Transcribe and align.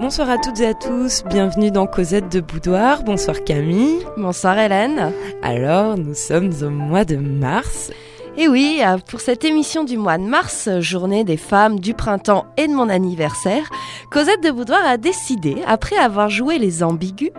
Bonsoir 0.00 0.30
à 0.30 0.38
toutes 0.38 0.60
et 0.60 0.66
à 0.66 0.72
tous, 0.72 1.24
bienvenue 1.28 1.70
dans 1.70 1.86
Cosette 1.86 2.32
de 2.32 2.40
Boudoir. 2.40 3.02
Bonsoir 3.02 3.44
Camille. 3.44 3.98
Bonsoir 4.16 4.58
Hélène. 4.58 5.12
Alors, 5.42 5.98
nous 5.98 6.14
sommes 6.14 6.52
au 6.62 6.70
mois 6.70 7.04
de 7.04 7.16
mars. 7.16 7.92
Et 8.38 8.48
oui, 8.48 8.80
euh, 8.82 8.96
pour 8.96 9.20
cette 9.20 9.44
émission 9.44 9.84
du 9.84 9.98
mois 9.98 10.16
de 10.16 10.22
mars, 10.22 10.70
journée 10.80 11.22
des 11.22 11.36
femmes, 11.36 11.78
du 11.78 11.92
printemps 11.92 12.46
et 12.56 12.66
de 12.66 12.72
mon 12.72 12.88
anniversaire, 12.88 13.68
Cosette 14.10 14.42
de 14.42 14.50
Boudoir 14.50 14.86
a 14.86 14.96
décidé, 14.96 15.56
après 15.66 15.96
avoir 15.96 16.30
joué 16.30 16.58
les 16.58 16.82
ambigus, 16.82 17.32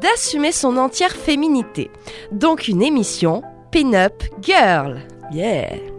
d'assumer 0.00 0.52
son 0.52 0.76
entière 0.76 1.16
féminité. 1.16 1.90
Donc 2.30 2.68
une 2.68 2.82
émission 2.82 3.42
Pin-Up 3.72 4.22
Girl. 4.40 5.00
Yeah 5.32 5.97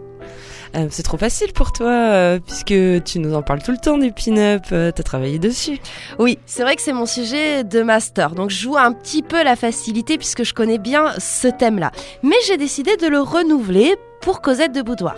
euh, 0.76 0.86
c'est 0.90 1.02
trop 1.02 1.16
facile 1.16 1.52
pour 1.52 1.72
toi, 1.72 1.90
euh, 1.90 2.38
puisque 2.38 3.04
tu 3.04 3.18
nous 3.18 3.34
en 3.34 3.42
parles 3.42 3.62
tout 3.62 3.72
le 3.72 3.78
temps 3.78 3.98
des 3.98 4.12
pin-up, 4.12 4.62
euh, 4.72 4.92
t'as 4.92 5.02
travaillé 5.02 5.38
dessus. 5.38 5.78
Oui, 6.18 6.38
c'est 6.46 6.62
vrai 6.62 6.76
que 6.76 6.82
c'est 6.82 6.92
mon 6.92 7.06
sujet 7.06 7.64
de 7.64 7.82
master, 7.82 8.34
donc 8.34 8.50
je 8.50 8.60
joue 8.60 8.76
un 8.76 8.92
petit 8.92 9.22
peu 9.22 9.42
la 9.42 9.56
facilité 9.56 10.18
puisque 10.18 10.44
je 10.44 10.54
connais 10.54 10.78
bien 10.78 11.12
ce 11.18 11.48
thème-là. 11.48 11.90
Mais 12.22 12.36
j'ai 12.46 12.56
décidé 12.56 12.96
de 12.96 13.06
le 13.06 13.20
renouveler 13.20 13.96
pour 14.20 14.40
Cosette 14.40 14.72
de 14.72 14.82
Boudoir. 14.82 15.16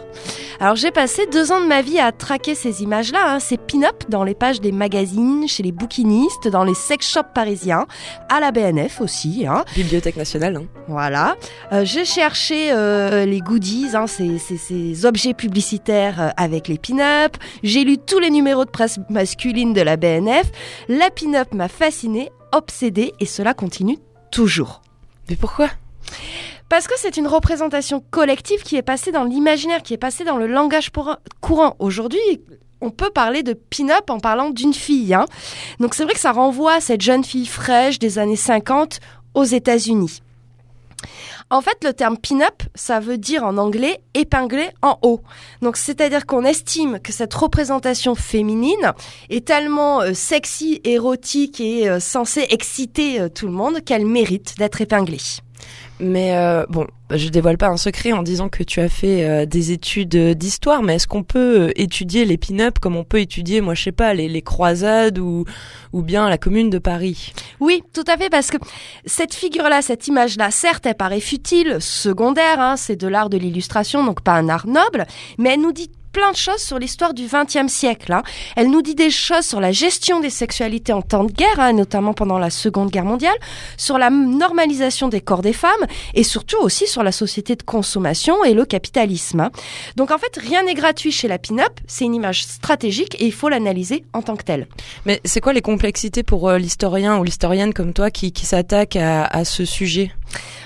Alors 0.61 0.77
j'ai 0.77 0.92
passé 0.92 1.27
deux 1.27 1.51
ans 1.51 1.61
de 1.61 1.66
ma 1.66 1.83
vie 1.83 1.98
à 1.98 2.12
traquer 2.12 2.55
ces 2.55 2.83
images-là, 2.83 3.34
hein, 3.34 3.41
ces 3.41 3.56
pin-up 3.56 4.05
dans 4.09 4.23
les 4.23 4.34
pages 4.34 4.61
des 4.61 4.70
magazines, 4.70 5.48
chez 5.48 5.62
les 5.62 5.73
bouquinistes, 5.73 6.47
dans 6.47 6.62
les 6.62 6.75
sex 6.75 7.11
shops 7.11 7.33
parisiens, 7.34 7.87
à 8.28 8.38
la 8.38 8.52
BNF 8.52 9.01
aussi. 9.01 9.45
Hein. 9.47 9.65
Bibliothèque 9.75 10.16
nationale. 10.16 10.56
Hein. 10.56 10.66
Voilà. 10.87 11.37
Euh, 11.73 11.84
j'ai 11.84 12.05
cherché 12.05 12.70
euh, 12.70 13.27
les 13.27 13.41
goodies, 13.41 13.88
hein, 13.95 14.06
ces, 14.06 14.38
ces, 14.38 14.56
ces, 14.56 15.05
objets 15.05 15.34
publicitaires 15.34 16.20
euh, 16.20 16.28
avec 16.37 16.69
les 16.69 16.78
pin-up. 16.78 17.37
J'ai 17.64 17.83
lu 17.83 17.98
tous 17.98 18.20
les 18.20 18.30
numéros 18.30 18.64
de 18.64 18.70
presse 18.70 19.00
masculine 19.11 19.73
de 19.73 19.80
la 19.80 19.97
BNF. 19.97 20.50
La 20.89 21.11
pin-up 21.11 21.55
m'a 21.55 21.69
fascinée, 21.69 22.31
obsédée, 22.53 23.14
et 23.19 23.27
cela 23.27 23.53
continue 23.55 23.98
toujours. 24.31 24.83
Mais 25.28 25.37
pourquoi? 25.37 25.70
Parce 26.73 26.87
que 26.87 26.95
c'est 26.97 27.19
une 27.19 27.27
représentation 27.27 28.03
collective 28.11 28.62
qui 28.62 28.77
est 28.77 28.83
passée 28.83 29.12
dans 29.12 29.25
l'imaginaire, 29.25 29.83
qui 29.83 29.92
est 29.92 29.98
passée 29.98 30.25
dans 30.25 30.39
le 30.39 30.47
langage 30.47 30.89
courant. 31.42 31.77
Aujourd'hui, 31.78 32.41
on 32.81 32.89
peut 32.89 33.11
parler 33.11 33.42
de 33.42 33.53
pin-up 33.53 34.09
en 34.09 34.19
parlant 34.19 34.48
d'une 34.48 34.73
fille. 34.73 35.12
Hein. 35.12 35.27
Donc 35.81 35.95
c'est 35.95 36.05
vrai 36.05 36.15
que 36.15 36.19
ça 36.19 36.33
renvoie 36.33 36.77
à 36.77 36.81
cette 36.81 37.03
jeune 37.03 37.25
fille 37.25 37.45
fraîche 37.45 37.98
des 37.98 38.19
années 38.19 38.37
50 38.37 39.00
aux 39.34 39.45
États-Unis. 39.45 40.23
En 41.50 41.61
fait, 41.61 41.84
le 41.84 41.93
terme 41.93 42.17
pin-up, 42.17 42.62
ça 42.75 43.00
veut 43.00 43.19
dire 43.19 43.45
en 43.45 43.59
anglais 43.59 44.00
épinglé 44.15 44.70
en 44.81 44.98
haut. 45.03 45.20
Donc, 45.61 45.77
c'est-à-dire 45.77 46.25
qu'on 46.25 46.47
estime 46.47 47.00
que 47.00 47.12
cette 47.12 47.34
représentation 47.34 48.15
féminine 48.15 48.95
est 49.28 49.45
tellement 49.47 50.00
euh, 50.00 50.15
sexy, 50.15 50.81
érotique 50.84 51.61
et 51.61 51.91
euh, 51.91 52.00
censée 52.00 52.47
exciter 52.48 53.20
euh, 53.20 53.28
tout 53.28 53.47
le 53.47 53.53
monde 53.53 53.84
qu'elle 53.84 54.06
mérite 54.06 54.55
d'être 54.56 54.81
épinglée. 54.81 55.19
Mais 56.03 56.36
euh, 56.36 56.67
bon, 56.69 56.89
je 57.11 57.28
dévoile 57.28 57.56
pas 57.56 57.69
un 57.69 57.77
secret 57.77 58.12
en 58.12 58.25
disant 58.25 58.48
que 58.48 58.64
tu 58.64 58.81
as 58.81 58.89
fait 58.89 59.25
euh, 59.25 59.47
des 59.47 59.70
études 59.70 60.17
d'histoire, 60.34 60.83
mais 60.83 60.97
est-ce 60.97 61.06
qu'on 61.06 61.22
peut 61.22 61.69
euh, 61.69 61.70
étudier 61.77 62.25
les 62.25 62.36
pin-up 62.36 62.81
comme 62.81 62.97
on 62.97 63.05
peut 63.05 63.20
étudier, 63.20 63.61
moi 63.61 63.75
je 63.75 63.84
sais 63.84 63.92
pas, 63.92 64.12
les, 64.12 64.28
les 64.28 64.42
croisades 64.42 65.20
ou, 65.20 65.44
ou 65.92 66.03
bien 66.03 66.28
la 66.28 66.39
commune 66.39 66.70
de 66.70 66.78
Paris? 66.78 67.33
Oui, 67.61 67.84
tout 67.92 68.05
à 68.09 68.17
fait, 68.17 68.31
parce 68.31 68.50
que 68.50 68.56
cette 69.06 69.33
figure-là, 69.33 69.81
cette 69.81 70.09
image-là, 70.09 70.50
certes, 70.50 70.86
elle 70.86 70.97
paraît 70.97 71.20
futile, 71.20 71.77
secondaire, 71.78 72.59
hein, 72.59 72.77
c'est 72.77 72.97
de 72.97 73.06
l'art 73.06 73.31
de 73.31 73.39
l'illustration, 73.39 74.05
donc 74.05 74.22
pas 74.22 74.33
un 74.33 74.48
art 74.48 74.66
noble, 74.66 75.06
mais 75.39 75.50
elle 75.50 75.61
nous 75.61 75.72
dit 75.72 75.91
plein 76.12 76.30
de 76.30 76.36
choses 76.36 76.62
sur 76.62 76.78
l'histoire 76.78 77.14
du 77.14 77.27
XXe 77.27 77.72
siècle. 77.72 78.12
Hein. 78.12 78.22
Elle 78.56 78.70
nous 78.70 78.82
dit 78.82 78.94
des 78.94 79.10
choses 79.10 79.44
sur 79.44 79.60
la 79.60 79.72
gestion 79.72 80.20
des 80.20 80.30
sexualités 80.30 80.92
en 80.92 81.02
temps 81.02 81.24
de 81.24 81.32
guerre, 81.32 81.58
hein, 81.58 81.72
notamment 81.72 82.12
pendant 82.14 82.38
la 82.38 82.50
Seconde 82.50 82.91
Guerre 82.91 83.04
mondiale, 83.04 83.36
sur 83.77 83.98
la 83.98 84.10
normalisation 84.10 85.09
des 85.09 85.20
corps 85.20 85.42
des 85.42 85.53
femmes 85.53 85.87
et 86.14 86.22
surtout 86.22 86.59
aussi 86.60 86.87
sur 86.87 87.03
la 87.03 87.12
société 87.12 87.56
de 87.56 87.62
consommation 87.62 88.44
et 88.44 88.54
le 88.54 88.64
capitalisme. 88.64 89.41
Hein. 89.41 89.50
Donc 89.97 90.10
en 90.10 90.19
fait, 90.19 90.37
rien 90.37 90.62
n'est 90.64 90.75
gratuit 90.75 91.12
chez 91.12 91.28
la 91.28 91.38
pin-up, 91.38 91.72
c'est 91.87 92.04
une 92.04 92.14
image 92.14 92.44
stratégique 92.44 93.16
et 93.20 93.26
il 93.26 93.32
faut 93.32 93.48
l'analyser 93.48 94.04
en 94.12 94.22
tant 94.22 94.37
que 94.37 94.44
telle. 94.44 94.69
Mais 95.06 95.20
c'est 95.25 95.41
quoi 95.41 95.53
les 95.53 95.62
complexités 95.62 96.22
pour 96.22 96.48
euh, 96.48 96.58
l'historien 96.58 97.19
ou 97.19 97.25
l'historienne 97.25 97.72
comme 97.72 97.92
toi 97.92 98.10
qui, 98.10 98.32
qui 98.32 98.47
s'attaque 98.47 98.97
à, 98.97 99.25
à 99.25 99.44
ce 99.44 99.64
sujet? 99.64 100.12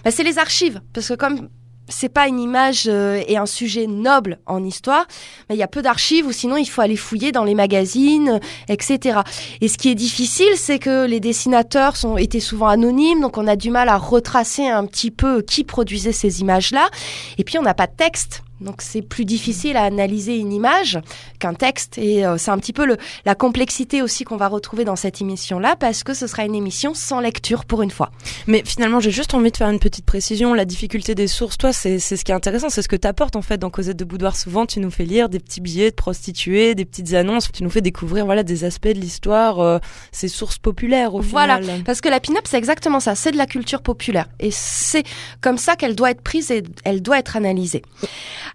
Bah, 0.05 0.11
C'est 0.11 0.25
les 0.25 0.39
archives, 0.39 0.81
parce 0.93 1.09
que 1.09 1.15
comme 1.15 1.49
c'est 1.89 2.09
pas 2.09 2.29
une 2.29 2.41
image 2.41 2.85
euh, 2.89 3.23
et 3.27 3.37
un 3.37 3.47
sujet 3.47 3.87
noble 3.87 4.39
en 4.47 4.65
histoire, 4.65 5.07
mais 5.49 5.55
il 5.55 5.59
y 5.59 5.63
a 5.63 5.69
peu 5.69 5.83
d'archives 5.83 6.27
ou 6.27 6.33
sinon 6.33 6.57
il 6.57 6.67
faut 6.67 6.81
aller 6.81 6.97
fouiller 6.97 7.33
dans 7.33 7.45
les 7.45 7.55
magazines, 7.55 8.41
etc. 8.69 9.21
Et 9.61 9.69
ce 9.69 9.79
qui 9.79 9.91
est 9.91 9.95
difficile, 9.95 10.57
c'est 10.57 10.79
que 10.79 11.07
les 11.07 11.21
dessinateurs 11.21 11.97
sont 11.97 12.17
étaient 12.17 12.41
souvent 12.41 12.69
anonymes, 12.69 13.21
donc 13.21 13.39
on 13.39 13.47
a 13.47 13.57
du 13.57 13.71
mal 13.71 13.89
à 13.89 13.97
retracer 13.97 14.67
un 14.67 14.87
petit 14.87 15.11
peu 15.11 15.43
qui 15.43 15.65
produisait 15.65 16.13
ces 16.13 16.41
images-là. 16.41 16.89
Et 17.39 17.45
puis 17.45 17.59
on 17.59 17.63
n'a 17.63 17.75
pas 17.75 17.87
de 17.87 17.95
texte. 17.97 18.43
Donc 18.61 18.81
c'est 18.81 19.03
plus 19.03 19.27
difficile 19.27 19.77
à 19.77 19.83
analyser 19.83 20.37
une 20.37 20.53
image 20.53 20.99
qu'un 21.39 21.53
texte 21.53 21.99
et 21.99 22.25
euh, 22.25 22.39
c'est 22.39 22.51
un 22.51 22.59
petit 22.59 22.73
peu 22.73 22.87
le, 22.87 22.97
la 23.27 23.35
complexité 23.35 24.01
aussi 24.01 24.25
qu'on 24.25 24.39
va 24.39 24.49
retrouver 24.49 24.85
dans 24.85 24.97
cette 24.97 25.21
émission-là 25.21 25.77
parce 25.77 26.05
que 26.05 26.15
ce 26.15 26.27
sera 26.27 26.45
une 26.45 26.55
émission 26.55 26.95
sans 26.95 27.21
lecture 27.21 27.67
pour 27.67 27.83
une 27.83 27.91
fois. 27.91 28.11
Mais 28.47 28.63
finalement 28.65 28.99
j'ai 28.99 29.11
juste 29.11 29.35
envie 29.35 29.51
de 29.51 29.57
faire 29.57 29.69
une 29.69 29.79
petite 29.79 30.07
précision. 30.07 30.55
La 30.55 30.65
difficulté 30.65 31.15
des 31.15 31.27
sources, 31.27 31.59
toi 31.59 31.75
c'est 31.75 31.99
ce 31.99 32.15
qui 32.25 32.33
est 32.33 32.35
intéressant, 32.35 32.71
c'est 32.71 32.81
ce 32.81 32.89
que 32.89 32.97
tu 32.97 33.07
apportes 33.07 33.37
en 33.37 33.43
fait 33.43 33.59
dans 33.59 33.69
Cosette 33.69 33.99
de 33.99 34.05
Boudoir. 34.05 34.37
Souvent 34.37 34.65
tu 34.65 34.81
nous 34.81 34.91
fais 34.91 35.05
lire 35.05 35.29
des 35.29 35.39
petits 35.39 35.61
billets 35.61 35.91
de 35.91 35.97
prostituées, 35.97 36.75
des 36.75 36.87
petites 36.87 37.13
annonces, 37.13 37.51
tu 37.53 37.63
nous 37.63 37.71
fais 37.71 37.83
découvrir 37.83 38.25
voilà 38.25 38.43
des 38.43 38.65
aspects 38.65 38.89
de 38.89 39.01
l'histoire, 39.01 39.61
euh, 39.61 39.79
ces 40.13 40.29
sources 40.29 40.59
populaires 40.59 41.15
au 41.15 41.21
voilà, 41.21 41.61
final. 41.61 41.83
parce 41.85 42.01
que 42.01 42.09
la 42.09 42.21
pin-up 42.21 42.45
c'est 42.49 42.59
exactement 42.59 43.01
ça, 43.01 43.15
c'est 43.15 43.33
de 43.33 43.37
la 43.37 43.47
culture 43.47 43.83
populaire 43.83 44.29
et 44.41 44.51
c'est 44.51 45.05
comme 45.43 45.59
ça 45.59 45.77
qu'elle 45.77 45.95
doit 45.95 46.11
être 46.11 46.23
prise 46.23 46.51
et 46.51 46.63
elle 46.85 47.03
doit 47.03 47.19
être 47.19 47.37
analysée. 47.37 47.83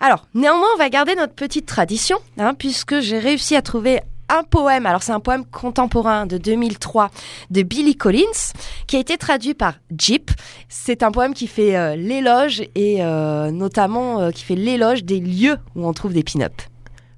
Alors, 0.03 0.25
néanmoins, 0.33 0.67
on 0.73 0.79
va 0.79 0.89
garder 0.89 1.13
notre 1.13 1.35
petite 1.35 1.67
tradition, 1.67 2.17
hein, 2.39 2.55
puisque 2.55 3.01
j'ai 3.01 3.19
réussi 3.19 3.55
à 3.55 3.61
trouver 3.61 4.01
un 4.29 4.41
poème, 4.41 4.87
alors 4.87 5.03
c'est 5.03 5.11
un 5.11 5.19
poème 5.19 5.45
contemporain 5.45 6.25
de 6.25 6.39
2003 6.39 7.11
de 7.51 7.61
Billy 7.61 7.95
Collins, 7.95 8.53
qui 8.87 8.95
a 8.95 8.99
été 8.99 9.19
traduit 9.19 9.53
par 9.53 9.75
Jeep. 9.95 10.31
C'est 10.69 11.03
un 11.03 11.11
poème 11.11 11.35
qui 11.35 11.45
fait 11.45 11.75
euh, 11.75 11.95
l'éloge 11.95 12.63
et 12.73 13.03
euh, 13.03 13.51
notamment 13.51 14.21
euh, 14.21 14.31
qui 14.31 14.43
fait 14.43 14.55
l'éloge 14.55 15.03
des 15.03 15.19
lieux 15.19 15.57
où 15.75 15.85
on 15.85 15.93
trouve 15.93 16.13
des 16.13 16.23
pin-up. 16.23 16.53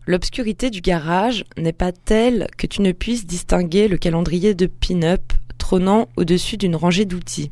L'obscurité 0.06 0.70
du 0.70 0.82
garage 0.82 1.46
n'est 1.58 1.72
pas 1.72 1.94
telle 1.94 2.48
que 2.58 2.68
tu 2.68 2.82
ne 2.82 2.92
puisses 2.92 3.26
distinguer 3.26 3.88
le 3.88 3.96
calendrier 3.96 4.56
de 4.56 4.66
pin-up 4.66 5.22
trônant 5.58 6.10
au-dessus 6.18 6.58
d'une 6.58 6.76
rangée 6.76 7.06
d'outils. 7.06 7.50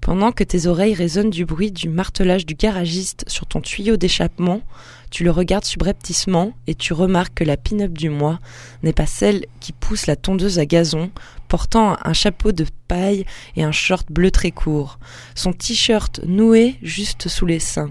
Pendant 0.00 0.32
que 0.32 0.44
tes 0.44 0.66
oreilles 0.66 0.94
résonnent 0.94 1.30
du 1.30 1.44
bruit 1.44 1.72
du 1.72 1.90
martelage 1.90 2.46
du 2.46 2.54
garagiste 2.54 3.24
sur 3.28 3.46
ton 3.46 3.60
tuyau 3.60 3.98
d'échappement, 3.98 4.62
tu 5.10 5.24
le 5.24 5.30
regardes 5.30 5.66
subrepticement 5.66 6.54
et 6.66 6.74
tu 6.74 6.94
remarques 6.94 7.34
que 7.34 7.44
la 7.44 7.58
pin-up 7.58 7.92
du 7.92 8.08
mois 8.08 8.38
n'est 8.82 8.94
pas 8.94 9.06
celle 9.06 9.44
qui 9.60 9.72
pousse 9.72 10.06
la 10.06 10.16
tondeuse 10.16 10.58
à 10.58 10.64
gazon, 10.64 11.10
portant 11.48 11.98
un 12.02 12.12
chapeau 12.14 12.52
de 12.52 12.64
paille 12.88 13.26
et 13.56 13.62
un 13.62 13.72
short 13.72 14.10
bleu 14.10 14.30
très 14.30 14.52
court, 14.52 14.98
son 15.34 15.52
t-shirt 15.52 16.20
noué 16.24 16.76
juste 16.82 17.28
sous 17.28 17.44
les 17.44 17.60
seins, 17.60 17.90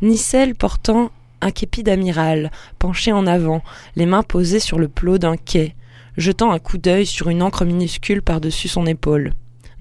ni 0.00 0.18
celle 0.18 0.54
portant 0.54 1.10
un 1.40 1.50
képi 1.50 1.82
d'amiral, 1.82 2.52
penché 2.78 3.10
en 3.10 3.26
avant, 3.26 3.62
les 3.96 4.06
mains 4.06 4.22
posées 4.22 4.60
sur 4.60 4.78
le 4.78 4.86
plot 4.86 5.18
d'un 5.18 5.36
quai, 5.36 5.74
jetant 6.16 6.52
un 6.52 6.60
coup 6.60 6.78
d'œil 6.78 7.04
sur 7.04 7.30
une 7.30 7.42
encre 7.42 7.64
minuscule 7.64 8.22
par-dessus 8.22 8.68
son 8.68 8.86
épaule. 8.86 9.32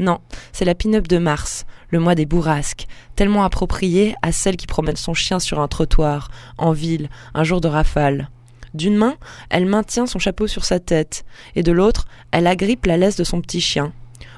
Non, 0.02 0.18
c'est 0.52 0.66
la 0.66 0.74
pin-up 0.74 1.08
de 1.08 1.20
mars, 1.20 1.68
le 1.92 2.00
mois 2.00 2.16
des 2.16 2.26
bourrasques, 2.26 2.88
tellement 3.16 3.44
appropriée 3.44 4.16
à 4.24 4.32
celle 4.32 4.58
qui 4.58 4.66
promène 4.66 4.96
son 4.96 5.14
chien 5.14 5.38
sur 5.38 5.60
un 5.60 5.68
trottoir, 5.68 6.32
en 6.58 6.72
ville, 6.72 7.08
un 7.36 7.44
jour 7.44 7.62
de 7.62 7.68
rafale. 7.68 8.32
D'une 8.74 8.96
main, 8.96 9.14
elle 9.52 9.68
maintient 9.68 10.08
son 10.08 10.18
chapeau 10.18 10.48
sur 10.48 10.66
sa 10.66 10.80
tête, 10.80 11.24
et 11.56 11.62
de 11.62 11.72
l'autre, 11.72 12.08
elle 12.32 12.48
agrippe 12.48 12.88
la 12.88 12.98
laisse 12.98 13.16
de 13.16 13.24
son 13.24 13.42
petit 13.42 13.62
chien. 13.62 13.94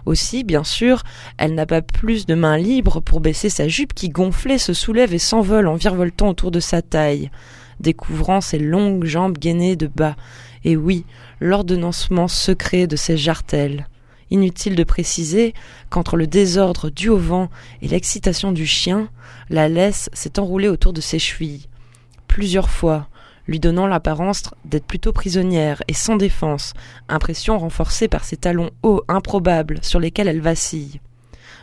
Aussi, 0.05 0.43
bien 0.43 0.65
sûr, 0.65 1.01
elle 1.37 1.55
n'a 1.55 1.65
pas 1.65 1.81
plus 1.81 2.25
de 2.25 2.35
main 2.35 2.57
libre 2.57 2.99
pour 2.99 3.21
baisser 3.21 3.49
sa 3.49 3.69
jupe 3.69 3.93
qui 3.93 4.09
gonflée 4.09 4.57
se 4.57 4.73
soulève 4.73 5.13
et 5.13 5.17
s'envole 5.17 5.69
en 5.69 5.75
virevoltant 5.75 6.27
autour 6.27 6.51
de 6.51 6.59
sa 6.59 6.81
taille, 6.81 7.31
découvrant 7.79 8.41
ses 8.41 8.59
longues 8.59 9.05
jambes 9.05 9.37
gainées 9.37 9.77
de 9.77 9.87
bas, 9.87 10.17
et 10.65 10.75
oui, 10.75 11.05
l'ordonnancement 11.39 12.27
secret 12.27 12.85
de 12.85 12.97
ses 12.97 13.15
jartelles. 13.15 13.87
Inutile 14.31 14.75
de 14.75 14.83
préciser 14.83 15.53
qu'entre 15.89 16.17
le 16.17 16.27
désordre 16.27 16.89
dû 16.89 17.09
au 17.09 17.17
vent 17.17 17.49
et 17.81 17.87
l'excitation 17.87 18.51
du 18.51 18.65
chien, 18.65 19.09
la 19.49 19.69
laisse 19.69 20.09
s'est 20.13 20.39
enroulée 20.39 20.67
autour 20.67 20.93
de 20.93 21.01
ses 21.01 21.19
chevilles. 21.19 21.67
Plusieurs 22.27 22.69
fois, 22.69 23.09
lui 23.47 23.59
donnant 23.59 23.87
l'apparence 23.87 24.43
d'être 24.65 24.85
plutôt 24.85 25.11
prisonnière 25.11 25.83
et 25.87 25.93
sans 25.93 26.15
défense, 26.15 26.73
impression 27.09 27.57
renforcée 27.59 28.07
par 28.07 28.23
ses 28.23 28.37
talons 28.37 28.71
hauts 28.81 29.03
improbables 29.07 29.79
sur 29.81 29.99
lesquels 29.99 30.27
elle 30.27 30.41
vacille. 30.41 31.01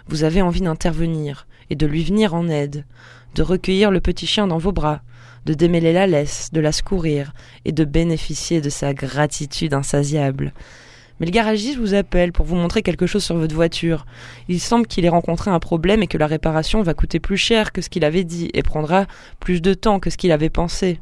Vous 0.08 0.24
avez 0.24 0.42
envie 0.42 0.60
d'intervenir 0.60 1.46
et 1.70 1.76
de 1.76 1.86
lui 1.86 2.04
venir 2.04 2.34
en 2.34 2.48
aide, 2.48 2.84
de 3.34 3.42
recueillir 3.42 3.90
le 3.90 4.00
petit 4.00 4.26
chien 4.26 4.46
dans 4.46 4.58
vos 4.58 4.72
bras, 4.72 5.02
de 5.46 5.54
démêler 5.54 5.92
la 5.92 6.06
laisse, 6.06 6.50
de 6.52 6.60
la 6.60 6.72
secourir 6.72 7.32
et 7.64 7.72
de 7.72 7.84
bénéficier 7.84 8.60
de 8.60 8.68
sa 8.68 8.92
gratitude 8.92 9.72
insatiable 9.72 10.52
Mais 11.20 11.26
le 11.26 11.32
garagiste 11.32 11.78
vous 11.78 11.94
appelle 11.94 12.32
pour 12.32 12.46
vous 12.46 12.56
montrer 12.56 12.82
quelque 12.82 13.06
chose 13.06 13.22
sur 13.22 13.36
votre 13.36 13.54
voiture. 13.54 14.06
Il 14.48 14.58
semble 14.58 14.86
qu'il 14.86 15.04
ait 15.04 15.10
rencontré 15.10 15.50
un 15.50 15.60
problème 15.60 16.02
et 16.02 16.06
que 16.06 16.18
la 16.18 16.26
réparation 16.26 16.82
va 16.82 16.94
coûter 16.94 17.20
plus 17.20 17.36
cher 17.36 17.72
que 17.72 17.82
ce 17.82 17.90
qu'il 17.90 18.04
avait 18.04 18.24
dit 18.24 18.50
et 18.54 18.62
prendra 18.62 19.06
plus 19.38 19.60
de 19.60 19.74
temps 19.74 20.00
que 20.00 20.10
ce 20.10 20.16
qu'il 20.16 20.32
avait 20.32 20.50
pensé. 20.50 20.98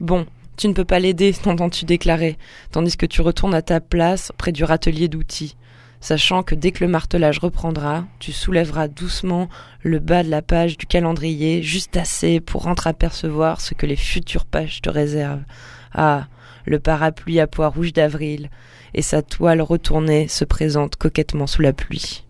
Bon, 0.00 0.26
tu 0.56 0.68
ne 0.68 0.72
peux 0.72 0.84
pas 0.84 0.98
l'aider, 0.98 1.32
t'entends-tu 1.42 1.84
déclarer, 1.84 2.38
tandis 2.72 2.96
que 2.96 3.06
tu 3.06 3.20
retournes 3.20 3.54
à 3.54 3.62
ta 3.62 3.80
place 3.80 4.32
près 4.38 4.52
du 4.52 4.64
râtelier 4.64 5.08
d'outils 5.08 5.56
sachant 6.00 6.42
que 6.42 6.54
dès 6.54 6.70
que 6.70 6.84
le 6.84 6.90
martelage 6.90 7.38
reprendra, 7.38 8.06
tu 8.18 8.32
soulèveras 8.32 8.88
doucement 8.88 9.48
le 9.82 9.98
bas 9.98 10.22
de 10.22 10.30
la 10.30 10.42
page 10.42 10.76
du 10.76 10.86
calendrier, 10.86 11.62
juste 11.62 11.96
assez 11.96 12.40
pour 12.40 12.66
entreapercevoir 12.66 13.60
ce 13.60 13.74
que 13.74 13.86
les 13.86 13.96
futures 13.96 14.46
pages 14.46 14.80
te 14.80 14.90
réservent. 14.90 15.44
Ah, 15.92 16.28
le 16.66 16.78
parapluie 16.78 17.40
à 17.40 17.46
pois 17.46 17.68
rouge 17.68 17.92
d'avril, 17.92 18.50
et 18.94 19.02
sa 19.02 19.22
toile 19.22 19.60
retournée 19.60 20.28
se 20.28 20.44
présente 20.44 20.96
coquettement 20.96 21.46
sous 21.46 21.62
la 21.62 21.72
pluie. 21.72 22.24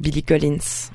Billy 0.00 0.22
Collins. 0.22 0.90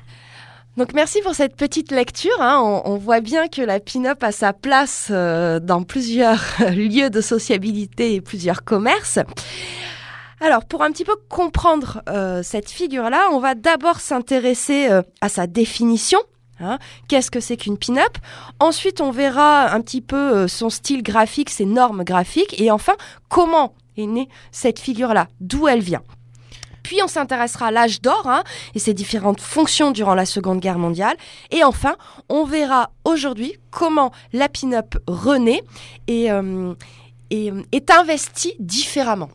Donc 0.76 0.92
merci 0.92 1.20
pour 1.22 1.34
cette 1.34 1.54
petite 1.54 1.92
lecture. 1.92 2.40
Hein. 2.40 2.82
On, 2.84 2.96
voit 2.96 3.20
bien 3.20 3.46
que 3.46 3.62
la 3.62 3.78
pin-up 3.78 4.22
a 4.24 4.32
sa 4.32 4.52
place 4.52 5.08
euh, 5.10 5.60
dans 5.60 5.84
plusieurs 5.84 6.42
lieux 6.74 7.10
de 7.10 7.20
sociabilité 7.20 8.14
et 8.14 8.20
plusieurs 8.20 8.64
commerces. 8.64 9.20
Alors, 10.40 10.64
pour 10.64 10.82
un 10.82 10.90
petit 10.90 11.04
peu 11.04 11.14
comprendre 11.28 12.02
euh, 12.08 12.42
cette 12.42 12.68
figure-là, 12.68 13.28
on 13.30 13.38
va 13.38 13.54
d'abord 13.54 14.00
s'intéresser 14.00 14.88
euh, 14.90 15.02
à 15.20 15.28
sa 15.28 15.46
définition. 15.46 16.18
Hein. 16.58 16.78
Qu'est-ce 17.08 17.30
que 17.30 17.40
c'est 17.40 17.56
qu'une 17.56 17.78
pin-up? 17.78 18.18
Ensuite, 18.58 19.00
on 19.00 19.12
verra 19.12 19.72
un 19.72 19.80
petit 19.80 20.00
peu 20.00 20.48
son 20.48 20.70
style 20.70 21.04
graphique, 21.04 21.50
ses 21.50 21.66
normes 21.66 22.02
graphiques. 22.02 22.60
Et 22.60 22.72
enfin, 22.72 22.94
comment 23.28 23.74
est 23.96 24.06
née 24.06 24.28
cette 24.52 24.78
figure-là 24.78 25.28
D'où 25.40 25.68
elle 25.68 25.80
vient 25.80 26.02
puis 26.82 26.98
on 27.02 27.08
s'intéressera 27.08 27.68
à 27.68 27.70
l'âge 27.70 28.02
d'or 28.02 28.24
hein, 28.26 28.44
et 28.74 28.78
ses 28.78 28.92
différentes 28.92 29.40
fonctions 29.40 29.90
durant 29.90 30.14
la 30.14 30.26
Seconde 30.26 30.60
Guerre 30.60 30.78
mondiale. 30.78 31.16
Et 31.50 31.64
enfin, 31.64 31.96
on 32.28 32.44
verra 32.44 32.90
aujourd'hui 33.06 33.54
comment 33.70 34.12
la 34.34 34.50
pin-up 34.50 34.94
renaît 35.06 35.62
et, 36.08 36.28
et 37.30 37.52
est 37.72 37.90
investie 37.90 38.54
différemment. 38.58 39.30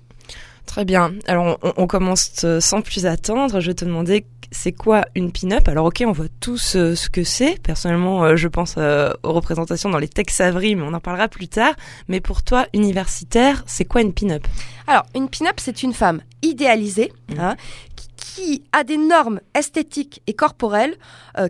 Très 0.69 0.85
bien. 0.85 1.13
Alors, 1.25 1.57
on, 1.63 1.87
commence 1.87 2.43
euh, 2.43 2.59
sans 2.59 2.81
plus 2.83 3.07
attendre. 3.07 3.59
Je 3.59 3.71
vais 3.71 3.73
te 3.73 3.85
demander 3.85 4.27
c'est 4.51 4.71
quoi 4.71 5.05
une 5.15 5.31
pin-up? 5.31 5.67
Alors 5.67 5.85
ok, 5.85 6.03
on 6.05 6.11
voit 6.11 6.27
tous 6.39 6.75
euh, 6.75 6.95
ce 6.95 7.09
que 7.09 7.23
c'est. 7.23 7.61
Personnellement, 7.61 8.23
euh, 8.23 8.35
je 8.35 8.47
pense 8.47 8.77
aux 8.77 9.33
représentations 9.33 9.89
dans 9.89 9.97
les 9.97 10.07
textes 10.07 10.37
Savry, 10.37 10.75
mais 10.75 10.83
on 10.83 10.93
en 10.93 10.99
parlera 10.99 11.27
plus 11.27 11.47
tard. 11.47 11.73
Mais 12.07 12.19
pour 12.21 12.43
toi, 12.43 12.65
universitaire, 12.73 13.63
c'est 13.67 13.85
quoi 13.85 14.01
une 14.01 14.13
pin-up? 14.13 14.45
Alors, 14.87 15.05
une 15.15 15.29
pin-up, 15.29 15.59
c'est 15.59 15.83
une 15.83 15.93
femme 15.93 16.21
idéalisée, 16.41 17.11
mmh. 17.29 17.39
hein, 17.39 17.55
qui 18.15 18.63
a 18.71 18.83
des 18.83 18.97
normes 18.97 19.39
esthétiques 19.53 20.21
et 20.27 20.33
corporelles 20.33 20.95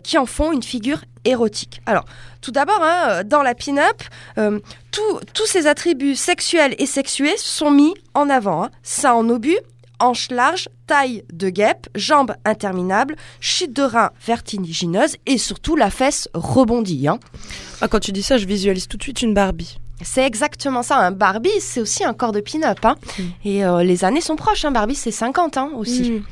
qui 0.04 0.18
en 0.18 0.26
font 0.26 0.52
une 0.52 0.62
figure 0.62 1.02
érotique. 1.26 1.82
Alors, 1.86 2.06
tout 2.42 2.52
d'abord, 2.52 2.82
hein, 2.82 3.24
dans 3.24 3.44
la 3.44 3.56
pin-up, 3.56 4.02
euh, 4.38 4.60
tous 4.92 5.46
ces 5.46 5.68
attributs 5.68 6.16
sexuels 6.16 6.76
et 6.78 6.86
sexués 6.86 7.36
sont 7.38 7.72
mis 7.72 7.94
en 8.14 8.30
avant. 8.30 8.64
Hein. 8.64 8.70
Sein 8.84 9.14
en 9.14 9.30
obus, 9.30 9.58
hanches 10.00 10.32
larges, 10.32 10.70
taille 10.88 11.24
de 11.32 11.50
guêpe, 11.50 11.88
jambes 11.96 12.34
interminables, 12.46 13.16
chute 13.40 13.74
de 13.74 13.84
rein 13.84 14.12
vertigineuse 14.26 15.16
et 15.26 15.38
surtout 15.38 15.76
la 15.76 15.90
fesse 15.90 16.30
rebondie. 16.34 17.08
Hein. 17.08 17.20
Ah, 17.82 17.88
quand 17.88 18.00
tu 18.00 18.12
dis 18.12 18.24
ça, 18.24 18.38
je 18.38 18.46
visualise 18.46 18.88
tout 18.88 18.98
de 18.98 19.04
suite 19.04 19.22
une 19.22 19.34
Barbie. 19.34 19.80
C'est 20.02 20.26
exactement 20.26 20.82
ça. 20.82 20.98
Un 20.98 21.12
Barbie, 21.12 21.60
c'est 21.60 21.82
aussi 21.82 22.04
un 22.04 22.14
corps 22.14 22.32
de 22.32 22.40
pin-up. 22.40 22.80
Hein. 22.84 22.96
Mm. 23.18 23.24
Et 23.46 23.66
euh, 23.66 23.84
les 23.84 24.06
années 24.06 24.22
sont 24.22 24.36
proches. 24.36 24.66
Hein. 24.66 24.72
Barbie, 24.72 24.96
c'est 24.96 25.12
50 25.12 25.58
ans 25.58 25.72
aussi. 25.76 26.12
Mm. 26.12 26.24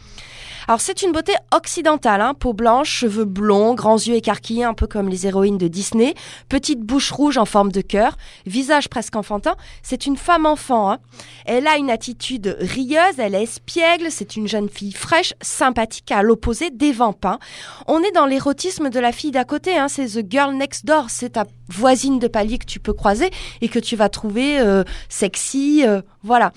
Alors 0.70 0.82
c'est 0.82 1.02
une 1.02 1.14
beauté 1.14 1.32
occidentale, 1.56 2.20
hein, 2.20 2.34
peau 2.34 2.52
blanche, 2.52 2.90
cheveux 2.90 3.24
blonds, 3.24 3.74
grands 3.74 3.96
yeux 3.96 4.16
écarquillés 4.16 4.66
un 4.66 4.74
peu 4.74 4.86
comme 4.86 5.08
les 5.08 5.26
héroïnes 5.26 5.58
de 5.58 5.70
Disney, 5.70 6.14
petite 6.50 6.82
bouche 6.82 7.10
rouge 7.10 7.38
en 7.38 7.46
forme 7.46 7.72
de 7.72 7.80
cœur, 7.80 8.18
visage 8.46 8.90
presque 8.90 9.16
enfantin. 9.16 9.56
C'est 9.82 10.06
une 10.06 10.18
femme 10.18 10.46
enfant. 10.46 10.92
Hein. 10.92 10.98
Elle 11.46 11.68
a 11.68 11.78
une 11.78 11.90
attitude 11.90 12.58
rieuse, 12.60 13.18
elle 13.18 13.36
est 13.36 13.44
espiègle, 13.44 14.08
c'est 14.10 14.36
une 14.36 14.50
jeune 14.50 14.68
fille 14.68 14.92
fraîche, 14.92 15.34
sympathique 15.40 16.12
à 16.12 16.22
l'opposé 16.22 16.70
des 16.70 16.92
vampins. 16.92 17.40
On 17.88 18.04
est 18.04 18.12
dans 18.12 18.26
l'érotisme 18.26 18.90
de 18.90 19.00
la 19.00 19.14
fille 19.14 19.32
d'à 19.32 19.46
côté, 19.46 19.78
hein, 19.78 19.88
c'est 19.88 20.22
The 20.22 20.30
Girl 20.30 20.54
Next 20.54 20.86
Door, 20.86 21.06
c'est 21.08 21.30
ta 21.30 21.46
voisine 21.70 22.20
de 22.20 22.28
palier 22.28 22.58
que 22.58 22.66
tu 22.66 22.82
peux 22.82 22.94
croiser 22.94 23.30
et 23.62 23.70
que 23.70 23.80
tu 23.80 23.96
vas 23.96 24.10
trouver 24.10 24.60
euh, 24.60 24.84
sexy, 25.08 25.84
euh, 25.86 26.02
voilà 26.24 26.52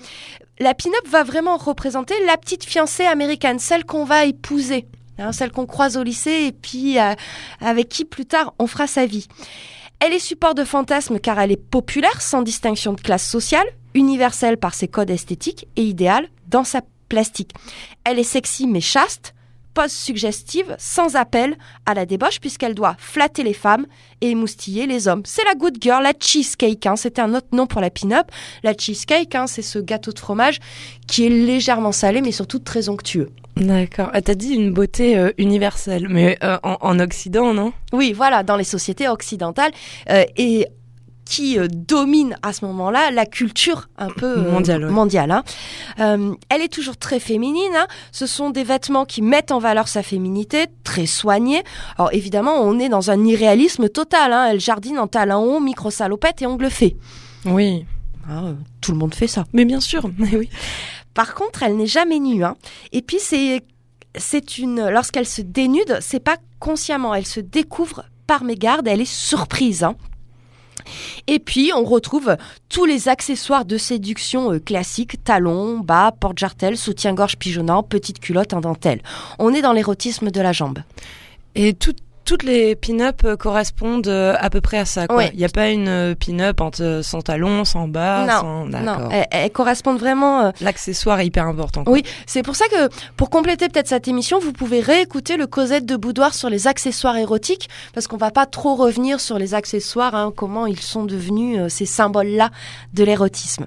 la 0.61 0.73
pin-up 0.73 1.07
va 1.07 1.23
vraiment 1.23 1.57
représenter 1.57 2.13
la 2.25 2.37
petite 2.37 2.63
fiancée 2.63 3.05
américaine, 3.05 3.59
celle 3.59 3.83
qu'on 3.83 4.05
va 4.05 4.25
épouser, 4.25 4.87
hein, 5.17 5.31
celle 5.31 5.51
qu'on 5.51 5.65
croise 5.65 5.97
au 5.97 6.03
lycée 6.03 6.45
et 6.45 6.51
puis 6.51 6.99
euh, 6.99 7.13
avec 7.59 7.89
qui 7.89 8.05
plus 8.05 8.25
tard 8.25 8.53
on 8.59 8.67
fera 8.67 8.87
sa 8.87 9.05
vie. 9.05 9.27
Elle 9.99 10.13
est 10.13 10.19
support 10.19 10.55
de 10.55 10.63
fantasme 10.63 11.19
car 11.19 11.39
elle 11.39 11.51
est 11.51 11.57
populaire 11.57 12.21
sans 12.21 12.41
distinction 12.41 12.93
de 12.93 13.01
classe 13.01 13.27
sociale, 13.27 13.67
universelle 13.93 14.57
par 14.57 14.73
ses 14.73 14.87
codes 14.87 15.09
esthétiques 15.09 15.67
et 15.75 15.83
idéale 15.83 16.27
dans 16.47 16.63
sa 16.63 16.81
plastique. 17.09 17.53
Elle 18.03 18.19
est 18.19 18.23
sexy 18.23 18.67
mais 18.67 18.81
chaste, 18.81 19.33
pose 19.73 19.91
suggestive, 19.91 20.75
sans 20.77 21.15
appel 21.15 21.55
à 21.85 21.93
la 21.93 22.05
débauche, 22.05 22.39
puisqu'elle 22.39 22.75
doit 22.75 22.95
flatter 22.97 23.43
les 23.43 23.53
femmes 23.53 23.85
et 24.21 24.29
émoustiller 24.29 24.87
les 24.87 25.07
hommes. 25.07 25.21
C'est 25.25 25.45
la 25.45 25.55
good 25.55 25.77
girl, 25.79 26.03
la 26.03 26.13
cheesecake. 26.17 26.85
Hein. 26.85 26.95
C'était 26.95 27.21
un 27.21 27.33
autre 27.33 27.47
nom 27.51 27.67
pour 27.67 27.81
la 27.81 27.89
pin-up. 27.89 28.27
La 28.63 28.73
cheesecake, 28.77 29.35
hein, 29.35 29.47
c'est 29.47 29.61
ce 29.61 29.79
gâteau 29.79 30.11
de 30.11 30.19
fromage 30.19 30.59
qui 31.07 31.25
est 31.25 31.29
légèrement 31.29 31.91
salé, 31.91 32.21
mais 32.21 32.31
surtout 32.31 32.59
très 32.59 32.89
onctueux. 32.89 33.29
D'accord. 33.57 34.09
Ah, 34.13 34.21
T'as 34.21 34.35
dit 34.35 34.53
une 34.53 34.71
beauté 34.71 35.17
euh, 35.17 35.31
universelle, 35.37 36.07
mais 36.09 36.37
euh, 36.43 36.57
en, 36.63 36.99
Occident, 36.99 37.53
non? 37.53 37.73
Oui, 37.91 38.13
voilà, 38.13 38.43
dans 38.43 38.55
les 38.55 38.63
sociétés 38.63 39.07
occidentales. 39.07 39.71
Euh, 40.09 40.23
et 40.37 40.67
qui 41.25 41.57
euh, 41.57 41.67
domine 41.69 42.35
à 42.41 42.53
ce 42.53 42.65
moment-là 42.65 43.11
la 43.11 43.25
culture 43.25 43.89
un 43.97 44.09
peu 44.09 44.39
euh, 44.39 44.51
mondiale. 44.51 44.85
mondiale 44.87 45.31
hein. 45.31 45.43
euh, 45.99 46.33
elle 46.49 46.61
est 46.61 46.71
toujours 46.71 46.97
très 46.97 47.19
féminine. 47.19 47.73
Hein. 47.75 47.87
Ce 48.11 48.25
sont 48.25 48.49
des 48.49 48.63
vêtements 48.63 49.05
qui 49.05 49.21
mettent 49.21 49.51
en 49.51 49.59
valeur 49.59 49.87
sa 49.87 50.03
féminité, 50.03 50.65
très 50.83 51.05
soignés. 51.05 51.63
Alors 51.97 52.13
évidemment, 52.13 52.61
on 52.61 52.79
est 52.79 52.89
dans 52.89 53.11
un 53.11 53.25
irréalisme 53.25 53.89
total. 53.89 54.33
Hein. 54.33 54.47
Elle 54.51 54.59
jardine 54.59 54.99
en 54.99 55.07
talons 55.07 55.55
hauts, 55.55 55.59
micro-salopette 55.59 56.41
et 56.41 56.47
ongles 56.47 56.69
faits. 56.69 56.95
Oui. 57.45 57.85
Ah, 58.29 58.53
tout 58.81 58.91
le 58.91 58.97
monde 58.97 59.15
fait 59.15 59.27
ça. 59.27 59.45
Mais 59.53 59.65
bien 59.65 59.79
sûr, 59.79 60.09
mais 60.17 60.35
oui. 60.35 60.49
Par 61.13 61.33
contre, 61.33 61.63
elle 61.63 61.75
n'est 61.75 61.87
jamais 61.87 62.19
nue. 62.19 62.43
Et 62.91 63.01
puis 63.01 63.17
c'est 63.19 63.63
c'est 64.17 64.57
une 64.57 64.89
lorsqu'elle 64.89 65.25
se 65.25 65.41
dénude, 65.41 65.97
c'est 66.01 66.19
pas 66.19 66.37
consciemment, 66.59 67.15
elle 67.15 67.25
se 67.25 67.39
découvre 67.39 68.03
par 68.27 68.43
mégarde, 68.43 68.87
elle 68.87 69.01
est 69.01 69.05
surprise. 69.05 69.85
Et 71.27 71.39
puis, 71.39 71.71
on 71.75 71.83
retrouve 71.83 72.35
tous 72.69 72.85
les 72.85 73.09
accessoires 73.09 73.65
de 73.65 73.77
séduction 73.77 74.53
euh, 74.53 74.59
classiques, 74.59 75.23
talons, 75.23 75.79
bas, 75.79 76.11
porte-jartel, 76.19 76.77
soutien-gorge 76.77 77.37
pigeonnant, 77.37 77.83
petite 77.83 78.19
culotte 78.19 78.53
en 78.53 78.61
dentelle. 78.61 79.01
On 79.39 79.53
est 79.53 79.61
dans 79.61 79.73
l'érotisme 79.73 80.31
de 80.31 80.41
la 80.41 80.51
jambe. 80.51 80.79
Et 81.55 81.73
toutes 82.31 82.43
les 82.43 82.77
pin-up 82.77 83.23
euh, 83.25 83.35
correspondent 83.35 84.07
euh, 84.07 84.35
à 84.39 84.49
peu 84.49 84.61
près 84.61 84.77
à 84.77 84.85
ça. 84.85 85.05
Il 85.33 85.37
n'y 85.37 85.43
a 85.43 85.49
pas 85.49 85.67
une 85.67 85.89
euh, 85.89 86.15
pin-up 86.15 86.61
sans 87.01 87.21
talons, 87.21 87.65
sans 87.65 87.89
bas. 87.89 88.25
Non, 88.41 88.65
non. 88.67 89.09
Elles, 89.31 89.51
correspondent 89.51 89.99
vraiment. 89.99 90.53
L'accessoire 90.61 91.19
est 91.19 91.25
hyper 91.25 91.45
important. 91.45 91.83
Oui, 91.87 92.03
c'est 92.25 92.41
pour 92.41 92.55
ça 92.55 92.69
que 92.69 92.87
pour 93.17 93.29
compléter 93.29 93.67
peut-être 93.67 93.89
cette 93.89 94.07
émission, 94.07 94.39
vous 94.39 94.53
pouvez 94.53 94.79
réécouter 94.79 95.35
le 95.35 95.45
Cosette 95.45 95.85
de 95.85 95.97
Boudoir 95.97 96.33
sur 96.33 96.49
les 96.49 96.67
accessoires 96.67 97.17
érotiques, 97.17 97.69
parce 97.93 98.07
qu'on 98.07 98.15
va 98.15 98.31
pas 98.31 98.45
trop 98.45 98.75
revenir 98.75 99.19
sur 99.19 99.37
les 99.37 99.53
accessoires, 99.53 100.15
hein, 100.15 100.31
comment 100.33 100.67
ils 100.67 100.79
sont 100.79 101.03
devenus 101.03 101.59
ces 101.67 101.85
symboles-là 101.85 102.49
de 102.93 103.03
l'érotisme. 103.03 103.65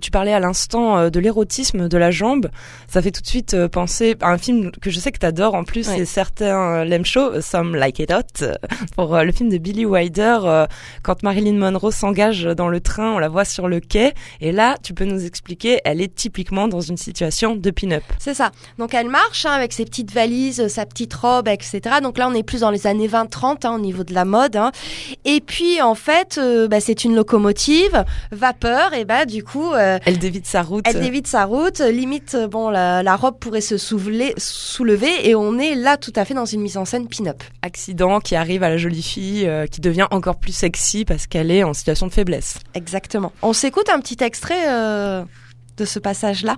Tu 0.00 0.10
parlais 0.10 0.32
à 0.32 0.40
l'instant 0.40 0.96
euh, 0.96 1.10
de 1.10 1.20
l'érotisme 1.20 1.88
de 1.88 1.98
la 1.98 2.10
jambe. 2.10 2.48
Ça 2.88 3.02
fait 3.02 3.10
tout 3.10 3.20
de 3.20 3.26
suite 3.26 3.54
euh, 3.54 3.68
penser 3.68 4.16
à 4.20 4.30
un 4.30 4.38
film 4.38 4.70
que 4.70 4.90
je 4.90 4.98
sais 4.98 5.12
que 5.12 5.18
tu 5.18 5.26
adores 5.26 5.54
en 5.54 5.64
plus, 5.64 5.88
et 5.90 6.04
certains 6.04 6.80
euh, 6.80 6.84
l'aiment 6.84 7.04
chaud, 7.04 7.40
Some 7.40 7.76
Like 7.76 7.98
It 7.98 8.12
Hot, 8.12 8.46
pour 8.96 9.16
le 9.18 9.32
film 9.32 9.50
de 9.50 9.58
Billy 9.58 9.84
Wilder. 9.84 10.64
Quand 11.02 11.22
Marilyn 11.22 11.58
Monroe 11.58 11.90
s'engage 11.90 12.44
dans 12.44 12.68
le 12.68 12.80
train, 12.80 13.12
on 13.12 13.18
la 13.18 13.28
voit 13.28 13.44
sur 13.44 13.68
le 13.68 13.80
quai. 13.80 14.14
Et 14.40 14.52
là, 14.52 14.76
tu 14.82 14.94
peux 14.94 15.04
nous 15.04 15.24
expliquer, 15.24 15.80
elle 15.84 16.00
est 16.00 16.14
typiquement 16.14 16.68
dans 16.68 16.80
une 16.80 16.96
situation 16.96 17.56
de 17.56 17.70
pin-up. 17.70 18.04
C'est 18.18 18.34
ça. 18.34 18.50
Donc 18.78 18.94
elle 18.94 19.08
marche 19.08 19.46
hein, 19.46 19.52
avec 19.52 19.72
ses 19.72 19.84
petites 19.84 20.12
valises, 20.12 20.68
sa 20.68 20.86
petite 20.86 21.12
robe, 21.14 21.48
etc. 21.48 21.80
Donc 22.02 22.18
là, 22.18 22.28
on 22.28 22.34
est 22.34 22.42
plus 22.42 22.60
dans 22.60 22.70
les 22.70 22.86
années 22.86 23.08
20-30 23.08 23.66
hein, 23.66 23.74
au 23.74 23.78
niveau 23.78 24.04
de 24.04 24.14
la 24.14 24.24
mode. 24.24 24.56
Hein. 24.56 24.72
Et 25.24 25.40
puis, 25.40 25.82
en 25.82 25.94
fait, 25.94 26.40
bah, 26.70 26.80
c'est 26.80 27.04
une 27.04 27.14
locomotive, 27.14 28.04
vapeur, 28.32 28.94
et 28.94 29.04
bah 29.04 29.24
du 29.24 29.44
coup, 29.44 29.73
euh, 29.74 29.98
elle 30.04 30.18
dévite 30.18 30.46
sa 30.46 30.62
route. 30.62 30.84
Elle 30.86 31.00
dévite 31.00 31.26
sa 31.26 31.44
route. 31.44 31.80
Limite, 31.80 32.34
euh, 32.34 32.48
bon, 32.48 32.70
la, 32.70 33.16
robe 33.16 33.38
pourrait 33.38 33.60
se 33.60 33.76
soulever, 33.76 34.34
soulever 34.36 35.28
et 35.28 35.34
on 35.34 35.58
est 35.58 35.74
là 35.74 35.96
tout 35.96 36.12
à 36.16 36.24
fait 36.24 36.34
dans 36.34 36.44
une 36.44 36.60
mise 36.60 36.76
en 36.76 36.84
scène 36.84 37.08
pin-up. 37.08 37.42
Accident 37.62 38.20
qui 38.20 38.36
arrive 38.36 38.62
à 38.62 38.68
la 38.68 38.76
jolie 38.76 39.02
fille 39.02 39.46
euh, 39.46 39.66
qui 39.66 39.80
devient 39.80 40.06
encore 40.10 40.36
plus 40.36 40.52
sexy 40.52 41.04
parce 41.04 41.26
qu'elle 41.26 41.50
est 41.50 41.64
en 41.64 41.74
situation 41.74 42.06
de 42.06 42.12
faiblesse. 42.12 42.58
Exactement. 42.74 43.32
On 43.42 43.52
s'écoute 43.52 43.88
un 43.88 44.00
petit 44.00 44.22
extrait 44.22 44.66
de 45.76 45.84
ce 45.84 45.98
passage-là. 45.98 46.56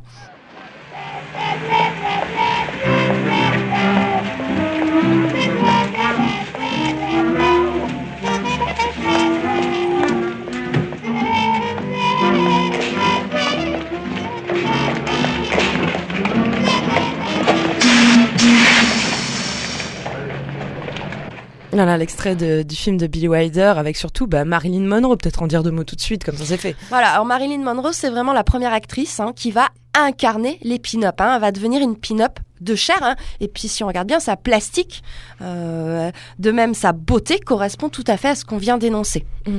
Voilà 21.76 21.98
l'extrait 21.98 22.36
du 22.36 22.74
film 22.74 22.96
de 22.96 23.06
Billy 23.06 23.28
Wilder 23.28 23.74
avec 23.76 23.98
surtout 23.98 24.26
bah, 24.26 24.46
Marilyn 24.46 24.86
Monroe. 24.86 25.18
Peut-être 25.18 25.42
en 25.42 25.46
dire 25.46 25.62
deux 25.62 25.70
mots 25.70 25.84
tout 25.84 25.94
de 25.94 26.00
suite, 26.00 26.24
comme 26.24 26.36
ça 26.36 26.46
c'est 26.46 26.56
fait. 26.56 26.74
Voilà, 26.88 27.10
alors 27.10 27.26
Marilyn 27.26 27.58
Monroe, 27.58 27.92
c'est 27.92 28.08
vraiment 28.08 28.32
la 28.32 28.44
première 28.44 28.72
actrice 28.72 29.20
hein, 29.20 29.32
qui 29.36 29.50
va 29.50 29.68
incarner 29.94 30.58
les 30.62 30.78
pin-up. 30.78 31.20
Hein. 31.20 31.34
Elle 31.34 31.40
va 31.42 31.52
devenir 31.52 31.82
une 31.82 31.94
pin-up 31.94 32.40
de 32.62 32.74
chair. 32.74 32.96
Hein. 33.02 33.14
Et 33.40 33.48
puis 33.48 33.68
si 33.68 33.84
on 33.84 33.88
regarde 33.88 34.08
bien, 34.08 34.20
sa 34.20 34.36
plastique, 34.36 35.02
euh, 35.42 36.10
de 36.38 36.50
même 36.50 36.72
sa 36.72 36.92
beauté, 36.92 37.38
correspond 37.38 37.90
tout 37.90 38.04
à 38.06 38.16
fait 38.16 38.28
à 38.28 38.34
ce 38.34 38.46
qu'on 38.46 38.56
vient 38.56 38.78
d'énoncer. 38.78 39.26
Mm. 39.46 39.58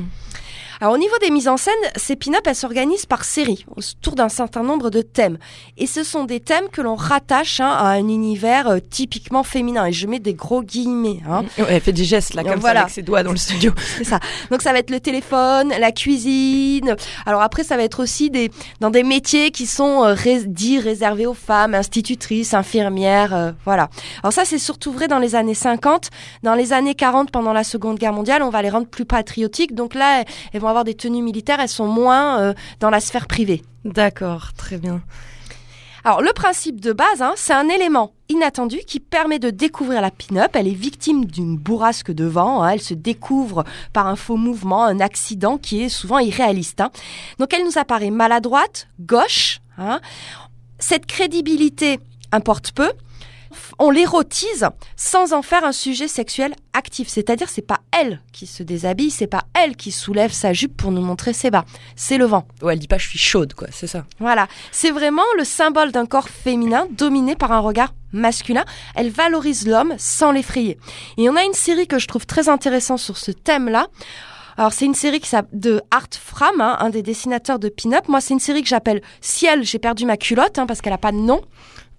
Alors 0.79 0.93
au 0.93 0.97
niveau 0.97 1.15
des 1.21 1.31
mises 1.31 1.47
en 1.47 1.57
scène, 1.57 1.73
ces 1.95 2.15
pin-up, 2.15 2.41
elles 2.45 2.55
s'organisent 2.55 3.05
par 3.05 3.23
série, 3.23 3.65
autour 3.75 4.13
d'un 4.15 4.29
certain 4.29 4.63
nombre 4.63 4.89
de 4.89 5.01
thèmes. 5.01 5.37
Et 5.77 5.87
ce 5.87 6.03
sont 6.03 6.25
des 6.25 6.39
thèmes 6.39 6.69
que 6.71 6.81
l'on 6.81 6.95
rattache 6.95 7.59
hein, 7.59 7.69
à 7.69 7.87
un 7.89 8.07
univers 8.07 8.67
euh, 8.67 8.79
typiquement 8.79 9.43
féminin. 9.43 9.85
Et 9.87 9.91
je 9.91 10.05
mets 10.05 10.19
des 10.19 10.33
gros 10.33 10.61
guillemets. 10.61 11.21
Hein. 11.27 11.45
elle 11.57 11.81
fait 11.81 11.93
des 11.93 12.03
gestes 12.03 12.35
là, 12.35 12.43
comme 12.43 12.61
ça, 12.61 12.69
avec 12.71 12.89
ses 12.89 13.01
doigts 13.01 13.23
dans 13.23 13.31
le 13.31 13.37
studio. 13.37 13.71
C'est 13.97 14.03
ça. 14.03 14.19
Donc 14.51 14.61
ça 14.61 14.71
va 14.71 14.79
être 14.79 14.91
le 14.91 14.99
téléphone, 14.99 15.73
la 15.79 15.91
cuisine. 15.91 16.95
Alors 17.25 17.41
après, 17.41 17.63
ça 17.63 17.75
va 17.75 17.83
être 17.83 18.01
aussi 18.01 18.29
des, 18.29 18.51
dans 18.79 18.91
des 18.91 19.03
métiers 19.03 19.51
qui 19.51 19.65
sont 19.65 20.05
euh, 20.05 20.15
dits 20.45 20.79
réservés 20.79 21.25
aux 21.25 21.33
femmes, 21.33 21.73
institutrices, 21.73 22.53
infirmières, 22.53 23.33
euh, 23.33 23.51
voilà. 23.65 23.89
Alors 24.21 24.33
ça, 24.33 24.45
c'est 24.45 24.59
surtout 24.59 24.91
vrai 24.91 25.07
dans 25.07 25.19
les 25.19 25.35
années 25.35 25.53
50. 25.53 26.09
Dans 26.43 26.55
les 26.55 26.73
années 26.73 26.95
40, 26.95 27.31
pendant 27.31 27.53
la 27.53 27.63
Seconde 27.63 27.97
Guerre 27.97 28.13
mondiale, 28.13 28.43
on 28.43 28.49
va 28.49 28.61
les 28.61 28.69
rendre 28.69 28.87
plus 28.87 29.05
patriotiques. 29.05 29.73
Donc 29.73 29.95
là, 29.95 30.23
elles 30.53 30.61
vont 30.67 30.71
avoir 30.71 30.83
des 30.83 30.95
tenues 30.95 31.21
militaires, 31.21 31.59
elles 31.61 31.69
sont 31.69 31.87
moins 31.87 32.41
euh, 32.41 32.53
dans 32.81 32.89
la 32.89 32.99
sphère 32.99 33.27
privée. 33.27 33.63
D'accord, 33.85 34.51
très 34.57 34.77
bien. 34.77 35.01
Alors 36.03 36.21
le 36.21 36.31
principe 36.33 36.79
de 36.79 36.93
base, 36.93 37.21
hein, 37.21 37.33
c'est 37.35 37.53
un 37.53 37.69
élément 37.69 38.13
inattendu 38.29 38.79
qui 38.85 38.99
permet 38.99 39.39
de 39.39 39.49
découvrir 39.49 40.01
la 40.01 40.11
pin-up. 40.11 40.51
Elle 40.53 40.67
est 40.67 40.71
victime 40.71 41.25
d'une 41.25 41.57
bourrasque 41.57 42.11
de 42.11 42.25
vent. 42.25 42.63
Hein. 42.63 42.69
Elle 42.69 42.81
se 42.81 42.93
découvre 42.93 43.63
par 43.93 44.07
un 44.07 44.15
faux 44.15 44.37
mouvement, 44.37 44.85
un 44.85 44.99
accident 44.99 45.57
qui 45.57 45.83
est 45.83 45.89
souvent 45.89 46.19
irréaliste. 46.19 46.81
Hein. 46.81 46.91
Donc 47.39 47.53
elle 47.53 47.65
nous 47.65 47.77
apparaît 47.77 48.09
maladroite, 48.09 48.87
gauche. 48.99 49.59
Cette 50.79 51.05
crédibilité 51.05 51.99
importe 52.31 52.71
peu 52.71 52.91
on 53.79 53.89
l'érotise 53.89 54.67
sans 54.95 55.33
en 55.33 55.41
faire 55.41 55.63
un 55.63 55.71
sujet 55.71 56.07
sexuel 56.07 56.53
actif. 56.73 57.07
C'est-à-dire, 57.07 57.49
c'est 57.49 57.61
pas 57.61 57.79
elle 57.91 58.21
qui 58.31 58.45
se 58.45 58.63
déshabille, 58.63 59.11
c'est 59.11 59.27
pas 59.27 59.43
elle 59.53 59.75
qui 59.75 59.91
soulève 59.91 60.31
sa 60.31 60.53
jupe 60.53 60.75
pour 60.75 60.91
nous 60.91 61.01
montrer 61.01 61.33
ses 61.33 61.51
bas. 61.51 61.65
C'est 61.95 62.17
le 62.17 62.25
vent. 62.25 62.47
Ouais, 62.61 62.73
elle 62.73 62.79
dit 62.79 62.87
pas 62.87 62.97
je 62.97 63.07
suis 63.07 63.19
chaude, 63.19 63.53
quoi, 63.53 63.67
c'est 63.71 63.87
ça. 63.87 64.05
Voilà. 64.19 64.47
C'est 64.71 64.91
vraiment 64.91 65.23
le 65.37 65.43
symbole 65.43 65.91
d'un 65.91 66.05
corps 66.05 66.29
féminin 66.29 66.87
dominé 66.91 67.35
par 67.35 67.51
un 67.51 67.59
regard 67.59 67.93
masculin. 68.11 68.65
Elle 68.95 69.09
valorise 69.09 69.67
l'homme 69.67 69.95
sans 69.97 70.31
l'effrayer. 70.31 70.77
Et 71.17 71.29
on 71.29 71.35
a 71.35 71.43
une 71.43 71.53
série 71.53 71.87
que 71.87 71.99
je 71.99 72.07
trouve 72.07 72.25
très 72.25 72.49
intéressante 72.49 72.99
sur 72.99 73.17
ce 73.17 73.31
thème-là. 73.31 73.87
Alors 74.57 74.73
c'est 74.73 74.85
une 74.85 74.95
série 74.95 75.19
qui 75.19 75.29
de 75.53 75.81
Art 75.91 76.07
Fram, 76.19 76.61
hein, 76.61 76.77
un 76.79 76.89
des 76.89 77.03
dessinateurs 77.03 77.59
de 77.59 77.69
pin-up. 77.69 78.07
Moi 78.07 78.21
c'est 78.21 78.33
une 78.33 78.39
série 78.39 78.63
que 78.63 78.67
j'appelle 78.67 79.03
Ciel, 79.21 79.63
j'ai 79.63 79.77
perdu 79.77 80.05
ma 80.05 80.17
culotte 80.17 80.57
hein, 80.57 80.65
parce 80.65 80.81
qu'elle 80.81 80.93
a 80.93 80.97
pas 80.97 81.11
de 81.11 81.17
nom. 81.17 81.41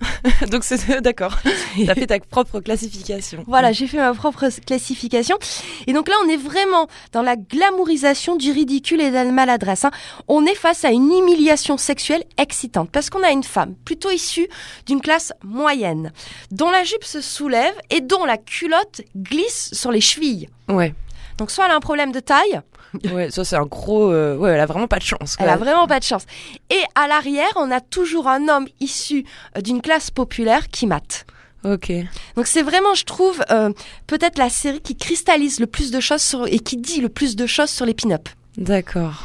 Donc 0.51 0.65
c'est 0.65 1.01
d'accord. 1.03 1.39
Tu 1.75 1.89
as 1.89 1.95
fait 1.95 2.07
ta 2.07 2.19
propre 2.19 2.61
classification. 2.61 3.45
Voilà, 3.47 3.73
j'ai 3.73 3.87
fait 3.87 3.99
ma 3.99 4.15
propre 4.15 4.49
classification. 4.65 5.39
Et 5.87 5.93
donc 5.93 6.09
là, 6.09 6.15
on 6.25 6.29
est 6.29 6.37
vraiment 6.37 6.89
dans 7.13 7.23
la 7.23 7.37
glamourisation 7.37 8.37
du 8.37 8.51
ridicule 8.51 9.01
et 9.01 9.11
de 9.11 9.15
la 9.15 9.25
maladresse. 9.25 9.85
Hein. 9.85 9.91
On 10.27 10.45
est 10.47 10.55
face 10.55 10.85
à 10.85 10.91
une 10.91 11.11
humiliation 11.11 11.77
sexuelle 11.77 12.25
excitante 12.37 12.91
parce 12.91 13.11
qu'on 13.11 13.23
a 13.23 13.31
une 13.31 13.45
femme 13.45 13.75
plutôt 13.85 14.11
issue 14.11 14.49
d'une 14.87 15.01
classe 15.01 15.33
moyenne, 15.45 16.13
dont 16.51 16.71
la 16.71 16.85
jupe 16.85 17.05
se 17.05 17.21
soulève 17.21 17.75
et 17.91 18.01
dont 18.01 18.25
la 18.25 18.39
culotte 18.39 19.03
glisse 19.17 19.71
sur 19.73 19.93
les 19.93 20.01
chevilles. 20.01 20.49
Ouais. 20.69 20.95
Donc 21.39 21.51
soit 21.51 21.67
elle 21.67 21.73
a 21.73 21.77
un 21.77 21.81
problème 21.81 22.13
de 22.13 22.21
taille, 22.21 22.61
ouais, 23.13 23.31
ça 23.31 23.45
c'est 23.45 23.57
un 23.57 23.67
gros. 23.67 24.11
Euh, 24.11 24.37
ouais, 24.37 24.51
elle 24.51 24.61
a 24.61 24.67
vraiment 24.67 24.89
pas 24.89 24.99
de 24.99 25.05
chance. 25.05 25.37
Elle 25.39 25.49
a 25.49 25.57
vraiment 25.57 25.87
pas 25.87 25.99
de 25.99 26.05
chance. 26.05 26.25
Et 26.71 26.81
à 26.95 27.09
l'arrière, 27.09 27.51
on 27.57 27.71
a 27.71 27.81
toujours 27.81 28.29
un 28.29 28.49
homme 28.49 28.67
issu 28.81 29.25
euh, 29.57 29.61
d'une 29.61 29.81
classe 29.81 30.11
populaire 30.11 30.69
qui 30.69 30.87
mate. 30.87 31.27
Ok. 31.65 31.93
Donc 32.37 32.47
c'est 32.47 32.63
vraiment, 32.63 32.95
je 32.95 33.05
trouve, 33.05 33.43
euh, 33.51 33.73
peut-être 34.07 34.39
la 34.39 34.49
série 34.49 34.81
qui 34.81 34.97
cristallise 34.97 35.61
le 35.61 35.67
plus 35.67 35.91
de 35.91 36.01
choses 36.01 36.23
sur, 36.23 36.47
et 36.47 36.61
qui 36.61 36.77
dit 36.77 37.01
le 37.01 37.09
plus 37.09 37.37
de 37.37 37.47
choses 37.47 37.71
sur 37.71 37.85
les 37.85 37.95
pin-up. 37.95 38.29
D'accord. 38.57 39.25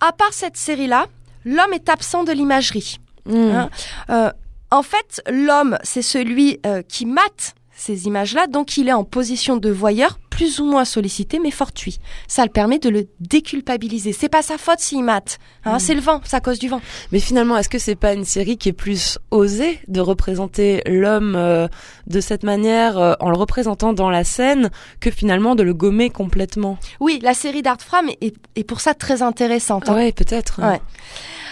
À 0.00 0.12
part 0.12 0.32
cette 0.32 0.56
série-là, 0.56 1.06
l'homme 1.44 1.72
est 1.72 1.88
absent 1.88 2.24
de 2.24 2.32
l'imagerie. 2.32 2.98
Hmm. 3.26 3.68
Hein. 4.08 4.32
en 4.70 4.82
fait, 4.82 5.20
l'homme, 5.28 5.78
c'est 5.82 6.02
celui 6.02 6.60
qui 6.88 7.06
mate 7.06 7.54
ces 7.76 8.06
images-là, 8.06 8.46
donc 8.46 8.76
il 8.78 8.88
est 8.88 8.92
en 8.92 9.04
position 9.04 9.56
de 9.56 9.70
voyeur 9.70 10.18
plus 10.30 10.60
ou 10.60 10.64
moins 10.64 10.84
sollicité 10.84 11.38
mais 11.38 11.50
fortuit. 11.50 11.98
Ça 12.26 12.42
le 12.44 12.50
permet 12.50 12.78
de 12.78 12.88
le 12.88 13.06
déculpabiliser. 13.20 14.12
C'est 14.12 14.28
pas 14.28 14.42
sa 14.42 14.58
faute 14.58 14.80
s'il 14.80 15.02
mate, 15.02 15.38
hein, 15.64 15.76
mm. 15.76 15.78
c'est 15.78 15.94
le 15.94 16.00
vent, 16.00 16.20
c'est 16.24 16.36
à 16.36 16.40
cause 16.40 16.58
du 16.58 16.68
vent. 16.68 16.80
Mais 17.12 17.20
finalement, 17.20 17.56
est-ce 17.56 17.68
que 17.68 17.78
c'est 17.78 17.94
pas 17.94 18.12
une 18.12 18.24
série 18.24 18.56
qui 18.56 18.70
est 18.70 18.74
plus 18.74 19.18
osée 19.30 19.78
de 19.88 20.00
représenter 20.00 20.82
l'homme 20.86 21.36
euh, 21.36 21.68
de 22.06 22.20
cette 22.20 22.42
manière 22.42 22.98
euh, 22.98 23.14
en 23.20 23.30
le 23.30 23.36
représentant 23.36 23.92
dans 23.92 24.10
la 24.10 24.24
scène 24.24 24.70
que 25.00 25.10
finalement 25.10 25.54
de 25.54 25.62
le 25.62 25.74
gommer 25.74 26.10
complètement? 26.10 26.78
Oui, 27.00 27.18
la 27.22 27.34
série 27.34 27.62
d'Art 27.62 27.80
Fram 27.80 28.08
est, 28.20 28.64
pour 28.64 28.80
ça 28.80 28.94
très 28.94 29.22
intéressante. 29.22 29.88
Hein. 29.88 29.96
Oui, 29.96 30.12
peut-être. 30.12 30.60
Ouais. 30.62 30.80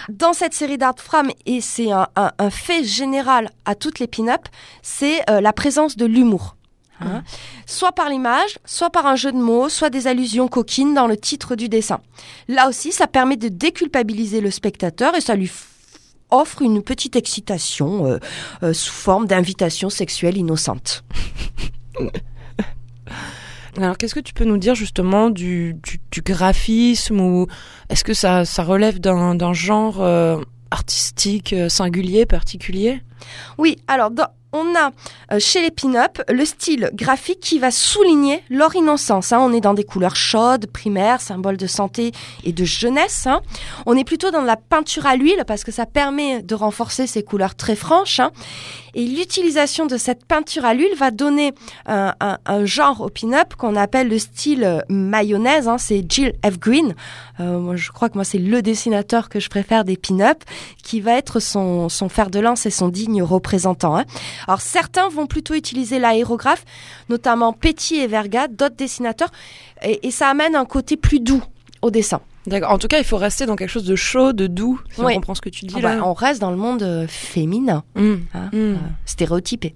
Dans 0.08 0.32
cette 0.32 0.54
série 0.54 0.78
d'Art 0.78 0.98
Fram, 0.98 1.30
et 1.46 1.60
c'est 1.60 1.90
un, 1.90 2.50
fait 2.50 2.84
général 2.84 3.50
à 3.64 3.74
toutes 3.74 3.98
les 3.98 4.06
pin-up, 4.06 4.42
c'est 4.82 5.28
euh, 5.30 5.40
la 5.40 5.52
présence 5.52 5.96
de 5.96 6.06
l'humour. 6.06 6.56
Hein. 7.00 7.18
Mmh. 7.18 7.22
Soit 7.66 7.92
par 7.92 8.08
l'image, 8.08 8.58
soit 8.64 8.90
par 8.90 9.06
un 9.06 9.16
jeu 9.16 9.32
de 9.32 9.38
mots, 9.38 9.68
soit 9.68 9.90
des 9.90 10.06
allusions 10.06 10.48
coquines 10.48 10.94
dans 10.94 11.06
le 11.06 11.16
titre 11.16 11.56
du 11.56 11.68
dessin. 11.68 12.00
Là 12.48 12.68
aussi, 12.68 12.92
ça 12.92 13.06
permet 13.06 13.36
de 13.36 13.48
déculpabiliser 13.48 14.40
le 14.40 14.50
spectateur 14.50 15.14
et 15.16 15.20
ça 15.20 15.34
lui 15.34 15.50
offre 16.30 16.62
une 16.62 16.82
petite 16.82 17.16
excitation 17.16 18.06
euh, 18.06 18.18
euh, 18.62 18.72
sous 18.72 18.92
forme 18.92 19.26
d'invitation 19.26 19.90
sexuelle 19.90 20.36
innocente. 20.36 21.04
Alors, 23.76 23.98
qu'est-ce 23.98 24.14
que 24.14 24.20
tu 24.20 24.34
peux 24.34 24.44
nous 24.44 24.58
dire 24.58 24.74
justement 24.74 25.30
du, 25.30 25.76
du, 26.10 26.22
graphisme 26.22 27.20
ou 27.20 27.46
est-ce 27.88 28.04
que 28.04 28.14
ça, 28.14 28.44
ça 28.44 28.62
relève 28.62 29.00
d'un 29.00 29.52
genre 29.52 30.00
euh, 30.00 30.40
artistique 30.70 31.52
euh, 31.52 31.68
singulier, 31.68 32.24
particulier? 32.24 33.02
Oui, 33.58 33.76
alors 33.88 34.10
dans, 34.10 34.28
on 34.54 34.74
a 34.76 34.92
euh, 35.32 35.40
chez 35.40 35.60
les 35.60 35.72
pin-up 35.72 36.22
le 36.28 36.44
style 36.44 36.90
graphique 36.94 37.40
qui 37.40 37.58
va 37.58 37.72
souligner 37.72 38.42
leur 38.48 38.74
innocence. 38.76 39.32
Hein. 39.32 39.38
On 39.40 39.52
est 39.52 39.60
dans 39.60 39.74
des 39.74 39.84
couleurs 39.84 40.16
chaudes, 40.16 40.66
primaires, 40.66 41.20
symboles 41.20 41.56
de 41.56 41.66
santé 41.66 42.12
et 42.44 42.52
de 42.52 42.64
jeunesse. 42.64 43.26
Hein. 43.26 43.40
On 43.84 43.96
est 43.96 44.04
plutôt 44.04 44.30
dans 44.30 44.42
la 44.42 44.56
peinture 44.56 45.06
à 45.06 45.16
l'huile 45.16 45.42
parce 45.46 45.64
que 45.64 45.72
ça 45.72 45.86
permet 45.86 46.42
de 46.42 46.54
renforcer 46.54 47.08
ces 47.08 47.24
couleurs 47.24 47.56
très 47.56 47.74
franches. 47.74 48.20
Hein. 48.20 48.30
Et 48.94 49.06
l'utilisation 49.06 49.86
de 49.86 49.96
cette 49.96 50.24
peinture 50.24 50.64
à 50.64 50.74
l'huile 50.74 50.94
va 50.96 51.10
donner 51.10 51.52
un, 51.86 52.64
genre 52.64 53.00
au 53.00 53.08
pin-up 53.08 53.54
qu'on 53.56 53.76
appelle 53.76 54.08
le 54.08 54.18
style 54.18 54.84
mayonnaise. 54.88 55.68
C'est 55.78 56.04
Jill 56.08 56.32
F. 56.44 56.58
Green. 56.58 56.94
Euh, 57.40 57.76
je 57.76 57.90
crois 57.90 58.08
que 58.08 58.14
moi, 58.14 58.24
c'est 58.24 58.38
le 58.38 58.62
dessinateur 58.62 59.28
que 59.28 59.40
je 59.40 59.48
préfère 59.48 59.84
des 59.84 59.96
pin-up 59.96 60.44
qui 60.82 61.00
va 61.00 61.12
être 61.12 61.40
son, 61.40 61.88
son 61.88 62.08
fer 62.08 62.30
de 62.30 62.38
lance 62.38 62.66
et 62.66 62.70
son 62.70 62.88
digne 62.88 63.22
représentant. 63.22 64.04
Alors 64.46 64.60
certains 64.60 65.08
vont 65.08 65.26
plutôt 65.26 65.54
utiliser 65.54 65.98
l'aérographe, 65.98 66.64
notamment 67.08 67.52
Petit 67.52 67.96
et 67.96 68.06
Verga, 68.06 68.48
d'autres 68.48 68.76
dessinateurs, 68.76 69.30
et, 69.82 70.10
ça 70.10 70.28
amène 70.28 70.54
un 70.54 70.64
côté 70.64 70.96
plus 70.96 71.20
doux 71.20 71.42
au 71.82 71.90
dessin. 71.90 72.20
D'accord. 72.46 72.70
En 72.70 72.78
tout 72.78 72.88
cas, 72.88 72.98
il 72.98 73.04
faut 73.04 73.16
rester 73.16 73.46
dans 73.46 73.56
quelque 73.56 73.70
chose 73.70 73.84
de 73.84 73.96
chaud, 73.96 74.32
de 74.32 74.46
doux, 74.46 74.80
si 74.90 75.00
on 75.00 75.08
comprend 75.08 75.34
ce 75.34 75.40
que 75.40 75.48
tu 75.48 75.64
dis 75.64 75.74
ah 75.78 75.80
là. 75.80 75.96
Bah, 75.96 76.02
on 76.04 76.12
reste 76.12 76.40
dans 76.40 76.50
le 76.50 76.56
monde 76.56 76.82
euh, 76.82 77.06
féminin, 77.08 77.84
mmh. 77.94 78.14
Hein, 78.34 78.50
mmh. 78.52 78.56
Euh, 78.56 78.76
stéréotypé. 79.06 79.74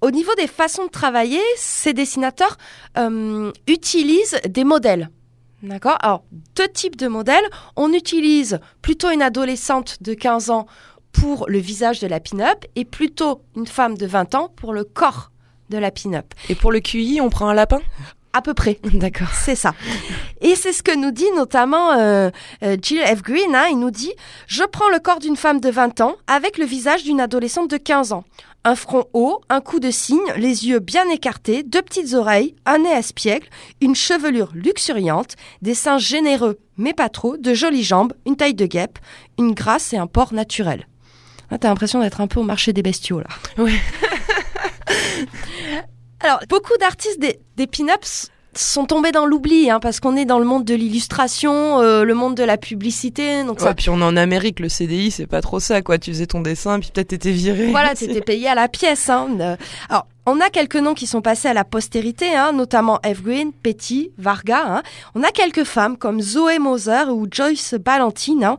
Au 0.00 0.10
niveau 0.10 0.34
des 0.36 0.46
façons 0.46 0.86
de 0.86 0.90
travailler, 0.90 1.40
ces 1.56 1.92
dessinateurs 1.92 2.56
euh, 2.96 3.50
utilisent 3.66 4.40
des 4.48 4.64
modèles. 4.64 5.10
D'accord 5.62 5.96
Alors, 6.00 6.24
deux 6.54 6.68
types 6.68 6.96
de 6.96 7.08
modèles. 7.08 7.44
On 7.76 7.92
utilise 7.92 8.60
plutôt 8.82 9.10
une 9.10 9.22
adolescente 9.22 10.02
de 10.02 10.14
15 10.14 10.50
ans 10.50 10.66
pour 11.12 11.46
le 11.48 11.58
visage 11.58 11.98
de 12.00 12.06
la 12.06 12.20
pin-up 12.20 12.64
et 12.76 12.84
plutôt 12.84 13.42
une 13.56 13.66
femme 13.66 13.96
de 13.96 14.06
20 14.06 14.34
ans 14.34 14.52
pour 14.54 14.74
le 14.74 14.84
corps 14.84 15.32
de 15.70 15.78
la 15.78 15.90
pin-up. 15.90 16.26
Et 16.48 16.54
pour 16.54 16.72
le 16.72 16.80
QI, 16.80 17.20
on 17.20 17.30
prend 17.30 17.48
un 17.48 17.54
lapin? 17.54 17.80
À 18.36 18.42
peu 18.42 18.52
près. 18.52 18.78
D'accord. 18.92 19.30
C'est 19.32 19.54
ça. 19.54 19.74
Et 20.42 20.56
c'est 20.56 20.74
ce 20.74 20.82
que 20.82 20.94
nous 20.94 21.10
dit 21.10 21.30
notamment 21.34 21.92
euh, 21.92 22.28
euh, 22.62 22.76
Jill 22.80 23.00
F. 23.00 23.22
Green. 23.22 23.54
Hein, 23.54 23.68
il 23.70 23.78
nous 23.78 23.90
dit 23.90 24.12
Je 24.46 24.62
prends 24.64 24.90
le 24.90 24.98
corps 24.98 25.20
d'une 25.20 25.36
femme 25.36 25.58
de 25.58 25.70
20 25.70 26.02
ans 26.02 26.16
avec 26.26 26.58
le 26.58 26.66
visage 26.66 27.02
d'une 27.04 27.22
adolescente 27.22 27.70
de 27.70 27.78
15 27.78 28.12
ans. 28.12 28.24
Un 28.64 28.74
front 28.74 29.06
haut, 29.14 29.40
un 29.48 29.62
cou 29.62 29.80
de 29.80 29.90
cygne, 29.90 30.18
les 30.36 30.66
yeux 30.68 30.80
bien 30.80 31.08
écartés, 31.08 31.62
deux 31.62 31.80
petites 31.80 32.12
oreilles, 32.12 32.56
un 32.66 32.78
nez 32.78 32.92
à 32.92 32.98
espiègle, 32.98 33.46
une 33.80 33.94
chevelure 33.94 34.50
luxuriante, 34.54 35.36
des 35.62 35.74
seins 35.74 35.98
généreux 35.98 36.58
mais 36.76 36.92
pas 36.92 37.08
trop, 37.08 37.38
de 37.38 37.54
jolies 37.54 37.84
jambes, 37.84 38.12
une 38.26 38.36
taille 38.36 38.52
de 38.52 38.66
guêpe, 38.66 38.98
une 39.38 39.54
grâce 39.54 39.94
et 39.94 39.96
un 39.96 40.06
port 40.06 40.34
naturel. 40.34 40.86
Ah, 41.50 41.56
T'as 41.56 41.68
l'impression 41.68 42.00
d'être 42.00 42.20
un 42.20 42.26
peu 42.26 42.40
au 42.40 42.44
marché 42.44 42.74
des 42.74 42.82
bestiaux 42.82 43.20
là. 43.20 43.28
Ouais. 43.56 43.72
Alors, 46.20 46.40
beaucoup 46.48 46.76
d'artistes 46.80 47.18
des, 47.20 47.38
des 47.56 47.66
pin-ups 47.66 48.30
sont 48.54 48.86
tombés 48.86 49.12
dans 49.12 49.26
l'oubli, 49.26 49.70
hein, 49.70 49.80
parce 49.80 50.00
qu'on 50.00 50.16
est 50.16 50.24
dans 50.24 50.38
le 50.38 50.46
monde 50.46 50.64
de 50.64 50.74
l'illustration, 50.74 51.80
euh, 51.80 52.04
le 52.04 52.14
monde 52.14 52.34
de 52.34 52.42
la 52.42 52.56
publicité. 52.56 53.44
Donc 53.44 53.60
ça, 53.60 53.66
Ouais, 53.66 53.74
puis 53.74 53.90
on 53.90 54.00
est 54.00 54.04
en 54.04 54.16
Amérique, 54.16 54.60
le 54.60 54.70
CDI, 54.70 55.10
c'est 55.10 55.26
pas 55.26 55.42
trop 55.42 55.60
ça, 55.60 55.82
quoi. 55.82 55.98
Tu 55.98 56.10
faisais 56.12 56.26
ton 56.26 56.40
dessin, 56.40 56.80
puis 56.80 56.90
peut-être 56.92 57.08
t'étais 57.08 57.32
viré. 57.32 57.66
voilà, 57.70 57.94
t'étais 57.94 58.22
payé 58.22 58.48
à 58.48 58.54
la 58.54 58.68
pièce. 58.68 59.10
Hein. 59.10 59.28
Euh, 59.40 59.56
Alors, 59.90 60.06
on 60.26 60.40
a 60.40 60.50
quelques 60.50 60.76
noms 60.76 60.94
qui 60.94 61.06
sont 61.06 61.22
passés 61.22 61.48
à 61.48 61.54
la 61.54 61.64
postérité, 61.64 62.34
hein, 62.34 62.52
notamment 62.52 63.00
Eve 63.04 63.22
Green, 63.22 63.52
Petty, 63.52 64.10
Varga. 64.18 64.62
hein. 64.66 64.82
On 65.14 65.22
a 65.22 65.30
quelques 65.30 65.64
femmes 65.64 65.96
comme 65.96 66.20
Zoé 66.20 66.58
Moser 66.58 67.04
ou 67.10 67.26
Joyce 67.30 67.74
Ballantine, 67.74 68.44
hein, 68.44 68.56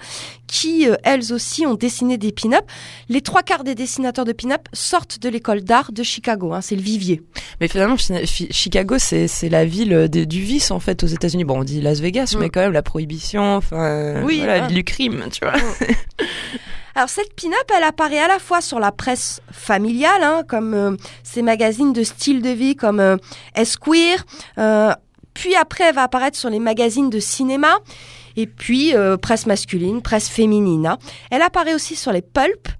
qui 0.48 0.88
euh, 0.90 0.96
elles 1.04 1.34
aussi 1.34 1.66
ont 1.66 1.74
dessiné 1.74 2.18
des 2.18 2.32
pin-up. 2.32 2.64
Les 3.10 3.22
trois 3.22 3.44
quarts 3.44 3.64
des 3.66 3.76
dessinateurs 3.76 4.24
de 4.26 4.32
pin-up 4.32 4.62
sortent 4.74 5.20
de 5.20 5.28
l'école 5.30 5.62
d'art 5.62 5.92
de 5.92 6.04
Chicago. 6.04 6.54
C'est 6.62 6.76
le 6.76 6.82
vivier. 6.82 7.22
Mais 7.60 7.68
finalement, 7.68 7.98
Chi- 7.98 8.26
Chi- 8.26 8.48
Chicago, 8.52 8.96
c'est 8.98 9.28
la 9.50 9.66
ville 9.66 10.08
des- 10.10 10.26
du 10.26 10.42
vice, 10.42 10.72
en 10.72 10.80
fait, 10.80 11.04
aux 11.04 11.08
États-Unis. 11.08 11.44
Bon, 11.44 11.60
on 11.60 11.64
dit 11.64 11.82
Las 11.82 12.00
Vegas, 12.00 12.34
Mm. 12.36 12.40
mais 12.40 12.50
quand 12.50 12.62
même, 12.62 12.72
la 12.74 12.82
prohibition, 12.84 13.56
enfin, 13.58 13.84
euh, 13.84 14.24
Oui, 14.24 14.38
voilà, 14.40 14.58
la 14.60 14.64
hein. 14.64 14.68
ville 14.68 14.76
du 14.78 14.84
crime, 14.84 15.26
tu 15.32 15.40
vois. 15.42 15.54
Alors 16.98 17.10
cette 17.10 17.36
pin-up, 17.36 17.72
elle 17.78 17.84
apparaît 17.84 18.18
à 18.18 18.28
la 18.28 18.40
fois 18.40 18.60
sur 18.60 18.80
la 18.80 18.92
presse 18.92 19.40
familiale, 19.52 20.24
hein, 20.24 20.42
comme 20.48 20.74
euh, 20.74 20.96
ces 21.22 21.44
magazines 21.44 21.94
de 21.94 22.02
style 22.02 22.42
de 22.42 22.50
vie 22.50 22.76
comme 22.76 23.00
euh, 23.00 23.18
Esquire, 23.54 24.26
euh, 24.58 24.92
puis 25.36 25.54
après 25.56 25.84
elle 25.84 25.94
va 25.94 26.02
apparaître 26.02 26.36
sur 26.40 26.50
les 26.50 26.58
magazines 26.58 27.12
de 27.12 27.20
cinéma, 27.20 27.78
et 28.36 28.48
puis 28.48 28.96
euh, 28.96 29.16
presse 29.16 29.46
masculine, 29.46 30.02
presse 30.02 30.28
féminine. 30.28 30.88
hein. 30.88 30.98
Elle 31.30 31.44
apparaît 31.44 31.76
aussi 31.76 31.96
sur 31.96 32.12
les 32.12 32.24
pulps. 32.24 32.72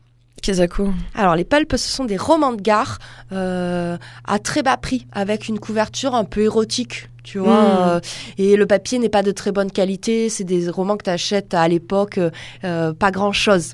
Kezako. 0.42 0.90
Alors 1.14 1.36
les 1.36 1.46
pulps, 1.46 1.76
ce 1.80 1.88
sont 1.88 2.06
des 2.06 2.18
romans 2.18 2.54
de 2.54 2.62
gare 2.62 2.98
euh, 3.34 3.98
à 4.26 4.40
très 4.40 4.64
bas 4.64 4.78
prix, 4.78 5.06
avec 5.12 5.48
une 5.48 5.60
couverture 5.60 6.16
un 6.16 6.24
peu 6.24 6.42
érotique. 6.42 7.08
Tu 7.24 7.38
vois, 7.38 7.62
Mm. 7.62 7.78
euh, 7.90 8.00
et 8.40 8.56
le 8.56 8.66
papier 8.66 8.98
n'est 8.98 9.10
pas 9.10 9.22
de 9.22 9.32
très 9.32 9.52
bonne 9.52 9.70
qualité. 9.70 10.30
C'est 10.30 10.44
des 10.44 10.70
romans 10.72 10.98
que 10.98 11.04
tu 11.04 11.10
achètes 11.12 11.54
à 11.54 11.68
l'époque, 11.68 12.20
euh, 12.64 12.94
pas 12.94 13.12
grand 13.12 13.32
chose. 13.34 13.74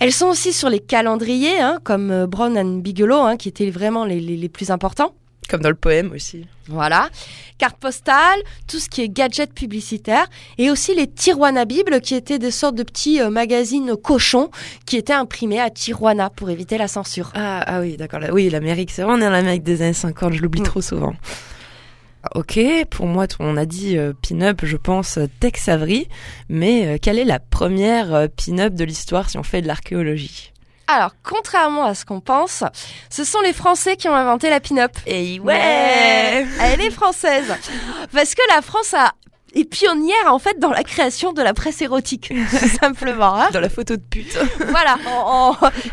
Elles 0.00 0.12
sont 0.12 0.26
aussi 0.26 0.52
sur 0.52 0.68
les 0.68 0.80
calendriers, 0.80 1.60
hein, 1.60 1.78
comme 1.84 2.10
euh, 2.10 2.26
Brown 2.26 2.56
and 2.58 2.78
Bigelow, 2.78 3.20
hein, 3.22 3.36
qui 3.36 3.48
étaient 3.48 3.70
vraiment 3.70 4.04
les, 4.04 4.20
les- 4.20 4.36
les 4.36 4.48
plus 4.48 4.70
importants. 4.70 5.12
Comme 5.48 5.62
dans 5.62 5.70
le 5.70 5.74
poème 5.74 6.12
aussi. 6.14 6.44
Voilà. 6.66 7.08
Carte 7.56 7.78
postale, 7.78 8.38
tout 8.66 8.78
ce 8.78 8.90
qui 8.90 9.00
est 9.00 9.08
gadget 9.08 9.50
publicitaire, 9.54 10.26
et 10.58 10.70
aussi 10.70 10.94
les 10.94 11.06
Tijuana 11.06 11.64
Bible, 11.64 12.02
qui 12.02 12.14
étaient 12.14 12.38
des 12.38 12.50
sortes 12.50 12.74
de 12.74 12.82
petits 12.82 13.20
euh, 13.22 13.30
magazines 13.30 13.96
cochons 13.96 14.50
qui 14.84 14.98
étaient 14.98 15.14
imprimés 15.14 15.58
à 15.58 15.70
Tijuana 15.70 16.28
pour 16.28 16.50
éviter 16.50 16.76
la 16.76 16.86
censure. 16.86 17.30
Ah, 17.34 17.64
ah 17.66 17.80
oui, 17.80 17.96
d'accord. 17.96 18.20
Oui, 18.30 18.50
l'Amérique, 18.50 18.90
c'est 18.90 19.02
vrai, 19.02 19.14
on 19.16 19.22
est 19.22 19.26
en 19.26 19.32
Amérique 19.32 19.62
des 19.62 19.80
années 19.80 19.94
50, 19.94 20.34
je 20.34 20.42
l'oublie 20.42 20.60
Mm. 20.60 20.64
trop 20.64 20.82
souvent. 20.82 21.14
Ok, 22.34 22.58
pour 22.90 23.06
moi, 23.06 23.26
on 23.38 23.56
a 23.56 23.64
dit 23.64 23.96
euh, 23.96 24.12
pin-up, 24.28 24.60
je 24.64 24.76
pense 24.76 25.18
euh, 25.18 25.26
Tex 25.40 25.68
Avery, 25.68 26.08
mais 26.48 26.86
euh, 26.86 26.98
quelle 27.00 27.18
est 27.18 27.24
la 27.24 27.38
première 27.38 28.12
euh, 28.14 28.26
pin-up 28.28 28.74
de 28.74 28.84
l'histoire 28.84 29.30
si 29.30 29.38
on 29.38 29.42
fait 29.44 29.62
de 29.62 29.68
l'archéologie? 29.68 30.52
Alors, 30.88 31.12
contrairement 31.22 31.84
à 31.84 31.94
ce 31.94 32.04
qu'on 32.04 32.20
pense, 32.20 32.64
ce 33.10 33.22
sont 33.22 33.40
les 33.42 33.52
Français 33.52 33.96
qui 33.96 34.08
ont 34.08 34.14
inventé 34.14 34.50
la 34.50 34.58
pin-up. 34.58 34.92
Et 35.06 35.38
Elle 36.60 36.80
est 36.80 36.90
française. 36.90 37.54
Parce 38.12 38.34
que 38.34 38.42
la 38.54 38.62
France 38.62 38.94
a 38.94 39.12
est 39.54 39.64
pionnière 39.64 40.26
en 40.32 40.38
fait 40.38 40.58
dans 40.58 40.70
la 40.70 40.82
création 40.82 41.32
de 41.32 41.40
la 41.40 41.54
presse 41.54 41.80
érotique, 41.80 42.32
tout 42.50 42.68
simplement. 42.80 43.34
hein. 43.36 43.48
Dans 43.52 43.60
la 43.60 43.70
photo 43.70 43.96
de 43.96 44.02
pute. 44.02 44.38
voilà, 44.68 44.96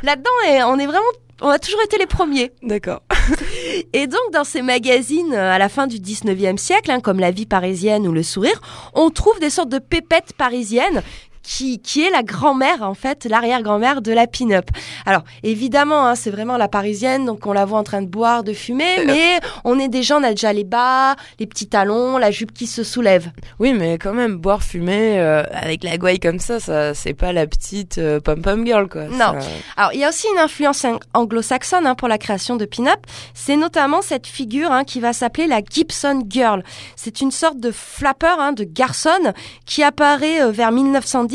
là-dedans, 0.03 0.29
on 0.67 0.77
est 0.79 0.85
vraiment, 0.85 1.05
on 1.41 1.49
a 1.49 1.59
toujours 1.59 1.81
été 1.83 1.97
les 1.97 2.05
premiers. 2.05 2.51
D'accord. 2.63 3.01
Et 3.93 4.07
donc, 4.07 4.21
dans 4.31 4.43
ces 4.43 4.61
magazines 4.61 5.33
euh, 5.33 5.51
à 5.51 5.57
la 5.57 5.69
fin 5.69 5.87
du 5.87 5.97
19e 5.97 6.57
siècle, 6.57 6.91
hein, 6.91 7.01
comme 7.01 7.19
La 7.19 7.31
Vie 7.31 7.45
parisienne 7.45 8.07
ou 8.07 8.13
Le 8.13 8.23
Sourire, 8.23 8.61
on 8.93 9.09
trouve 9.09 9.39
des 9.39 9.49
sortes 9.49 9.69
de 9.69 9.79
pépettes 9.79 10.33
parisiennes. 10.33 11.01
Qui, 11.47 11.79
qui 11.79 12.01
est 12.03 12.09
la 12.09 12.23
grand-mère, 12.23 12.81
en 12.81 12.95
fait, 12.95 13.25
l'arrière-grand-mère 13.25 14.01
de 14.01 14.11
la 14.11 14.25
pin-up. 14.25 14.65
Alors, 15.05 15.21
évidemment, 15.43 16.07
hein, 16.07 16.15
c'est 16.15 16.31
vraiment 16.31 16.57
la 16.57 16.67
parisienne, 16.67 17.25
donc 17.25 17.45
on 17.45 17.53
la 17.53 17.65
voit 17.65 17.77
en 17.77 17.83
train 17.83 18.01
de 18.01 18.07
boire, 18.07 18.43
de 18.43 18.51
fumer, 18.53 18.95
mais 19.05 19.39
on 19.63 19.77
est 19.77 20.01
gens, 20.01 20.19
on 20.19 20.23
a 20.23 20.31
déjà 20.31 20.51
les 20.53 20.63
bas, 20.63 21.15
les 21.39 21.45
petits 21.45 21.67
talons, 21.67 22.17
la 22.17 22.31
jupe 22.31 22.51
qui 22.53 22.65
se 22.67 22.83
soulève. 22.83 23.29
Oui, 23.59 23.73
mais 23.73 23.97
quand 23.99 24.13
même, 24.13 24.37
boire, 24.37 24.63
fumer, 24.63 25.19
euh, 25.19 25.43
avec 25.53 25.83
la 25.83 25.97
gouaille 25.97 26.19
comme 26.19 26.39
ça, 26.39 26.59
ça 26.59 26.93
c'est 26.93 27.13
pas 27.13 27.31
la 27.31 27.45
petite 27.47 27.97
euh, 27.99 28.19
pom-pom 28.19 28.65
girl, 28.65 28.87
quoi. 28.89 29.03
Non. 29.05 29.39
Ça- 29.39 29.47
Alors, 29.77 29.93
il 29.93 29.99
y 29.99 30.03
a 30.03 30.09
aussi 30.09 30.27
une 30.33 30.39
influence 30.39 30.83
ang- 30.83 30.99
anglo-saxonne 31.13 31.85
hein, 31.85 31.95
pour 31.95 32.07
la 32.07 32.17
création 32.17 32.55
de 32.55 32.65
pin-up. 32.65 32.99
C'est 33.33 33.55
notamment 33.55 34.01
cette 34.01 34.25
figure 34.27 34.71
hein, 34.71 34.83
qui 34.83 34.99
va 34.99 35.13
s'appeler 35.13 35.45
la 35.47 35.61
Gibson 35.61 36.23
Girl. 36.27 36.63
C'est 36.95 37.21
une 37.21 37.31
sorte 37.31 37.59
de 37.59 37.71
flapper, 37.71 38.35
hein, 38.39 38.51
de 38.51 38.63
garçonne, 38.63 39.33
qui 39.65 39.83
apparaît 39.83 40.41
euh, 40.41 40.51
vers 40.51 40.71
1910 40.71 41.34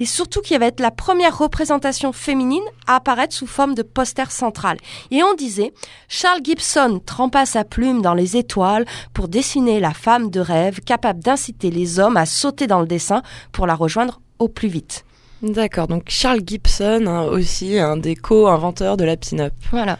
et 0.00 0.06
surtout 0.06 0.40
qui 0.40 0.56
va 0.56 0.66
être 0.66 0.80
la 0.80 0.90
première 0.90 1.36
représentation 1.36 2.12
féminine 2.12 2.62
à 2.86 2.96
apparaître 2.96 3.34
sous 3.34 3.46
forme 3.46 3.74
de 3.74 3.82
poster 3.82 4.30
central. 4.30 4.78
Et 5.10 5.22
on 5.22 5.34
disait, 5.34 5.72
Charles 6.08 6.40
Gibson 6.42 7.00
trempa 7.04 7.46
sa 7.46 7.64
plume 7.64 8.02
dans 8.02 8.14
les 8.14 8.36
étoiles 8.36 8.84
pour 9.14 9.28
dessiner 9.28 9.80
la 9.80 9.92
femme 9.92 10.30
de 10.30 10.40
rêve 10.40 10.80
capable 10.80 11.20
d'inciter 11.20 11.70
les 11.70 11.98
hommes 11.98 12.16
à 12.16 12.26
sauter 12.26 12.66
dans 12.66 12.80
le 12.80 12.86
dessin 12.86 13.22
pour 13.52 13.66
la 13.66 13.74
rejoindre 13.74 14.20
au 14.38 14.48
plus 14.48 14.68
vite. 14.68 15.04
D'accord, 15.42 15.86
donc 15.86 16.04
Charles 16.08 16.40
Gibson, 16.46 17.04
hein, 17.06 17.24
aussi 17.24 17.78
un 17.78 17.98
des 17.98 18.16
co-inventeurs 18.16 18.96
de 18.96 19.04
la 19.04 19.16
pin-up. 19.16 19.52
Voilà. 19.70 19.98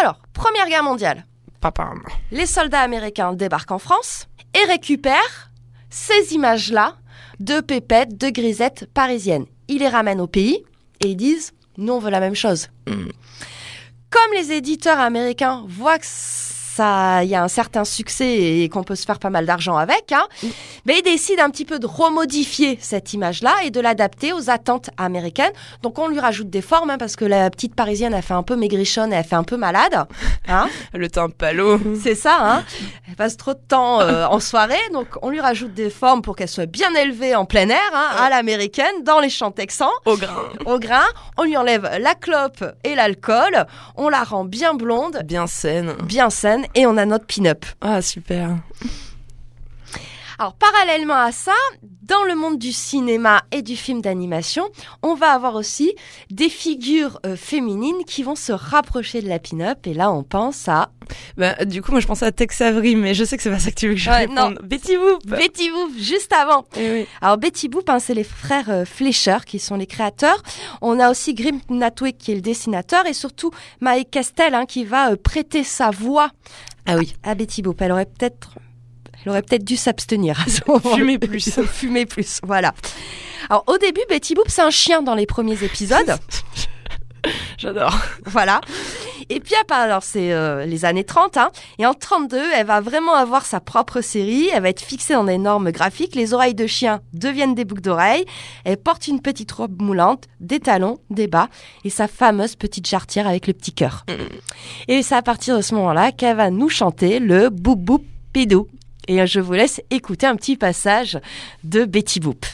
Alors, 0.00 0.16
Première 0.32 0.68
Guerre 0.68 0.82
mondiale. 0.82 1.26
Papam. 1.60 2.02
les 2.30 2.46
soldats 2.46 2.80
américains 2.80 3.34
débarquent 3.34 3.72
en 3.72 3.78
France 3.78 4.26
et 4.54 4.64
récupèrent 4.64 5.50
ces 5.90 6.32
images-là 6.32 6.96
de 7.40 7.60
pépettes, 7.60 8.16
de 8.16 8.30
grisettes 8.30 8.86
parisiennes. 8.92 9.46
Ils 9.68 9.78
les 9.78 9.88
ramènent 9.88 10.20
au 10.20 10.26
pays 10.26 10.62
et 11.00 11.08
ils 11.08 11.16
disent 11.16 11.52
nous 11.76 11.94
on 11.94 11.98
veut 11.98 12.10
la 12.10 12.20
même 12.20 12.34
chose. 12.34 12.68
Mm. 12.86 13.08
Comme 14.10 14.32
les 14.34 14.52
éditeurs 14.52 14.98
américains 14.98 15.64
voient 15.68 15.98
que 15.98 16.06
ça, 16.80 17.22
il 17.24 17.28
y 17.30 17.34
a 17.34 17.42
un 17.42 17.48
certain 17.48 17.84
succès 17.84 18.26
et 18.62 18.68
qu'on 18.68 18.82
peut 18.84 18.94
se 18.94 19.04
faire 19.04 19.18
pas 19.18 19.30
mal 19.30 19.44
d'argent 19.46 19.76
avec, 19.76 20.12
hein, 20.12 20.26
Mm. 20.42 20.48
mais 20.86 20.98
ils 20.98 21.02
décident 21.02 21.42
un 21.44 21.50
petit 21.50 21.64
peu 21.66 21.78
de 21.78 21.86
remodifier 21.86 22.78
cette 22.80 23.12
image-là 23.12 23.54
et 23.64 23.70
de 23.70 23.80
l'adapter 23.80 24.32
aux 24.32 24.48
attentes 24.50 24.90
américaines. 24.96 25.52
Donc 25.82 25.98
on 25.98 26.08
lui 26.08 26.20
rajoute 26.20 26.48
des 26.48 26.62
formes 26.62 26.90
hein, 26.90 26.96
parce 26.98 27.16
que 27.16 27.24
la 27.26 27.50
petite 27.50 27.74
parisienne 27.74 28.14
a 28.14 28.22
fait 28.22 28.34
un 28.34 28.42
peu 28.42 28.56
maigrichonne, 28.56 29.12
et 29.12 29.16
elle 29.16 29.24
fait 29.24 29.36
un 29.36 29.42
peu 29.44 29.56
malade. 29.56 30.06
Hein. 30.48 30.68
Le 30.94 31.08
teint 31.10 31.28
palo. 31.28 31.78
C'est 32.02 32.14
ça, 32.14 32.36
hein. 32.40 32.64
Elle 33.08 33.16
passe 33.16 33.36
trop 33.36 33.52
de 33.54 33.60
temps 33.68 34.00
euh, 34.00 34.24
en 34.26 34.40
soirée, 34.40 34.80
donc 34.92 35.08
on 35.22 35.28
lui 35.30 35.40
rajoute 35.40 35.74
des 35.74 35.90
formes 35.90 36.22
pour 36.22 36.34
qu'elle 36.36 36.48
soit 36.48 36.66
bien 36.66 36.94
élevée 36.94 37.34
en 37.34 37.44
plein 37.44 37.68
air, 37.68 37.90
hein, 37.94 38.08
à 38.18 38.30
l'américaine, 38.30 39.02
dans 39.04 39.20
les 39.20 39.30
champs 39.30 39.50
texans, 39.50 39.88
Au 40.06 40.16
grain. 40.16 40.44
au 40.66 40.78
grain. 40.78 41.04
On 41.36 41.44
lui 41.44 41.56
enlève 41.56 41.88
la 42.00 42.14
clope 42.14 42.64
et 42.84 42.94
l'alcool, 42.94 43.66
on 43.96 44.08
la 44.08 44.22
rend 44.24 44.44
bien 44.44 44.74
blonde, 44.74 45.20
Bien 45.24 45.46
saine. 45.46 45.94
bien 46.04 46.30
saine, 46.30 46.64
et 46.74 46.86
on 46.86 46.96
a 46.96 47.04
notre 47.04 47.26
pin-up. 47.26 47.64
Ah, 47.80 48.02
super. 48.02 48.58
Alors 50.40 50.54
parallèlement 50.54 51.16
à 51.22 51.32
ça, 51.32 51.52
dans 51.82 52.24
le 52.24 52.34
monde 52.34 52.58
du 52.58 52.72
cinéma 52.72 53.42
et 53.52 53.60
du 53.60 53.76
film 53.76 54.00
d'animation, 54.00 54.64
on 55.02 55.14
va 55.14 55.32
avoir 55.32 55.54
aussi 55.54 55.94
des 56.30 56.48
figures 56.48 57.20
euh, 57.26 57.36
féminines 57.36 58.04
qui 58.06 58.22
vont 58.22 58.34
se 58.36 58.50
rapprocher 58.52 59.20
de 59.20 59.28
la 59.28 59.38
pin-up, 59.38 59.86
et 59.86 59.92
là 59.92 60.10
on 60.10 60.22
pense 60.22 60.66
à 60.66 60.92
Bah, 61.36 61.62
du 61.66 61.82
coup, 61.82 61.90
moi, 61.92 62.00
je 62.00 62.06
pensais 62.06 62.24
à 62.24 62.32
Tex 62.32 62.58
Avery, 62.62 62.96
mais 62.96 63.12
je 63.12 63.22
sais 63.24 63.36
que 63.36 63.42
c'est 63.42 63.50
pas 63.50 63.58
ça 63.58 63.70
que 63.70 63.74
tu 63.76 63.88
veux 63.88 63.92
que 63.94 64.00
je 64.00 64.08
Ouais, 64.08 64.20
réponde. 64.26 64.58
Betty 64.62 64.96
Boop. 64.96 65.26
Betty 65.26 65.70
Boop, 65.70 65.90
juste 65.98 66.32
avant. 66.32 66.64
Eh 66.74 66.90
oui. 66.90 67.06
Alors 67.20 67.36
Betty 67.36 67.68
Boop, 67.68 67.90
hein, 67.90 67.98
c'est 67.98 68.14
les 68.14 68.24
frères 68.24 68.70
euh, 68.70 68.86
Fleischer 68.86 69.36
qui 69.44 69.58
sont 69.58 69.76
les 69.76 69.86
créateurs. 69.86 70.42
On 70.80 70.98
a 71.00 71.10
aussi 71.10 71.34
Grim 71.34 71.60
Natwick 71.68 72.16
qui 72.16 72.32
est 72.32 72.36
le 72.36 72.40
dessinateur 72.40 73.04
et 73.06 73.12
surtout 73.12 73.50
Mike 73.82 74.10
Castell 74.10 74.54
hein, 74.54 74.64
qui 74.64 74.84
va 74.86 75.10
euh, 75.12 75.16
prêter 75.22 75.64
sa 75.64 75.90
voix 75.90 76.30
Ah 76.86 76.96
oui. 76.96 77.12
à 77.22 77.34
Betty 77.34 77.60
Boop. 77.60 77.82
Elle 77.82 77.92
aurait 77.92 78.06
peut-être, 78.06 78.54
elle 79.24 79.30
aurait 79.30 79.42
peut-être 79.42 79.64
dû 79.64 79.76
s'abstenir 79.76 80.40
à 80.40 80.50
ce 80.50 80.60
moment. 80.66 80.96
Fumer 80.96 81.18
plus. 81.18 81.60
Fumer 81.66 82.06
plus, 82.06 82.40
voilà. 82.42 82.74
Alors 83.48 83.64
au 83.66 83.78
début, 83.78 84.02
Betty 84.08 84.34
Boop 84.34 84.46
c'est 84.48 84.62
un 84.62 84.70
chien 84.70 85.02
dans 85.02 85.14
les 85.14 85.26
premiers 85.26 85.62
épisodes. 85.64 86.16
J'adore. 87.58 87.94
Voilà. 88.24 88.60
Et 89.28 89.38
puis, 89.38 89.54
alors 89.70 90.02
c'est 90.02 90.32
euh, 90.32 90.66
les 90.66 90.84
années 90.84 91.04
30, 91.04 91.36
hein, 91.36 91.50
et 91.78 91.86
en 91.86 91.94
32, 91.94 92.36
elle 92.54 92.66
va 92.66 92.80
vraiment 92.80 93.14
avoir 93.14 93.46
sa 93.46 93.60
propre 93.60 94.00
série, 94.00 94.48
elle 94.52 94.62
va 94.62 94.70
être 94.70 94.80
fixée 94.80 95.14
dans 95.14 95.24
des 95.24 95.38
normes 95.38 95.70
graphiques, 95.70 96.16
les 96.16 96.34
oreilles 96.34 96.54
de 96.54 96.66
chien 96.66 97.00
deviennent 97.12 97.54
des 97.54 97.64
boucles 97.64 97.82
d'oreilles, 97.82 98.24
elle 98.64 98.76
porte 98.76 99.06
une 99.06 99.22
petite 99.22 99.52
robe 99.52 99.80
moulante, 99.80 100.24
des 100.40 100.58
talons, 100.58 100.98
des 101.10 101.28
bas, 101.28 101.48
et 101.84 101.90
sa 101.90 102.08
fameuse 102.08 102.56
petite 102.56 102.88
jarretière 102.88 103.28
avec 103.28 103.46
le 103.46 103.52
petit 103.52 103.72
cœur. 103.72 104.04
Et 104.88 105.02
c'est 105.02 105.14
à 105.14 105.22
partir 105.22 105.56
de 105.56 105.62
ce 105.62 105.76
moment-là 105.76 106.10
qu'elle 106.10 106.36
va 106.36 106.50
nous 106.50 106.68
chanter 106.68 107.20
le 107.20 107.50
boop 107.50 107.78
boop 107.78 108.04
pidou. 108.32 108.66
Et 109.08 109.26
je 109.26 109.40
vous 109.40 109.52
laisse 109.52 109.80
écouter 109.90 110.26
un 110.26 110.36
petit 110.36 110.56
passage 110.56 111.18
de 111.64 111.84
Betty 111.84 112.20
Boop. 112.20 112.46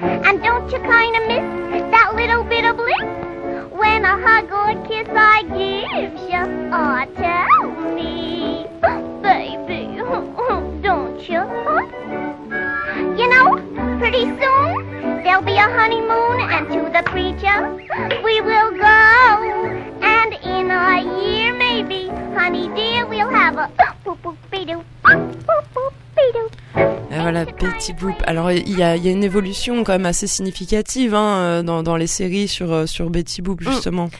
And 0.00 0.42
don't 0.42 0.70
you 0.70 0.78
kinda 0.78 1.20
miss 1.26 1.90
that 1.90 2.14
little 2.14 2.44
bit 2.44 2.64
of 2.64 2.76
bliss? 2.76 3.02
When 3.72 4.04
a 4.04 4.16
hug 4.16 4.52
or 4.52 4.86
kiss 4.86 5.08
I 5.10 5.42
give 5.42 6.12
you? 6.30 6.42
Oh, 6.72 7.04
tell 7.16 7.94
me, 7.94 8.66
baby, 9.22 9.96
don't 10.82 11.20
you? 11.28 11.42
You 13.18 13.28
know, 13.28 13.56
pretty 13.98 14.24
soon 14.38 15.22
there'll 15.24 15.42
be 15.42 15.56
a 15.56 15.68
honeymoon, 15.68 16.40
and 16.40 16.68
to 16.68 16.90
the 16.92 17.02
we 18.22 18.40
will 18.40 18.70
go. 18.72 19.97
And 20.28 20.44
in 20.44 20.70
a 20.70 21.00
year, 21.22 21.54
maybe, 21.54 22.08
honey 22.36 22.68
dear, 22.74 23.06
we'll 23.06 23.30
have 23.30 23.56
a 23.56 23.70
boop 24.04 24.18
boop 24.22 24.36
beedoo, 24.52 24.84
boop 25.02 25.64
boop 25.74 25.92
beedoo. 26.14 26.50
Et 27.10 27.18
voilà, 27.18 27.46
Betty 27.46 27.94
Boop. 27.94 28.14
Alors, 28.26 28.52
il 28.52 28.78
y 28.78 28.82
a, 28.82 28.96
il 28.96 29.04
y 29.04 29.08
a 29.08 29.10
une 29.10 29.24
évolution 29.24 29.82
quand 29.84 29.92
même 29.92 30.04
assez 30.04 30.26
significative 30.26 31.14
hein, 31.14 31.38
euh, 31.38 31.62
dans, 31.62 31.82
dans 31.82 31.96
les 31.96 32.06
séries 32.06 32.46
sur, 32.46 32.70
euh, 32.70 32.84
sur 32.84 33.08
Betty 33.08 33.40
Boop, 33.40 33.62
justement. 33.62 34.10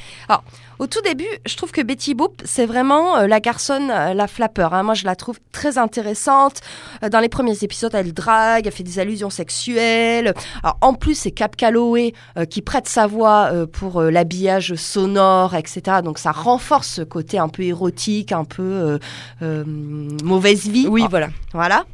Au 0.78 0.86
tout 0.86 1.00
début, 1.02 1.26
je 1.44 1.56
trouve 1.56 1.72
que 1.72 1.80
Betty 1.80 2.14
Boop, 2.14 2.40
c'est 2.44 2.64
vraiment 2.66 3.16
euh, 3.16 3.26
la 3.26 3.40
garçonne, 3.40 3.90
euh, 3.90 4.14
la 4.14 4.28
flapper. 4.28 4.68
hein. 4.70 4.84
Moi, 4.84 4.94
je 4.94 5.04
la 5.04 5.16
trouve 5.16 5.38
très 5.50 5.76
intéressante. 5.76 6.60
Euh, 7.02 7.08
dans 7.08 7.18
les 7.18 7.28
premiers 7.28 7.64
épisodes, 7.64 7.92
elle 7.94 8.12
drague, 8.12 8.66
elle 8.66 8.72
fait 8.72 8.84
des 8.84 9.00
allusions 9.00 9.30
sexuelles. 9.30 10.34
Alors, 10.62 10.78
en 10.80 10.94
plus, 10.94 11.16
c'est 11.16 11.32
Cap 11.32 11.56
Calloway 11.56 12.12
euh, 12.36 12.44
qui 12.44 12.62
prête 12.62 12.88
sa 12.88 13.08
voix 13.08 13.50
euh, 13.52 13.66
pour 13.66 14.00
euh, 14.00 14.10
l'habillage 14.10 14.76
sonore, 14.76 15.56
etc. 15.56 15.98
Donc, 16.04 16.18
ça 16.18 16.30
renforce 16.30 16.88
ce 16.88 17.02
côté 17.02 17.38
un 17.38 17.48
peu 17.48 17.62
érotique, 17.64 18.30
un 18.30 18.44
peu 18.44 18.98
mauvaise 19.40 20.68
vie. 20.68 20.86
Oui, 20.88 21.04
voilà. 21.10 21.28
voilà. 21.52 21.84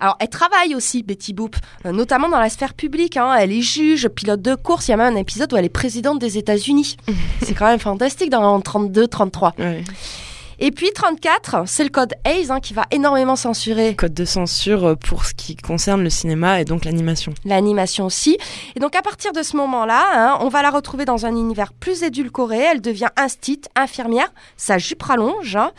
Alors, 0.00 0.16
elle 0.20 0.28
travaille 0.28 0.74
aussi, 0.74 1.02
Betty 1.02 1.32
Boop, 1.32 1.56
euh, 1.86 1.92
notamment 1.92 2.28
dans 2.28 2.38
la 2.38 2.48
sphère 2.50 2.74
publique. 2.74 3.16
hein. 3.16 3.34
Elle 3.34 3.52
est 3.52 3.62
juge, 3.62 4.08
pilote 4.08 4.42
de 4.42 4.54
course. 4.54 4.88
Il 4.88 4.92
y 4.92 4.94
a 4.94 4.96
même 4.96 5.14
un 5.14 5.18
épisode 5.18 5.52
où 5.52 5.56
elle 5.56 5.64
est 5.64 5.68
présidente 5.70 6.18
des 6.18 6.38
États-Unis. 6.38 6.96
C'est 7.42 7.54
quand 7.54 7.66
même 7.66 7.78
fantastique 7.80 8.30
dans 8.30 8.58
32-33. 8.60 9.52
Ouais. 9.58 9.84
Et 10.58 10.70
puis 10.70 10.90
34, 10.94 11.64
c'est 11.66 11.84
le 11.84 11.90
code 11.90 12.14
Hayes 12.24 12.50
hein, 12.50 12.60
qui 12.60 12.72
va 12.72 12.84
énormément 12.90 13.36
censurer 13.36 13.94
Code 13.94 14.14
de 14.14 14.24
censure 14.24 14.86
euh, 14.86 14.94
pour 14.94 15.24
ce 15.26 15.34
qui 15.34 15.54
concerne 15.54 16.02
le 16.02 16.08
cinéma 16.10 16.60
et 16.60 16.64
donc 16.64 16.84
l'animation. 16.84 17.34
l'animation 17.44 18.06
aussi. 18.06 18.38
Et 18.74 18.80
donc 18.80 18.96
à 18.96 19.02
partir 19.02 19.32
de 19.32 19.42
ce 19.42 19.56
moment-là, 19.56 20.04
hein, 20.14 20.38
on 20.40 20.48
va 20.48 20.62
la 20.62 20.70
retrouver 20.70 21.04
dans 21.04 21.26
un 21.26 21.36
univers 21.36 21.72
plus 21.74 22.02
édulcoré. 22.02 22.58
Elle 22.58 22.80
devient 22.80 23.08
instite, 23.16 23.68
infirmière, 23.76 24.32
sa 24.56 24.78
jupe 24.78 25.02
rallonge. 25.02 25.56
hein. 25.56 25.72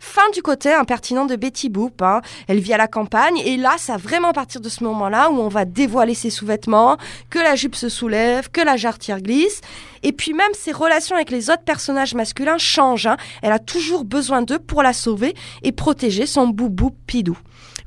Fin 0.00 0.28
du 0.34 0.42
côté 0.42 0.72
impertinent 0.72 1.26
de 1.26 1.36
Betty 1.36 1.68
Boop. 1.68 2.02
hein. 2.02 2.20
Elle 2.48 2.58
vit 2.58 2.72
à 2.72 2.78
la 2.78 2.88
campagne 2.88 3.38
et 3.44 3.56
là, 3.56 3.74
c'est 3.78 3.96
vraiment 3.96 4.28
à 4.30 4.32
partir 4.32 4.60
de 4.60 4.68
ce 4.68 4.82
moment-là 4.84 5.30
où 5.30 5.38
on 5.40 5.48
va 5.48 5.64
dévoiler 5.64 6.14
ses 6.14 6.30
sous-vêtements, 6.30 6.96
que 7.30 7.38
la 7.38 7.54
jupe 7.54 7.76
se 7.76 7.88
soulève, 7.88 8.50
que 8.50 8.60
la 8.60 8.76
jarretière 8.76 9.20
glisse. 9.20 9.60
Et 10.08 10.12
puis 10.12 10.32
même 10.34 10.52
ses 10.54 10.70
relations 10.70 11.16
avec 11.16 11.30
les 11.32 11.50
autres 11.50 11.64
personnages 11.64 12.14
masculins 12.14 12.58
changent. 12.58 13.06
hein. 13.08 13.16
Elle 13.42 13.50
a 13.50 13.58
toujours 13.58 14.04
besoin 14.04 14.40
d'eux 14.42 14.60
pour 14.60 14.84
la 14.84 14.92
sauver 14.92 15.34
et 15.64 15.72
protéger 15.72 16.26
son 16.26 16.46
boubou 16.46 16.92
pidou. 17.08 17.36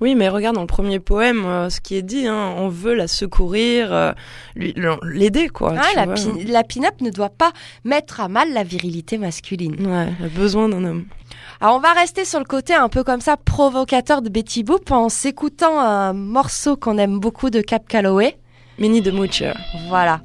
Oui, 0.01 0.15
mais 0.15 0.27
regarde 0.27 0.55
dans 0.55 0.62
le 0.62 0.67
premier 0.67 0.99
poème, 0.99 1.45
euh, 1.45 1.69
ce 1.69 1.79
qui 1.79 1.95
est 1.95 2.01
dit, 2.01 2.27
hein, 2.27 2.53
on 2.58 2.67
veut 2.69 2.93
la 2.93 3.08
secourir, 3.08 3.93
euh, 3.93 4.12
l'aider, 4.55 5.47
quoi. 5.49 5.75
Ah, 5.77 5.88
la, 5.95 6.05
la 6.47 6.63
pin-up 6.63 6.99
ne 7.01 7.10
doit 7.10 7.29
pas 7.29 7.51
mettre 7.86 8.19
à 8.19 8.27
mal 8.27 8.51
la 8.53 8.63
virilité 8.63 9.17
masculine. 9.17 9.75
Ouais, 9.86 10.08
elle 10.19 10.25
a 10.25 10.29
besoin 10.29 10.67
d'un 10.69 10.84
homme. 10.84 11.05
Alors 11.62 11.75
on 11.75 11.79
va 11.79 11.91
rester 11.93 12.23
sur 12.25 12.39
le 12.39 12.45
côté 12.45 12.73
un 12.73 12.88
peu 12.89 13.03
comme 13.03 13.21
ça 13.21 13.36
provocateur 13.38 14.21
de 14.21 14.29
Betty 14.29 14.63
Boop 14.63 14.91
en 14.91 15.10
s'écoutant 15.10 15.79
un 15.79 16.13
morceau 16.13 16.75
qu'on 16.77 16.97
aime 16.97 17.19
beaucoup 17.19 17.49
de 17.49 17.62
Cap 17.62 17.88
Calloway. 17.88 18.38
Minnie 18.77 19.01
the 19.03 19.12
Moocher. 19.12 19.53
Voilà. 19.89 20.21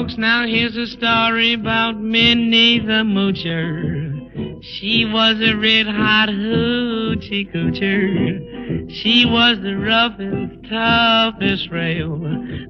Folks, 0.00 0.16
now 0.16 0.46
here's 0.46 0.78
a 0.78 0.86
story 0.86 1.52
about 1.52 2.00
Minnie 2.00 2.78
the 2.78 3.04
Moocher. 3.04 4.64
She 4.64 5.04
was 5.04 5.38
a 5.42 5.54
red 5.54 5.86
hot 5.86 6.30
hoochie 6.30 7.52
coocher. 7.52 8.88
She 8.88 9.26
was 9.26 9.58
the 9.60 9.76
roughest, 9.76 10.70
toughest 10.70 11.70
rail. 11.70 12.16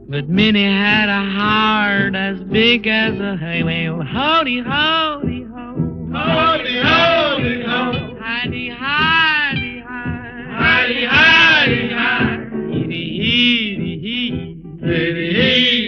But 0.09 0.29
Minnie 0.29 0.65
had 0.65 1.09
a 1.09 1.25
heart 1.31 2.17
as 2.17 2.41
big 2.51 2.89
as 2.89 3.21
a 3.21 3.37
hay 3.37 3.63
whale. 3.63 4.03
Howdy, 4.03 4.63
howdy, 4.63 5.45
ho. 5.45 6.11
Howdy, 6.13 6.79
howdy, 6.83 7.63
ho. 7.63 8.17
Hidey, 8.19 8.77
hidey, 8.77 9.85
hi. 9.87 10.25
Hidey, 10.59 11.09
hidey, 11.09 11.93
hi. 11.93 12.37
Heedy, 12.51 13.21
heedy, 13.21 14.01
hee. 14.01 14.63
Hee. 14.83 15.80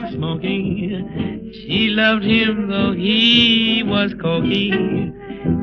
Named 0.00 0.14
Smokey. 0.14 1.52
She 1.52 1.88
loved 1.88 2.24
him 2.24 2.68
though 2.68 2.92
he 2.92 3.82
was 3.84 4.14
cocky. 4.20 4.70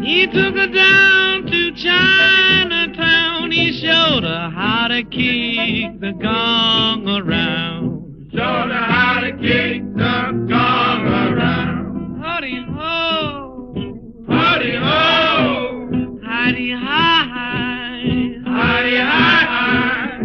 He 0.02 0.28
took 0.28 0.56
her 0.56 0.68
down 0.68 1.46
to 1.46 1.72
Chinatown. 1.74 3.52
He 3.52 3.72
showed 3.80 4.24
her 4.24 4.50
how 4.50 4.88
to 4.90 5.04
kick 5.04 6.00
the 6.00 6.14
gong 6.22 7.08
around. 7.08 8.30
Showed 8.32 8.70
her 8.70 8.74
how 8.74 9.22
to 9.22 9.32
kick 9.32 9.84
the 9.96 10.46
gong 10.50 11.08
around. 11.08 12.22
Howdy 12.22 12.66
ho. 12.70 13.74
Howdy 14.28 14.76
ho. 14.76 16.20
Howdy 16.24 16.72
hi. 16.72 18.02
Howdy 18.46 18.98
hi 18.98 19.46
hi. 19.46 20.20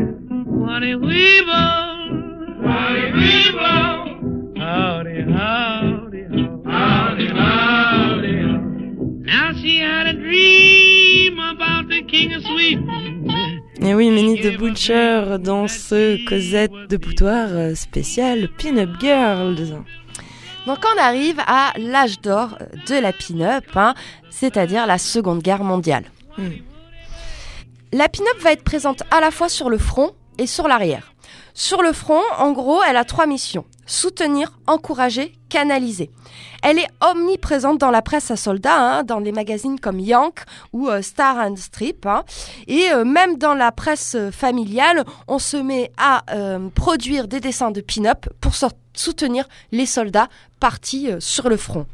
What 0.44 0.83
a 0.83 0.96
weevil. 0.96 1.83
A 2.64 3.12
weevil. 3.14 4.02
Howdy 4.62 5.22
howdy 5.22 6.22
ho. 6.31 6.62
Howdy 6.64 7.27
howdy 7.27 8.35
ho. 8.42 8.59
Now 9.27 9.53
she 9.61 9.81
had 9.81 10.07
a 10.07 10.12
dream 10.12 11.40
about 11.40 11.88
the 11.88 12.03
king 12.07 12.33
of 12.33 12.44
Sweden. 12.44 12.87
Et 13.81 13.92
oui, 13.92 14.11
Minnie 14.11 14.40
the 14.40 14.57
Butcher 14.57 15.38
dans 15.40 15.66
ce 15.66 16.25
Cosette 16.29 16.70
de 16.88 16.96
Boutoir 16.96 17.48
euh, 17.51 17.75
spécial 17.75 18.48
Pin-Up 18.57 18.90
Girls. 19.01 19.83
Donc 20.66 20.79
on 20.94 21.01
arrive 21.01 21.40
à 21.44 21.72
l'âge 21.77 22.20
d'or 22.20 22.57
de 22.87 22.94
la 22.94 23.12
pin-up, 23.12 23.64
hein, 23.75 23.94
c'est-à-dire 24.31 24.87
la 24.87 24.98
Seconde 24.98 25.42
Guerre 25.42 25.64
mondiale. 25.64 26.05
Hmm. 26.38 26.51
La 27.92 28.09
pin-up 28.09 28.40
va 28.40 28.53
être 28.53 28.62
présente 28.62 29.03
à 29.11 29.20
la 29.20 29.33
fois 29.33 29.48
sur 29.48 29.68
le 29.68 29.79
front 29.79 30.12
et 30.38 30.46
sur 30.46 30.68
l'arrière. 30.68 31.12
Sur 31.53 31.83
le 31.83 31.92
front, 31.92 32.22
en 32.38 32.53
gros, 32.53 32.81
elle 32.88 32.96
a 32.96 33.05
trois 33.05 33.27
missions. 33.27 33.64
Soutenir, 33.92 34.50
encourager, 34.66 35.35
canaliser. 35.50 36.09
Elle 36.62 36.78
est 36.78 36.88
omniprésente 37.02 37.76
dans 37.76 37.90
la 37.90 38.00
presse 38.00 38.31
à 38.31 38.37
soldats, 38.37 38.81
hein, 38.81 39.02
dans 39.05 39.20
des 39.20 39.33
magazines 39.33 39.78
comme 39.78 40.00
Yank 40.00 40.44
ou 40.72 40.88
euh, 40.88 41.02
Star 41.02 41.37
and 41.37 41.57
Strip. 41.57 42.07
hein. 42.07 42.24
Et 42.66 42.90
euh, 42.90 43.05
même 43.05 43.37
dans 43.37 43.52
la 43.52 43.70
presse 43.70 44.14
euh, 44.14 44.31
familiale, 44.31 45.05
on 45.28 45.38
se 45.38 45.59
met 45.59 45.92
à 45.98 46.22
produire 46.74 47.28
des 47.28 47.40
dessins 47.40 47.70
de 47.70 47.83
pin-up 47.83 48.31
pour 48.40 48.55
so- 48.55 48.68
soutenir 48.94 49.46
les 49.72 49.85
soldats 49.85 50.28
partis 50.59 51.11
sur 51.18 51.50
le 51.50 51.59
front. 51.59 51.85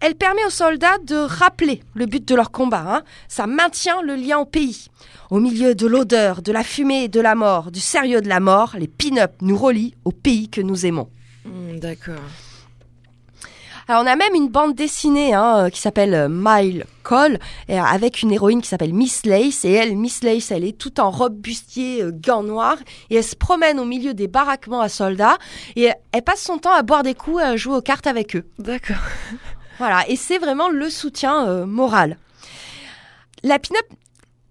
Elle 0.00 0.14
permet 0.14 0.44
aux 0.44 0.50
soldats 0.50 0.98
de 1.04 1.16
rappeler 1.16 1.82
le 1.94 2.06
but 2.06 2.26
de 2.26 2.34
leur 2.34 2.50
combat. 2.50 2.84
hein. 2.86 3.02
Ça 3.28 3.46
maintient 3.46 4.02
le 4.02 4.14
lien 4.14 4.38
au 4.38 4.44
pays. 4.44 4.86
Au 5.30 5.40
milieu 5.40 5.74
de 5.74 5.86
l'odeur, 5.86 6.42
de 6.42 6.52
la 6.52 6.62
fumée 6.62 7.04
et 7.04 7.08
de 7.08 7.20
la 7.20 7.34
mort, 7.34 7.70
du 7.70 7.80
sérieux 7.80 8.20
de 8.20 8.28
la 8.28 8.38
mort, 8.40 8.74
les 8.78 8.88
pin-up 8.88 9.32
nous 9.40 9.56
relient 9.56 9.94
au 10.04 10.12
pays 10.12 10.48
que 10.48 10.60
nous 10.60 10.84
aimons. 10.86 11.08
Hmm, 11.44 11.78
D'accord. 11.78 12.20
Alors 13.88 14.02
on 14.02 14.06
a 14.06 14.16
même 14.16 14.34
une 14.34 14.48
bande 14.48 14.74
dessinée 14.74 15.32
hein, 15.32 15.66
euh, 15.66 15.68
qui 15.70 15.80
s'appelle 15.80 16.12
euh, 16.12 16.28
Mile 16.28 16.84
Call 17.04 17.38
euh, 17.70 17.78
avec 17.78 18.20
une 18.22 18.32
héroïne 18.32 18.60
qui 18.60 18.68
s'appelle 18.68 18.92
Miss 18.92 19.24
Lace 19.24 19.64
et 19.64 19.70
elle, 19.70 19.96
Miss 19.96 20.24
Lace, 20.24 20.50
elle 20.50 20.64
est 20.64 20.76
toute 20.76 20.98
en 20.98 21.12
robe 21.12 21.36
bustier, 21.36 22.02
euh, 22.02 22.10
gants 22.12 22.42
noirs 22.42 22.78
et 23.10 23.16
elle 23.16 23.22
se 23.24 23.36
promène 23.36 23.78
au 23.78 23.84
milieu 23.84 24.12
des 24.12 24.26
baraquements 24.26 24.80
à 24.80 24.88
soldats 24.88 25.38
et 25.76 25.84
elle, 25.84 25.94
elle 26.10 26.22
passe 26.22 26.42
son 26.42 26.58
temps 26.58 26.72
à 26.74 26.82
boire 26.82 27.04
des 27.04 27.14
coups 27.14 27.40
et 27.40 27.44
à 27.44 27.56
jouer 27.56 27.76
aux 27.76 27.80
cartes 27.82 28.08
avec 28.08 28.34
eux. 28.34 28.44
D'accord. 28.58 28.96
Voilà, 29.78 30.08
et 30.08 30.16
c'est 30.16 30.38
vraiment 30.38 30.68
le 30.68 30.88
soutien 30.90 31.46
euh, 31.48 31.66
moral. 31.66 32.16
La 33.42 33.58
pin-up 33.58 33.86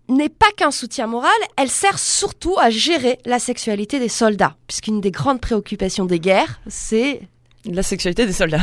n'est 0.08 0.30
pas 0.30 0.52
qu'un 0.56 0.72
soutien 0.72 1.08
moral, 1.08 1.32
elle 1.58 1.70
sert 1.70 1.98
surtout 1.98 2.56
à 2.60 2.70
gérer 2.70 3.18
la 3.26 3.40
sexualité 3.40 4.00
des 4.00 4.10
soldats, 4.10 4.56
puisqu'une 4.68 5.02
des 5.02 5.12
grandes 5.12 5.42
préoccupations 5.42 6.06
des 6.06 6.20
guerres, 6.20 6.60
c'est 6.68 7.22
La 7.66 7.82
sexualité 7.82 8.26
des 8.28 8.34
soldats. 8.34 8.62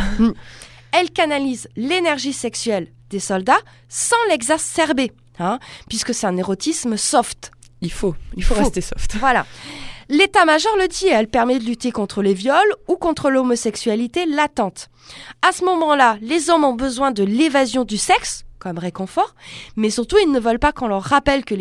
elle 0.93 1.11
canalise 1.11 1.69
l'énergie 1.77 2.33
sexuelle 2.33 2.89
des 3.11 3.19
soldats 3.19 3.59
sans 3.89 4.17
l'exacerber, 4.31 5.11
hein, 5.41 5.59
puisque 5.89 6.15
c'est 6.15 6.27
un 6.27 6.37
érotisme 6.37 6.97
soft. 6.97 7.51
Il 7.81 7.91
faut, 7.93 8.15
il 8.37 8.45
faut 8.45 8.55
Faut. 8.55 8.61
rester 8.63 8.81
soft. 8.81 9.17
Voilà. 9.19 9.45
L'état-major 10.09 10.77
le 10.77 10.89
dit, 10.89 11.09
elle 11.09 11.29
permet 11.29 11.59
de 11.59 11.65
lutter 11.65 11.93
contre 11.93 12.23
les 12.23 12.35
viols 12.35 12.75
ou 12.89 12.97
contre 12.97 13.31
l'homosexualité 13.31 14.27
latente. 14.27 14.89
À 15.47 15.53
ce 15.53 15.65
moment-là, 15.65 16.17
les 16.21 16.51
hommes 16.51 16.65
ont 16.65 16.75
besoin 16.75 17.11
de 17.11 17.25
l'évasion 17.25 17.85
du 17.85 17.99
sexe 17.99 18.45
comme 18.59 18.79
réconfort, 18.79 19.35
mais 19.75 19.91
surtout 19.91 20.19
ils 20.23 20.31
ne 20.31 20.39
veulent 20.39 20.61
pas 20.61 20.71
qu'on 20.71 20.87
leur 20.87 21.03
rappelle 21.03 21.45
que 21.45 21.57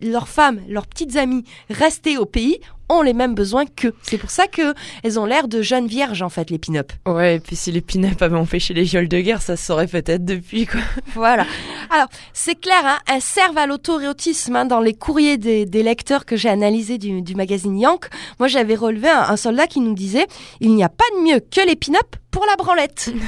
leurs 0.00 0.28
femmes, 0.28 0.62
leurs 0.68 0.86
petites 0.86 1.16
amies 1.16 1.44
restées 1.68 2.16
au 2.16 2.24
pays 2.24 2.60
ont 2.88 3.02
les 3.02 3.12
mêmes 3.12 3.34
besoins 3.34 3.64
qu'eux. 3.66 3.94
C'est 4.02 4.18
pour 4.18 4.30
ça 4.30 4.46
que 4.46 4.74
elles 5.02 5.18
ont 5.18 5.26
l'air 5.26 5.48
de 5.48 5.62
jeunes 5.62 5.86
vierges 5.86 6.22
en 6.22 6.28
fait 6.28 6.50
les 6.50 6.58
pin-up. 6.58 6.92
Ouais, 7.06 7.36
et 7.36 7.40
puis 7.40 7.56
si 7.56 7.72
les 7.72 7.80
pin-up 7.80 8.20
avaient 8.22 8.36
empêché 8.36 8.74
les 8.74 8.84
viols 8.84 9.08
de 9.08 9.20
guerre, 9.20 9.42
ça 9.42 9.56
se 9.56 9.64
saurait 9.64 9.86
peut-être 9.86 10.24
depuis, 10.24 10.66
quoi. 10.66 10.80
Voilà. 11.14 11.46
Alors, 11.90 12.08
c'est 12.32 12.60
clair, 12.60 12.82
hein, 12.84 12.98
elles 13.12 13.22
servent 13.22 13.58
à 13.58 13.66
l'autoréotisme. 13.66 14.56
Hein, 14.56 14.64
dans 14.66 14.80
les 14.80 14.94
courriers 14.94 15.38
des, 15.38 15.66
des 15.66 15.82
lecteurs 15.82 16.24
que 16.24 16.36
j'ai 16.36 16.48
analysés 16.48 16.98
du, 16.98 17.22
du 17.22 17.34
magazine 17.34 17.78
Yank, 17.78 18.06
moi 18.38 18.48
j'avais 18.48 18.74
relevé 18.74 19.08
un, 19.08 19.22
un 19.22 19.36
soldat 19.36 19.66
qui 19.66 19.80
nous 19.80 19.94
disait 19.94 20.26
«Il 20.60 20.74
n'y 20.74 20.84
a 20.84 20.88
pas 20.88 21.04
de 21.16 21.22
mieux 21.22 21.40
que 21.40 21.66
les 21.66 21.76
pin-up 21.76 22.16
pour 22.30 22.44
la 22.46 22.56
branlette». 22.56 23.10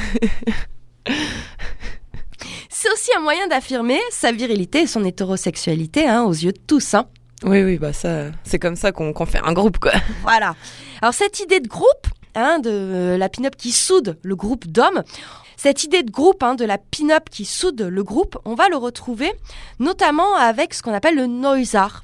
C'est 2.71 2.93
aussi 2.93 3.11
un 3.17 3.21
moyen 3.21 3.49
d'affirmer 3.49 3.99
sa 4.11 4.31
virilité 4.31 4.83
et 4.83 4.87
son 4.87 5.05
hétérosexualité 5.05 6.07
hein, 6.07 6.23
aux 6.23 6.33
yeux 6.33 6.53
de 6.53 6.61
tous. 6.65 6.95
Hein. 6.95 7.07
Oui, 7.45 7.63
oui, 7.63 7.79
bah 7.79 7.93
ça, 7.93 8.27
c'est 8.45 8.59
comme 8.59 8.77
ça 8.77 8.93
qu'on 8.93 9.13
qu'on 9.13 9.27
fait 9.27 9.41
un 9.43 9.53
groupe, 9.53 9.79
quoi. 9.79 9.93
Voilà. 10.23 10.57
Alors 11.01 11.15
cette 11.15 11.41
idée 11.41 11.61
de 11.61 11.69
groupe, 11.69 12.07
hein, 12.35 12.59
de 12.59 13.17
la 13.19 13.29
pin-up 13.29 13.55
qui 13.57 13.73
soude 13.73 14.19
le 14.23 14.37
groupe 14.37 14.67
d'hommes, 14.67 15.03
cette 15.57 15.85
idée 15.85 16.03
de 16.03 16.11
groupe, 16.11 16.43
hein, 16.43 16.55
de 16.55 16.65
la 16.65 16.79
pin-up 16.79 17.29
qui 17.31 17.45
soude 17.45 17.81
le 17.81 18.03
groupe, 18.05 18.39
on 18.45 18.55
va 18.55 18.69
le 18.69 18.77
retrouver 18.77 19.33
notamment 19.79 20.35
avec 20.37 20.75
ce 20.75 20.83
qu'on 20.83 20.95
appelle 20.95 21.17
le 21.17 21.27
noise 21.27 21.75
art. 21.75 22.03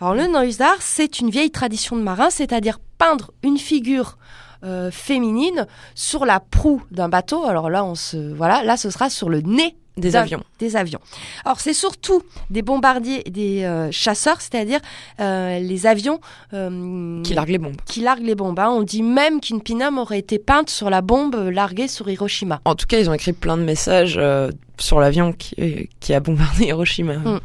Alors 0.00 0.14
le 0.14 0.26
noise 0.26 0.60
art, 0.60 0.80
c'est 0.80 1.20
une 1.20 1.30
vieille 1.30 1.50
tradition 1.50 1.96
de 1.96 2.02
marin, 2.02 2.30
c'est-à-dire 2.30 2.78
peindre 2.98 3.30
une 3.42 3.58
figure 3.58 4.18
euh, 4.64 4.90
féminine 4.90 5.66
sur 5.94 6.24
la 6.24 6.40
proue 6.40 6.82
d'un 6.90 7.08
bateau. 7.08 7.44
Alors 7.44 7.70
là, 7.70 7.84
on 7.84 7.94
se, 7.94 8.32
voilà, 8.34 8.62
là, 8.62 8.76
ce 8.76 8.90
sera 8.90 9.10
sur 9.10 9.28
le 9.28 9.40
nez 9.40 9.76
Des 9.96 10.16
avions. 10.16 10.42
des 10.58 10.74
avions. 10.74 10.98
Alors 11.44 11.60
c'est 11.60 11.72
surtout 11.72 12.22
des 12.50 12.62
bombardiers 12.62 13.22
et 13.26 13.30
des 13.30 13.62
euh, 13.62 13.92
chasseurs, 13.92 14.40
c'est-à-dire 14.40 14.80
euh, 15.20 15.60
les 15.60 15.86
avions 15.86 16.20
euh, 16.52 17.22
Qui 17.22 17.34
largue 17.34 17.50
les 17.50 17.58
bombes. 17.58 17.76
qui 17.86 18.00
larguent 18.00 18.24
les 18.26 18.34
bombes. 18.34 18.58
hein. 18.58 18.70
On 18.70 18.82
dit 18.82 19.04
même 19.04 19.40
qu'une 19.40 19.60
pin-up 19.62 19.94
aurait 19.96 20.18
été 20.18 20.38
peinte 20.40 20.68
sur 20.68 20.90
la 20.90 21.00
bombe 21.00 21.36
larguée 21.36 21.86
sur 21.86 22.08
Hiroshima. 22.10 22.60
En 22.64 22.74
tout 22.74 22.86
cas, 22.86 22.98
ils 22.98 23.08
ont 23.08 23.14
écrit 23.14 23.32
plein 23.32 23.56
de 23.56 23.62
messages 23.62 24.16
euh, 24.18 24.50
sur 24.78 24.98
l'avion 24.98 25.32
qui, 25.32 25.88
qui 26.00 26.12
a 26.12 26.18
bombardé 26.18 26.64
Hiroshima. 26.68 27.14
Mm. 27.18 27.40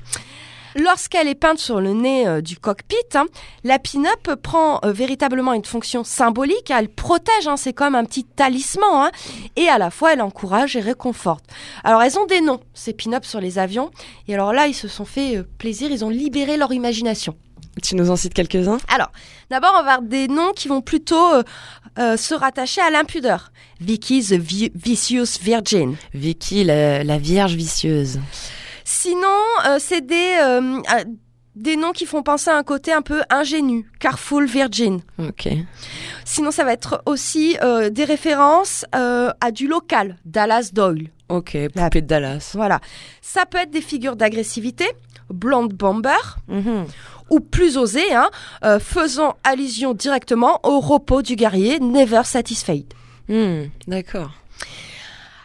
Lorsqu'elle 0.76 1.28
est 1.28 1.36
peinte 1.36 1.60
sur 1.60 1.82
le 1.82 1.94
nez 1.94 2.28
euh, 2.28 2.42
du 2.42 2.58
cockpit, 2.58 2.96
hein, 3.16 3.26
la 3.64 3.80
pin-up 3.80 4.36
prend 4.42 4.80
euh, 4.84 4.92
véritablement 4.92 5.54
une 5.54 5.66
fonction 5.66 6.04
symbolique. 6.04 6.72
Elle 6.72 6.90
protège, 6.90 7.48
hein, 7.48 7.58
c'est 7.58 7.74
comme 7.74 7.96
un 7.96 8.06
petit 8.06 8.24
talisman, 8.24 8.90
hein, 8.94 9.12
et 9.56 9.68
à 9.68 9.78
la 9.78 9.90
fois 9.92 10.14
elle 10.14 10.22
encourage 10.22 10.76
et 10.76 10.82
réconforte. 10.82 11.46
Alors 11.84 12.02
elles 12.02 12.18
ont 12.20 12.26
des 12.26 12.42
noms, 12.42 12.60
ces 12.74 12.94
pin-up 12.94 13.26
sur 13.26 13.42
les 13.42 13.60
avions, 13.60 13.92
et 14.28 14.34
alors 14.34 14.54
là 14.54 14.68
ils 14.68 14.74
se 14.76 14.88
sont 14.88 15.06
fait 15.06 15.38
euh, 15.38 15.44
plaisir, 15.58 15.92
ils 15.92 16.06
ont 16.06 16.10
libéré 16.10 16.58
leur 16.58 16.72
imagination. 16.72 17.36
Tu 17.84 17.96
nous 17.96 18.10
en 18.10 18.16
cites 18.16 18.34
quelques-uns? 18.34 18.80
Alors, 18.94 19.10
d'abord, 19.50 19.72
on 19.80 19.84
va 19.84 19.94
avoir 19.94 20.02
des 20.02 20.28
noms 20.28 20.52
qui 20.54 20.68
vont 20.68 20.82
plutôt 20.82 21.34
euh, 21.34 21.44
euh, 21.98 22.18
se 22.18 22.34
rattacher 22.34 22.82
à 22.82 22.90
l'impudeur. 22.90 23.52
Vicky 23.80 24.22
the 24.22 24.34
Vi- 24.34 24.72
Vicious 24.76 25.40
Virgin. 25.42 25.96
Vicky, 26.14 26.66
la, 26.66 27.04
la 27.06 27.18
vierge 27.18 27.54
vicieuse. 27.54 28.20
Sinon, 28.92 29.28
euh, 29.68 29.78
c'est 29.80 30.02
des, 30.02 30.34
euh, 30.42 30.82
euh, 30.82 31.04
des 31.56 31.76
noms 31.76 31.92
qui 31.92 32.08
font 32.08 32.24
penser 32.24 32.50
à 32.50 32.58
un 32.58 32.64
côté 32.64 32.92
un 32.92 33.04
peu 33.04 33.22
ingénu. 33.30 33.88
Careful 34.00 34.48
Virgin. 34.48 35.02
Ok. 35.20 35.48
Sinon, 36.26 36.50
ça 36.50 36.64
va 36.64 36.74
être 36.74 37.04
aussi 37.06 37.56
euh, 37.62 37.92
des 37.92 38.04
références 38.04 38.86
euh, 38.96 39.30
à 39.42 39.52
du 39.52 39.68
local. 39.68 40.18
Dallas 40.26 40.72
Doyle. 40.74 41.10
Ok, 41.30 41.56
poupée 41.76 42.02
de 42.02 42.08
Dallas. 42.08 42.54
Voilà. 42.56 42.80
Ça 43.22 43.46
peut 43.46 43.60
être 43.60 43.70
des 43.70 43.82
figures 43.82 44.16
d'agressivité. 44.16 44.86
Blonde 45.30 45.72
Bomber. 45.74 46.40
Mhm. 46.48 46.86
Ou 47.30 47.42
plus 47.42 47.78
osé, 47.78 48.12
hein, 48.12 48.32
euh, 48.66 48.80
faisant 48.80 49.36
allusion 49.44 49.94
directement 49.94 50.60
au 50.64 50.80
repos 50.80 51.22
du 51.22 51.36
guerrier 51.36 51.80
Never 51.80 52.22
Satisfied. 52.24 52.92
Hmm, 53.28 53.66
D'accord. 53.88 54.32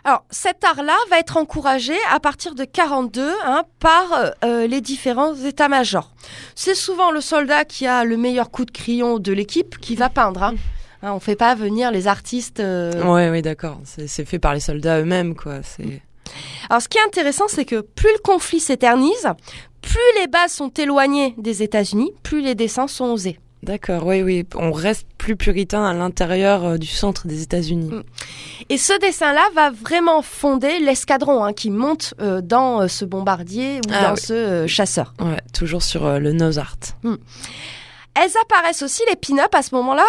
Alors, 0.07 0.25
cet 0.31 0.62
art-là 0.64 0.97
va 1.09 1.19
être 1.19 1.38
encouragé 1.38 1.95
à 2.11 2.21
partir 2.21 2.55
de 2.55 2.64
42 2.64 3.33
hein, 3.45 3.64
par 3.81 4.12
euh, 4.12 4.31
euh, 4.45 4.67
les 4.67 4.83
différents 4.83 5.35
états-majors. 5.35 6.12
C'est 6.55 6.75
souvent 6.75 7.11
le 7.11 7.23
soldat 7.23 7.64
qui 7.64 7.87
a 7.87 8.05
le 8.05 8.19
meilleur 8.19 8.51
coup 8.51 8.67
de 8.67 8.71
crayon 8.71 9.19
de 9.19 9.33
l'équipe 9.33 9.79
qui 9.79 9.97
va 9.97 10.11
peindre. 10.11 10.43
Hein. 10.43 10.55
Hein, 11.03 11.12
on 11.14 11.21
fait 11.21 11.37
pas 11.37 11.55
venir 11.55 11.90
les 11.90 12.07
artistes. 12.07 12.61
euh. 12.61 13.03
Ouais, 13.03 13.31
oui, 13.31 13.40
d'accord. 13.40 13.81
C'est 13.85 14.07
c'est 14.07 14.27
fait 14.27 14.38
par 14.38 14.53
les 14.53 14.61
soldats 14.61 15.01
eux-mêmes, 15.01 15.35
quoi. 15.35 15.62
C'est. 15.62 16.03
Alors, 16.69 16.83
ce 16.83 16.88
qui 16.88 16.99
est 16.99 17.05
intéressant, 17.07 17.49
c'est 17.49 17.64
que 17.64 17.81
plus 17.81 18.12
le 18.12 18.21
conflit 18.23 18.61
s'éternise, 18.61 19.29
plus 19.81 20.21
les 20.21 20.27
bases 20.27 20.53
sont 20.53 20.71
éloignées 20.71 21.35
des 21.38 21.62
États-Unis, 21.62 22.12
plus 22.23 22.43
les 22.43 22.55
dessins 22.55 22.88
sont 22.88 23.07
osés. 23.07 23.38
D'accord, 23.64 24.05
oui, 24.07 24.22
oui. 24.22 24.46
On 24.55 24.72
reste 24.72 25.07
plus 25.18 25.37
puritain 25.37 25.85
à 25.85 25.94
l'intérieur 25.94 26.64
euh, 26.64 26.79
du 26.79 26.87
centre 26.87 27.27
des 27.27 27.42
États-Unis. 27.42 27.90
Mm. 27.90 28.03
Et 28.68 28.79
ce 28.79 28.98
dessin-là 29.00 29.42
va 29.55 29.70
vraiment 29.70 30.22
fonder 30.22 30.79
l'escadron 30.81 31.44
hein, 31.44 31.53
qui 31.53 31.70
monte 31.70 32.14
euh, 32.20 32.40
dans 32.42 32.83
euh, 32.83 32.88
ce 32.88 33.05
bombardier 33.05 33.79
ou 33.79 33.90
Ah 33.92 34.09
dans 34.09 34.14
oui. 34.14 34.20
ce 34.20 34.33
euh, 34.35 34.66
chasseur. 34.66 35.14
Ouais, 35.20 35.40
toujours 35.53 35.83
sur 35.83 36.05
euh, 36.05 36.18
le 36.18 36.33
nose 36.33 36.59
art. 36.59 36.77
Elles 38.14 38.31
apparaissent 38.42 38.83
aussi, 38.83 39.03
les 39.11 39.16
pin-up, 39.16 39.53
à 39.55 39.62
ce 39.62 39.74
moment-là, 39.74 40.05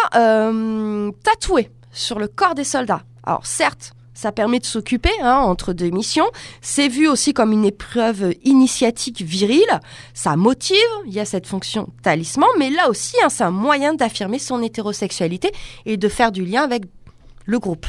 tatouées 1.24 1.70
sur 1.92 2.18
le 2.18 2.28
corps 2.28 2.54
des 2.54 2.62
soldats. 2.64 3.02
Alors 3.24 3.46
certes, 3.46 3.94
ça 4.16 4.32
permet 4.32 4.58
de 4.58 4.64
s'occuper 4.64 5.12
hein, 5.20 5.36
entre 5.36 5.74
deux 5.74 5.90
missions. 5.90 6.26
C'est 6.62 6.88
vu 6.88 7.06
aussi 7.06 7.34
comme 7.34 7.52
une 7.52 7.66
épreuve 7.66 8.34
initiatique 8.44 9.20
virile. 9.20 9.80
Ça 10.14 10.36
motive, 10.36 10.76
il 11.06 11.12
y 11.12 11.20
a 11.20 11.26
cette 11.26 11.46
fonction 11.46 11.90
talisman, 12.02 12.48
mais 12.58 12.70
là 12.70 12.88
aussi, 12.88 13.14
hein, 13.22 13.28
c'est 13.28 13.44
un 13.44 13.50
moyen 13.50 13.92
d'affirmer 13.94 14.38
son 14.38 14.62
hétérosexualité 14.62 15.52
et 15.84 15.98
de 15.98 16.08
faire 16.08 16.32
du 16.32 16.44
lien 16.46 16.62
avec 16.62 16.84
le 17.44 17.58
groupe. 17.58 17.86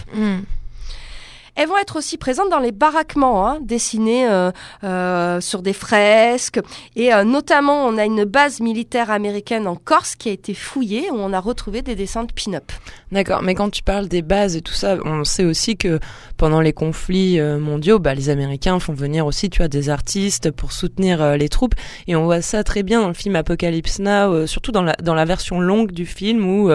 Elles 1.57 1.67
vont 1.67 1.77
être 1.77 1.95
aussi 1.95 2.17
présentes 2.17 2.51
dans 2.51 2.59
les 2.59 2.71
baraquements, 2.71 3.47
hein, 3.47 3.57
dessinés 3.61 4.29
euh, 4.29 4.51
euh, 4.83 5.41
sur 5.41 5.63
des 5.63 5.73
fresques. 5.73 6.59
Et 6.95 7.11
euh, 7.11 7.23
notamment, 7.23 7.87
on 7.87 7.97
a 7.97 8.05
une 8.05 8.25
base 8.25 8.59
militaire 8.59 9.09
américaine 9.09 9.67
en 9.67 9.75
Corse 9.75 10.15
qui 10.15 10.29
a 10.29 10.31
été 10.31 10.53
fouillée, 10.53 11.09
où 11.09 11.15
on 11.15 11.33
a 11.33 11.39
retrouvé 11.39 11.81
des 11.81 11.95
dessins 11.95 12.25
de 12.25 12.31
pin-up. 12.31 12.71
D'accord, 13.11 13.41
mais 13.41 13.55
quand 13.55 13.71
tu 13.71 13.81
parles 13.81 14.07
des 14.07 14.21
bases 14.21 14.55
et 14.55 14.61
tout 14.61 14.73
ça, 14.73 14.97
on 15.03 15.23
sait 15.23 15.45
aussi 15.45 15.77
que 15.77 15.99
pendant 16.37 16.61
les 16.61 16.73
conflits 16.73 17.39
euh, 17.39 17.57
mondiaux, 17.57 17.99
bah, 17.99 18.13
les 18.13 18.29
Américains 18.29 18.79
font 18.79 18.93
venir 18.93 19.25
aussi, 19.25 19.49
tu 19.49 19.57
vois, 19.57 19.67
des 19.67 19.89
artistes 19.89 20.51
pour 20.51 20.71
soutenir 20.71 21.21
euh, 21.21 21.37
les 21.37 21.49
troupes. 21.49 21.73
Et 22.07 22.15
on 22.15 22.25
voit 22.25 22.41
ça 22.41 22.63
très 22.63 22.83
bien 22.83 23.01
dans 23.01 23.07
le 23.07 23.13
film 23.13 23.35
Apocalypse 23.35 23.99
Now, 23.99 24.33
euh, 24.33 24.45
surtout 24.45 24.71
dans 24.71 24.83
la, 24.83 24.93
dans 25.01 25.15
la 25.15 25.25
version 25.25 25.59
longue 25.59 25.91
du 25.91 26.05
film 26.05 26.47
où 26.47 26.69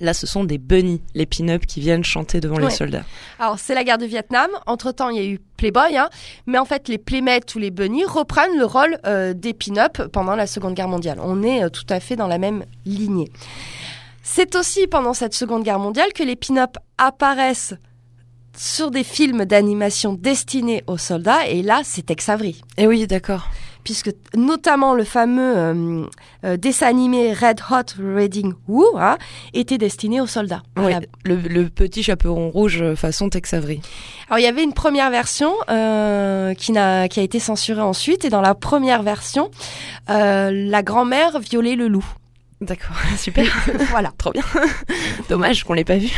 là, 0.00 0.14
ce 0.14 0.26
sont 0.26 0.44
des 0.44 0.58
bunnies, 0.58 1.02
les 1.14 1.26
pin-up 1.26 1.66
qui 1.66 1.80
viennent 1.80 2.04
chanter 2.04 2.40
devant 2.40 2.58
les 2.58 2.70
soldats. 2.70 3.04
Alors, 3.38 3.58
c'est 3.58 3.74
la 3.74 3.84
guerre 3.84 3.98
du 3.98 4.06
Vietnam. 4.06 4.50
Entre-temps, 4.66 5.10
il 5.10 5.16
y 5.16 5.20
a 5.20 5.24
eu 5.24 5.40
Playboy, 5.56 5.96
hein, 5.96 6.08
mais 6.46 6.58
en 6.58 6.64
fait, 6.64 6.88
les 6.88 6.98
playmates 6.98 7.54
ou 7.54 7.58
les 7.58 7.70
bunnies 7.70 8.04
reprennent 8.04 8.58
le 8.58 8.64
rôle 8.64 8.98
euh, 9.06 9.34
des 9.34 9.54
pin-up 9.54 10.02
pendant 10.12 10.36
la 10.36 10.46
Seconde 10.46 10.74
Guerre 10.74 10.88
mondiale. 10.88 11.18
On 11.22 11.42
est 11.42 11.64
euh, 11.64 11.68
tout 11.68 11.86
à 11.88 12.00
fait 12.00 12.16
dans 12.16 12.26
la 12.26 12.38
même 12.38 12.64
lignée. 12.84 13.30
C'est 14.22 14.56
aussi 14.56 14.86
pendant 14.86 15.14
cette 15.14 15.34
Seconde 15.34 15.62
Guerre 15.62 15.78
mondiale 15.78 16.12
que 16.14 16.22
les 16.22 16.36
pin-up 16.36 16.76
apparaissent 16.98 17.74
sur 18.56 18.90
des 18.90 19.04
films 19.04 19.44
d'animation 19.44 20.14
destinés 20.14 20.82
aux 20.86 20.98
soldats, 20.98 21.46
et 21.48 21.62
là, 21.62 21.82
c'est 21.84 22.06
Tex 22.06 22.28
Avery. 22.28 22.62
Et 22.76 22.86
oui, 22.86 23.06
d'accord. 23.06 23.48
Puisque 23.84 24.10
notamment 24.34 24.94
le 24.94 25.04
fameux 25.04 25.56
euh, 25.56 26.06
euh, 26.44 26.56
dessin 26.56 26.86
animé 26.86 27.32
Red 27.32 27.60
Hot 27.70 28.02
Reading 28.02 28.54
Woo 28.66 28.84
hein, 28.96 29.18
était 29.52 29.78
destiné 29.78 30.20
aux 30.20 30.26
soldats. 30.26 30.62
Oui, 30.76 30.92
le, 31.24 31.36
le 31.36 31.68
petit 31.68 32.02
chaperon 32.02 32.50
rouge 32.50 32.82
euh, 32.82 32.96
façon 32.96 33.28
Tex 33.28 33.52
Avery. 33.52 33.80
Alors 34.28 34.38
il 34.38 34.42
y 34.42 34.46
avait 34.46 34.64
une 34.64 34.72
première 34.72 35.10
version 35.10 35.52
euh, 35.68 36.54
qui, 36.54 36.76
a 36.76 37.06
été 37.06 37.38
censurée 37.38 37.82
ensuite, 37.82 38.24
et 38.24 38.30
dans 38.30 38.40
la 38.40 38.54
première 38.54 39.02
version, 39.02 39.50
euh, 40.10 40.50
la 40.52 40.82
grand-mère 40.82 41.38
violait 41.38 41.76
le 41.76 41.88
loup. 41.88 42.06
D'accord, 42.60 42.96
super. 43.18 43.46
voilà. 43.90 44.12
Trop 44.16 44.32
bien. 44.32 44.42
Dommage 45.28 45.64
qu'on 45.64 45.74
l'ait 45.74 45.84
pas 45.84 45.98
vu. 45.98 46.10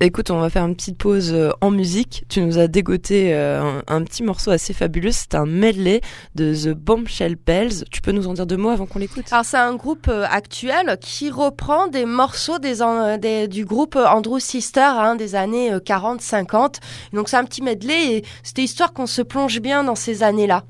Écoute, 0.00 0.30
on 0.30 0.38
va 0.38 0.50
faire 0.50 0.66
une 0.66 0.76
petite 0.76 0.98
pause 0.98 1.32
euh, 1.32 1.52
en 1.62 1.70
musique. 1.70 2.24
Tu 2.28 2.42
nous 2.42 2.58
as 2.58 2.68
dégoté 2.68 3.32
euh, 3.32 3.80
un, 3.86 4.02
petit 4.02 4.22
morceau 4.22 4.50
assez 4.50 4.74
fabuleux. 4.74 5.10
C'est 5.10 5.34
un 5.34 5.46
medley 5.46 6.02
de 6.34 6.54
The 6.54 6.74
Bombshell 6.76 7.36
Bells. 7.36 7.84
Tu 7.90 8.02
peux 8.02 8.12
nous 8.12 8.28
en 8.28 8.34
dire 8.34 8.46
deux 8.46 8.58
mots 8.58 8.68
avant 8.68 8.84
qu'on 8.84 8.98
l'écoute? 8.98 9.24
Alors 9.30 9.46
c'est 9.46 9.56
un 9.56 9.74
groupe 9.74 10.08
euh, 10.08 10.26
actuel 10.30 10.98
qui 11.00 11.30
reprend 11.30 11.86
des 11.86 12.04
morceaux 12.04 12.58
des- 12.58 13.48
du 13.48 13.64
groupe 13.64 13.96
Andrew 13.96 14.38
Sister 14.38 14.80
hein, 14.82 15.16
des 15.16 15.34
années 15.34 15.74
40-50. 15.74 16.74
Donc 17.14 17.30
c'est 17.30 17.38
un 17.38 17.44
petit 17.44 17.62
medley 17.62 18.16
et 18.16 18.24
c'était 18.42 18.64
histoire 18.64 18.92
qu'on 18.92 19.06
se 19.06 19.22
plonge 19.22 19.60
bien 19.60 19.82
dans 19.82 19.94
ces 19.94 20.22
années-là. 20.22 20.64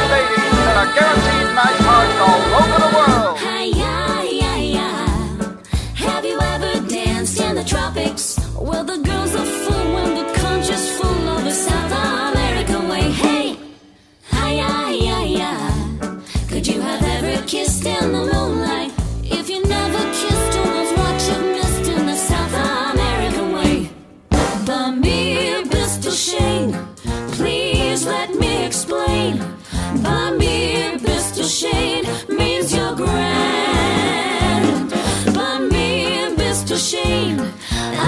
You 0.00 0.08
ladies 0.16 0.56
that 0.64 0.76
are 0.82 0.90
guaranteed 0.96 1.48
night 1.54 1.78
parties 1.86 2.20
all 2.26 2.40
over 2.60 2.78
the 2.84 2.90
world. 2.96 3.36
Have 6.06 6.24
you 6.24 6.38
ever 6.40 6.72
danced 6.88 7.40
in 7.40 7.54
the 7.54 7.64
tropics? 7.64 8.38
Well, 8.58 8.84
the 8.84 8.98
girls 8.98 9.34
are 9.34 9.50
full 9.64 9.98
the 10.16 10.26
country's 10.38 10.86
full 10.96 11.28
of 11.28 11.44
South 11.52 11.92
American 12.32 12.88
way. 12.88 13.10
Hey, 13.10 13.56
hi, 14.30 14.52
hi, 14.58 14.96
hi, 15.12 15.26
hi. 15.44 16.46
Could 16.48 16.66
you 16.66 16.80
have 16.80 17.02
ever 17.02 17.42
kissed 17.46 17.84
in 17.86 18.12
the 18.12 18.24
moonlight? 18.32 18.92
If 19.24 19.48
you 19.48 19.62
never 19.64 20.02
kissed, 20.20 20.54
who 20.58 20.70
what 21.00 21.16
you've 21.26 21.46
missed 21.56 21.90
in 21.90 22.06
the 22.06 22.16
South 22.16 22.54
American 22.92 23.52
way? 23.52 23.90
Buy 24.66 24.90
me. 24.90 25.20
Please 27.32 28.04
let 28.04 28.34
me 28.34 28.39
explain. 28.90 29.38
Buy 30.02 30.36
me 30.36 30.82
a 30.82 30.98
pistol 30.98 31.44
shade 31.44 32.06
means 32.28 32.74
you're 32.74 32.94
grand. 32.94 34.90
Buy 35.34 35.58
me 35.70 36.24
a 36.24 36.30
pistol 36.36 36.76
shade. 36.76 37.40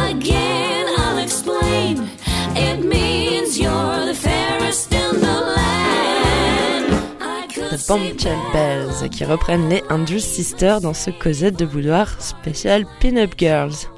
Again, 0.08 0.86
I'll 0.98 1.18
explain. 1.18 2.08
It 2.56 2.84
means 2.84 3.58
you're 3.58 4.06
the 4.06 4.14
fairest 4.14 4.92
in 4.92 5.20
the 5.20 5.40
land. 5.56 6.94
I 7.20 7.46
could 7.52 7.70
The 7.70 7.78
say 7.78 7.88
Bombshell 7.88 8.36
that. 8.36 8.52
Bells 8.52 9.08
qui 9.10 9.24
reprennent 9.24 9.68
les 9.68 9.82
Andrew 9.88 10.18
Sisters 10.18 10.80
dans 10.80 10.94
ce 10.94 11.10
Cosette 11.10 11.58
de 11.58 11.64
boudoir 11.66 12.20
spécial 12.20 12.86
Pin-Up 13.00 13.34
Girls. 13.38 13.88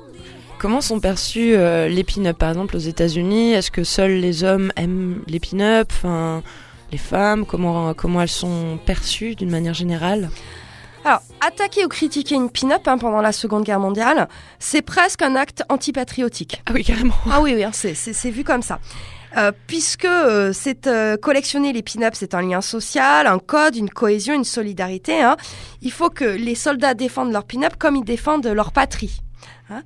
Comment 0.58 0.80
sont 0.80 1.00
perçus 1.00 1.54
euh, 1.56 1.88
les 1.88 2.04
pin-up? 2.04 2.38
Par 2.38 2.48
exemple 2.48 2.76
aux 2.76 2.80
États-Unis 2.80 3.52
Est-ce 3.52 3.70
que 3.70 3.84
seuls 3.84 4.18
les 4.18 4.44
hommes 4.44 4.72
aiment 4.76 5.22
les 5.26 5.38
pin-up? 5.38 5.88
Enfin, 5.90 6.42
les 6.94 6.98
femmes, 6.98 7.44
comment, 7.44 7.92
comment 7.92 8.20
elles 8.22 8.28
sont 8.28 8.78
perçues 8.86 9.34
d'une 9.34 9.50
manière 9.50 9.74
générale 9.74 10.30
Alors, 11.04 11.22
attaquer 11.44 11.84
ou 11.84 11.88
critiquer 11.88 12.36
une 12.36 12.50
pin-up 12.50 12.86
hein, 12.86 12.98
pendant 12.98 13.20
la 13.20 13.32
Seconde 13.32 13.64
Guerre 13.64 13.80
mondiale, 13.80 14.28
c'est 14.60 14.80
presque 14.80 15.22
un 15.22 15.34
acte 15.34 15.64
antipatriotique. 15.68 16.62
Ah 16.66 16.70
oui, 16.72 16.84
carrément. 16.84 17.14
Ah 17.28 17.40
oui, 17.40 17.52
oui, 17.56 17.64
hein, 17.64 17.72
c'est- 17.72 18.30
vu 18.30 18.44
comme 18.44 18.62
ça. 18.62 18.78
Euh, 19.36 19.50
puisque 19.66 20.04
euh, 20.04 20.52
c'est 20.52 20.86
euh, 20.86 21.16
collectionner 21.16 21.72
les 21.72 21.82
pin-ups, 21.82 22.16
c'est 22.16 22.34
un 22.34 22.42
lien 22.42 22.60
social, 22.60 23.26
un 23.26 23.40
code, 23.40 23.74
une 23.74 23.90
cohésion, 23.90 24.32
une 24.34 24.44
solidarité. 24.44 25.20
hein. 25.20 25.36
Il 25.82 25.90
faut 25.90 26.10
que 26.10 26.24
les 26.24 26.54
soldats 26.54 26.94
défendent 26.94 27.32
leur 27.32 27.42
pin-up 27.44 27.74
comme 27.76 27.96
ils 27.96 28.04
défendent 28.04 28.46
leur 28.46 28.70
patrie. 28.70 29.18
Hein. 29.70 29.82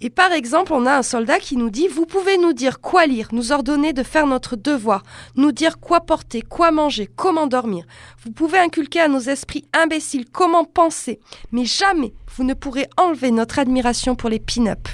Et 0.00 0.10
par 0.10 0.32
exemple, 0.32 0.72
on 0.72 0.86
a 0.86 0.94
un 0.96 1.02
soldat 1.02 1.38
qui 1.38 1.56
nous 1.56 1.70
dit 1.70 1.88
Vous 1.88 2.06
pouvez 2.06 2.38
nous 2.38 2.52
dire 2.52 2.80
quoi 2.80 3.06
lire, 3.06 3.28
nous 3.32 3.52
ordonner 3.52 3.92
de 3.92 4.02
faire 4.02 4.26
notre 4.26 4.56
devoir, 4.56 5.02
nous 5.36 5.52
dire 5.52 5.78
quoi 5.80 6.00
porter, 6.00 6.42
quoi 6.42 6.70
manger, 6.70 7.08
comment 7.14 7.46
dormir. 7.46 7.84
Vous 8.24 8.32
pouvez 8.32 8.58
inculquer 8.58 9.00
à 9.00 9.08
nos 9.08 9.20
esprits 9.20 9.64
imbéciles 9.72 10.26
comment 10.30 10.64
penser, 10.64 11.20
mais 11.50 11.64
jamais 11.64 12.12
vous 12.36 12.44
ne 12.44 12.54
pourrez 12.54 12.88
enlever 12.96 13.30
notre 13.30 13.58
admiration 13.58 14.14
pour 14.14 14.30
les 14.30 14.38
pin-up. 14.40 14.88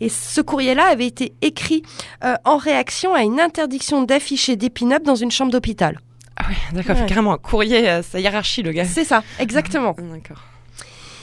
Et 0.00 0.08
ce 0.08 0.40
courrier-là 0.40 0.86
avait 0.86 1.06
été 1.06 1.34
écrit 1.42 1.82
euh, 2.24 2.34
en 2.44 2.56
réaction 2.56 3.12
à 3.14 3.22
une 3.22 3.38
interdiction 3.38 4.02
d'afficher 4.02 4.56
des 4.56 4.70
pin-up 4.70 5.02
dans 5.02 5.14
une 5.14 5.30
chambre 5.30 5.52
d'hôpital. 5.52 6.00
Ah 6.36 6.44
oui, 6.48 6.54
d'accord, 6.72 6.96
Ouais. 6.96 7.04
carrément 7.06 7.34
un 7.34 7.38
courrier 7.38 7.86
à 7.86 8.02
sa 8.02 8.18
hiérarchie, 8.18 8.62
le 8.62 8.72
gars. 8.72 8.86
C'est 8.86 9.04
ça, 9.04 9.22
exactement. 9.38 9.94
D'accord. 9.98 10.42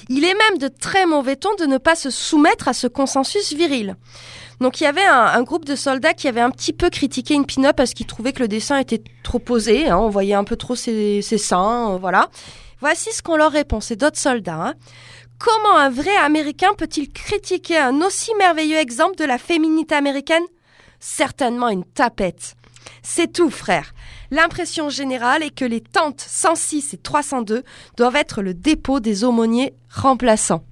Il 0.09 0.23
est 0.23 0.33
même 0.33 0.57
de 0.57 0.67
très 0.67 1.05
mauvais 1.05 1.35
ton 1.35 1.53
de 1.55 1.65
ne 1.65 1.77
pas 1.77 1.95
se 1.95 2.09
soumettre 2.09 2.67
à 2.67 2.73
ce 2.73 2.87
consensus 2.87 3.53
viril. 3.53 3.95
Donc 4.59 4.81
il 4.81 4.85
y 4.85 4.87
avait 4.87 5.05
un, 5.05 5.43
groupe 5.43 5.65
de 5.65 5.75
soldats 5.75 6.13
qui 6.13 6.27
avait 6.27 6.41
un 6.41 6.49
petit 6.49 6.73
peu 6.73 6.89
critiqué 6.89 7.33
une 7.35 7.45
pin-up 7.45 7.75
parce 7.75 7.93
qu'ils 7.93 8.07
trouvaient 8.07 8.33
que 8.33 8.39
le 8.41 8.47
dessin 8.47 8.77
était 8.79 9.03
trop 9.21 9.39
posé, 9.39 9.87
hein, 9.87 9.97
on 9.97 10.09
voyait 10.09 10.33
un 10.33 10.43
peu 10.43 10.55
trop 10.55 10.75
ses, 10.75 11.21
ses 11.21 11.37
seins, 11.37 11.93
euh, 11.93 11.97
voilà. 11.97 12.29
Voici 12.79 13.11
ce 13.11 13.21
qu'on 13.21 13.35
leur 13.35 13.51
répond, 13.51 13.79
c'est 13.79 13.95
d'autres 13.95 14.17
soldats. 14.17 14.55
hein. 14.55 14.73
Comment 15.39 15.77
un 15.77 15.89
vrai 15.89 16.15
Américain 16.15 16.73
peut-il 16.75 17.11
critiquer 17.11 17.77
un 17.77 18.01
aussi 18.01 18.31
merveilleux 18.39 18.77
exemple 18.77 19.15
de 19.17 19.25
la 19.25 19.37
féminité 19.37 19.93
américaine? 19.93 20.43
Certainement 20.99 21.69
une 21.69 21.85
tapette. 21.85 22.55
C'est 23.03 23.31
tout, 23.31 23.51
frère. 23.51 23.93
L'impression 24.31 24.89
générale 24.89 25.43
est 25.43 25.55
que 25.55 25.65
les 25.65 25.81
tentes 25.81 26.21
106 26.25 26.93
et 26.93 26.97
302 26.97 27.63
doivent 27.95 28.15
être 28.15 28.41
le 28.41 28.53
dépôt 28.53 28.99
des 28.99 29.23
aumôniers 29.23 29.73
remplaçants. 29.89 30.63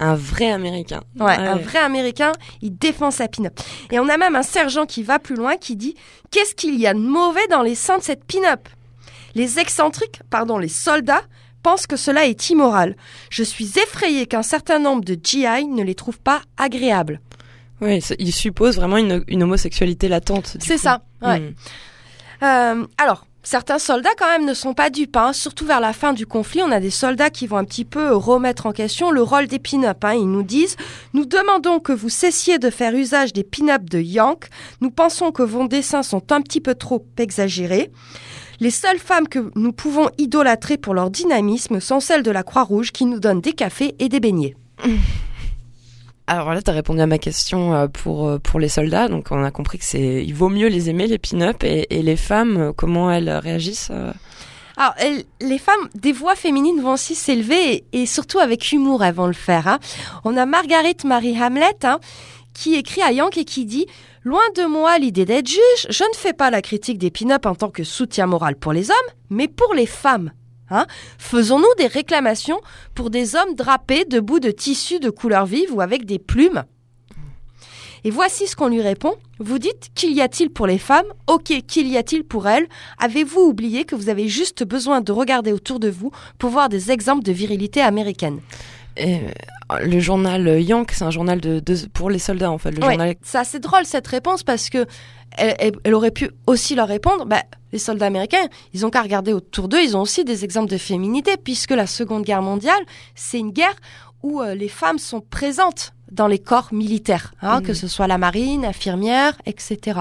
Un 0.00 0.14
vrai 0.14 0.50
américain. 0.50 1.00
Ouais, 1.18 1.34
Ah 1.36 1.52
un 1.52 1.56
vrai 1.56 1.78
Américain, 1.80 2.32
il 2.62 2.76
défend 2.76 3.10
sa 3.10 3.26
pin-up. 3.26 3.58
Et 3.90 3.98
on 3.98 4.08
a 4.08 4.16
même 4.16 4.36
un 4.36 4.42
sergent 4.44 4.86
qui 4.86 5.02
va 5.02 5.18
plus 5.18 5.34
loin 5.34 5.56
qui 5.56 5.74
dit 5.74 5.96
Qu'est-ce 6.30 6.54
qu'il 6.54 6.78
y 6.78 6.86
a 6.86 6.94
de 6.94 7.00
mauvais 7.00 7.46
dans 7.50 7.62
les 7.62 7.74
seins 7.74 7.98
de 7.98 8.02
cette 8.04 8.24
pin-up? 8.24 8.68
Les 9.34 9.58
excentriques, 9.58 10.20
pardon, 10.30 10.58
les 10.58 10.68
soldats, 10.68 11.22
pensent 11.64 11.86
que 11.86 11.96
cela 11.96 12.26
est 12.26 12.50
immoral. 12.50 12.96
Je 13.30 13.42
suis 13.42 13.72
effrayé 13.78 14.26
qu'un 14.26 14.42
certain 14.42 14.78
nombre 14.78 15.04
de 15.04 15.18
GI 15.20 15.66
ne 15.66 15.82
les 15.82 15.94
trouvent 15.94 16.20
pas 16.20 16.42
agréables. 16.56 17.20
Oui, 17.80 18.00
il 18.18 18.32
suppose 18.32 18.76
vraiment 18.76 18.96
une, 18.96 19.24
une 19.28 19.42
homosexualité 19.42 20.08
latente. 20.08 20.56
C'est 20.60 20.78
ça, 20.78 21.02
ouais. 21.22 21.40
Hmm. 21.40 21.54
Euh, 22.42 22.86
alors, 22.98 23.26
certains 23.42 23.78
soldats 23.78 24.10
quand 24.18 24.28
même 24.28 24.44
ne 24.46 24.54
sont 24.54 24.74
pas 24.74 24.90
dupes. 24.90 25.16
hein. 25.16 25.32
Surtout 25.32 25.64
vers 25.66 25.80
la 25.80 25.92
fin 25.92 26.12
du 26.12 26.26
conflit, 26.26 26.62
on 26.62 26.70
a 26.70 26.80
des 26.80 26.90
soldats 26.90 27.30
qui 27.30 27.46
vont 27.46 27.56
un 27.56 27.64
petit 27.64 27.84
peu 27.84 28.14
remettre 28.14 28.66
en 28.66 28.72
question 28.72 29.10
le 29.10 29.22
rôle 29.22 29.46
des 29.46 29.58
pin-up. 29.58 30.04
hein. 30.04 30.14
Ils 30.14 30.30
nous 30.30 30.42
disent 30.42 30.76
«Nous 31.14 31.24
demandons 31.24 31.80
que 31.80 31.92
vous 31.92 32.08
cessiez 32.08 32.58
de 32.58 32.70
faire 32.70 32.94
usage 32.94 33.32
des 33.32 33.44
pin-up 33.44 33.84
de 33.84 33.98
Yank. 34.00 34.48
Nous 34.80 34.90
pensons 34.90 35.32
que 35.32 35.42
vos 35.42 35.66
dessins 35.66 36.02
sont 36.02 36.32
un 36.32 36.40
petit 36.40 36.60
peu 36.60 36.74
trop 36.74 37.04
exagérés. 37.18 37.90
Les 38.60 38.70
seules 38.70 38.98
femmes 38.98 39.28
que 39.28 39.50
nous 39.54 39.72
pouvons 39.72 40.08
idolâtrer 40.18 40.78
pour 40.78 40.92
leur 40.94 41.10
dynamisme 41.10 41.80
sont 41.80 42.00
celles 42.00 42.24
de 42.24 42.30
la 42.32 42.42
Croix-Rouge 42.42 42.90
qui 42.90 43.04
nous 43.06 43.20
donnent 43.20 43.40
des 43.40 43.52
cafés 43.52 43.94
et 44.00 44.08
des 44.08 44.20
beignets. 44.20 44.56
Alors 46.30 46.52
là, 46.52 46.60
tu 46.60 46.70
as 46.70 46.74
répondu 46.74 47.00
à 47.00 47.06
ma 47.06 47.16
question 47.16 47.72
euh, 47.72 47.88
pour, 47.88 48.28
euh, 48.28 48.38
pour 48.38 48.60
les 48.60 48.68
soldats. 48.68 49.08
Donc, 49.08 49.28
on 49.30 49.42
a 49.42 49.50
compris 49.50 49.78
que 49.78 49.84
c'est 49.86 50.22
il 50.22 50.34
vaut 50.34 50.50
mieux 50.50 50.68
les 50.68 50.90
aimer, 50.90 51.06
les 51.06 51.16
pin-up. 51.16 51.64
Et, 51.64 51.86
les 52.02 52.16
femmes, 52.16 52.56
euh, 52.58 52.72
comment 52.76 53.10
elles 53.10 53.30
réagissent 53.30 53.90
Alors, 54.76 54.94
les 55.40 55.58
femmes, 55.58 55.88
des 55.94 56.12
voix 56.12 56.34
féminines 56.34 56.82
vont 56.82 56.92
aussi 56.92 57.14
s'élever 57.14 57.72
et, 57.72 58.02
et 58.02 58.06
surtout 58.06 58.40
avec 58.40 58.72
humour, 58.72 59.02
elles 59.02 59.14
vont 59.14 59.26
le 59.26 59.32
faire. 59.32 59.68
hein. 59.68 59.78
On 60.22 60.36
a 60.36 60.44
Margaret 60.44 60.96
Marie 61.02 61.42
Hamlet 61.42 61.78
hein, 61.84 61.98
qui 62.52 62.74
écrit 62.74 63.00
à 63.00 63.10
Yank 63.10 63.38
et 63.38 63.46
qui 63.46 63.64
dit 63.64 63.86
Loin 64.22 64.42
de 64.54 64.66
moi 64.66 64.98
l'idée 64.98 65.24
d'être 65.24 65.48
juge, 65.48 65.86
je 65.88 66.04
ne 66.04 66.14
fais 66.14 66.34
pas 66.34 66.50
la 66.50 66.60
critique 66.60 66.98
des 66.98 67.10
pin-up 67.10 67.46
en 67.46 67.54
tant 67.54 67.70
que 67.70 67.84
soutien 67.84 68.26
moral 68.26 68.54
pour 68.56 68.74
les 68.74 68.90
hommes, 68.90 68.96
mais 69.30 69.48
pour 69.48 69.72
les 69.72 69.86
femmes. 69.86 70.30
Hein. 70.70 70.86
Faisons-nous 71.18 71.74
des 71.78 71.86
réclamations 71.86 72.60
pour 72.94 73.10
des 73.10 73.36
hommes 73.36 73.54
drapés 73.54 74.04
de 74.04 74.20
bouts 74.20 74.40
de 74.40 74.50
tissu 74.50 75.00
de 75.00 75.10
couleur 75.10 75.46
vive 75.46 75.74
ou 75.74 75.80
avec 75.80 76.04
des 76.04 76.18
plumes. 76.18 76.64
Et 78.04 78.10
voici 78.10 78.46
ce 78.46 78.54
qu'on 78.54 78.68
lui 78.68 78.80
répond. 78.80 79.14
Vous 79.40 79.58
dites 79.58 79.88
qu'il 79.94 80.12
y 80.12 80.20
a-t-il 80.20 80.50
pour 80.50 80.66
les 80.66 80.78
femmes? 80.78 81.06
Ok, 81.26 81.52
qu'il 81.66 81.88
y 81.88 81.96
a-t-il 81.96 82.24
pour 82.24 82.48
elles? 82.48 82.68
Avez-vous 82.98 83.40
oublié 83.40 83.84
que 83.84 83.96
vous 83.96 84.08
avez 84.08 84.28
juste 84.28 84.64
besoin 84.64 85.00
de 85.00 85.12
regarder 85.12 85.52
autour 85.52 85.80
de 85.80 85.88
vous 85.88 86.12
pour 86.38 86.50
voir 86.50 86.68
des 86.68 86.90
exemples 86.90 87.24
de 87.24 87.32
virilité 87.32 87.80
américaine? 87.80 88.40
Et, 88.98 89.16
euh, 89.16 89.78
le 89.84 90.00
journal 90.00 90.60
Yank, 90.62 90.92
c'est 90.92 91.04
un 91.04 91.10
journal 91.10 91.40
de, 91.40 91.60
de- 91.60 91.86
pour 91.92 92.10
les 92.10 92.18
soldats 92.18 92.50
en 92.50 92.58
fait. 92.58 92.70
Le 92.70 92.78
Ouais, 92.82 92.90
journal 92.94 93.14
C'est 93.22 93.38
assez 93.38 93.58
drôle 93.60 93.84
cette 93.84 94.06
réponse 94.06 94.42
parce 94.42 94.70
que 94.70 94.86
elle, 95.36 95.94
aurait 95.94 96.10
pu 96.10 96.30
aussi 96.46 96.74
leur 96.74 96.88
répondre. 96.88 97.26
Bah, 97.26 97.42
les 97.72 97.78
soldats 97.78 98.06
américains, 98.06 98.46
ils 98.72 98.86
ont 98.86 98.90
qu'à 98.90 99.02
regarder 99.02 99.32
autour 99.34 99.68
d'eux. 99.68 99.82
Ils 99.82 99.94
ont 99.96 100.00
aussi 100.00 100.24
des 100.24 100.44
exemples 100.44 100.70
de 100.70 100.78
féminité 100.78 101.36
puisque 101.36 101.70
la 101.72 101.86
Seconde 101.86 102.24
Guerre 102.24 102.40
mondiale, 102.42 102.80
c'est 103.14 103.38
une 103.38 103.50
guerre 103.52 103.76
où 104.22 104.40
euh, 104.40 104.54
les 104.54 104.68
femmes 104.68 104.98
sont 104.98 105.20
présentes 105.20 105.92
dans 106.10 106.26
les 106.26 106.38
corps 106.38 106.68
militaires, 106.72 107.34
hein, 107.42 107.60
Mhm. 107.60 107.66
que 107.66 107.74
ce 107.74 107.86
soit 107.88 108.06
la 108.06 108.16
marine, 108.18 108.64
infirmière, 108.64 109.34
etc. 109.44 110.00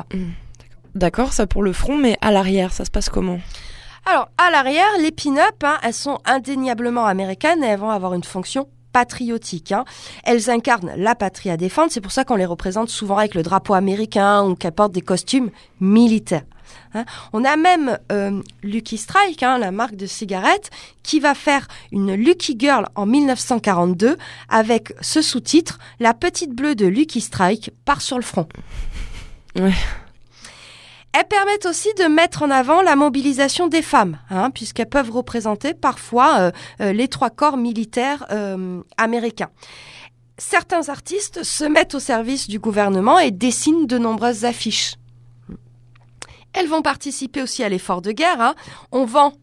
D'accord, 0.96 1.34
ça 1.34 1.46
pour 1.46 1.62
le 1.62 1.74
front, 1.74 1.98
mais 1.98 2.18
à 2.22 2.32
l'arrière, 2.32 2.72
ça 2.74 2.86
se 2.86 2.90
passe 2.92 3.10
comment? 3.10 3.40
Alors, 4.06 4.30
à 4.38 4.50
l'arrière, 4.50 4.88
les 5.02 5.12
pin-up, 5.12 5.62
hein, 5.64 5.78
elles 5.84 5.94
sont 5.94 6.18
indéniablement 6.26 7.06
américaines 7.06 7.62
et 7.64 7.68
elles 7.68 7.80
vont 7.80 7.90
avoir 7.90 8.14
une 8.14 8.24
fonction 8.24 8.68
patriotique. 8.98 9.72
hein. 9.74 9.86
Elles 10.24 10.50
incarnent 10.50 10.92
la 10.98 11.14
patrie 11.14 11.52
à 11.52 11.58
défendre, 11.58 11.92
c'est 11.92 12.02
pour 12.02 12.12
ça 12.12 12.24
qu'on 12.24 12.36
les 12.36 12.48
représente 12.48 12.90
souvent 12.90 13.18
avec 13.18 13.36
le 13.36 13.44
drapeau 13.44 13.76
américain 13.76 14.44
ou 14.44 14.56
qu'elles 14.56 14.72
portent 14.72 14.92
des 14.92 15.02
costumes 15.04 15.52
militaires. 15.80 16.42
hein. 16.96 17.06
On 17.32 17.46
a 17.46 17.56
même 17.58 18.00
euh, 18.12 18.42
Lucky 18.64 18.98
Strike, 18.98 19.44
hein, 19.44 19.60
la 19.60 19.70
marque 19.72 19.96
de 19.96 20.08
cigarettes, 20.08 20.72
qui 21.04 21.20
va 21.20 21.36
faire 21.36 21.68
une 21.92 22.16
Lucky 22.16 22.56
Girl 22.58 22.88
en 22.96 23.06
1942 23.06 24.18
avec 24.50 24.94
ce 25.02 25.22
sous-titre 25.22 25.78
La 26.00 26.16
petite 26.16 26.54
bleue 26.56 26.74
de 26.74 26.88
Lucky 26.88 27.22
Strike 27.22 27.70
part 27.86 28.02
sur 28.02 28.18
le 28.18 28.24
front. 28.24 28.48
Ouais. 29.60 29.74
Elles 31.14 31.28
permettent 31.28 31.66
aussi 31.66 31.90
de 31.98 32.04
mettre 32.04 32.44
en 32.44 32.52
avant 32.52 32.82
la 32.82 32.96
mobilisation 32.96 33.68
des 33.68 33.82
femmes, 33.82 34.20
hein, 34.30 34.52
puisqu'elles 34.52 34.90
peuvent 34.90 35.10
représenter 35.10 35.74
parfois 35.74 36.40
euh, 36.40 36.52
euh, 36.82 36.94
les 36.94 37.08
trois 37.08 37.30
corps 37.30 37.58
militaires 37.58 38.26
euh, 38.32 38.82
américains. 38.98 39.50
Certains 40.38 40.90
artistes 40.90 41.44
se 41.44 41.66
mettent 41.66 41.96
au 41.96 42.00
service 42.00 42.48
du 42.48 42.60
gouvernement 42.60 43.18
et 43.18 43.32
dessinent 43.32 43.88
de 43.88 43.98
nombreuses 43.98 44.46
affiches. 44.46 44.96
Elles 46.54 46.68
vont 46.68 46.84
participer 46.84 47.42
aussi 47.42 47.64
à 47.64 47.70
l'effort 47.70 48.02
de 48.02 48.12
guerre. 48.12 48.42
hein. 48.42 48.56
On 48.92 49.06
vend 49.06 49.34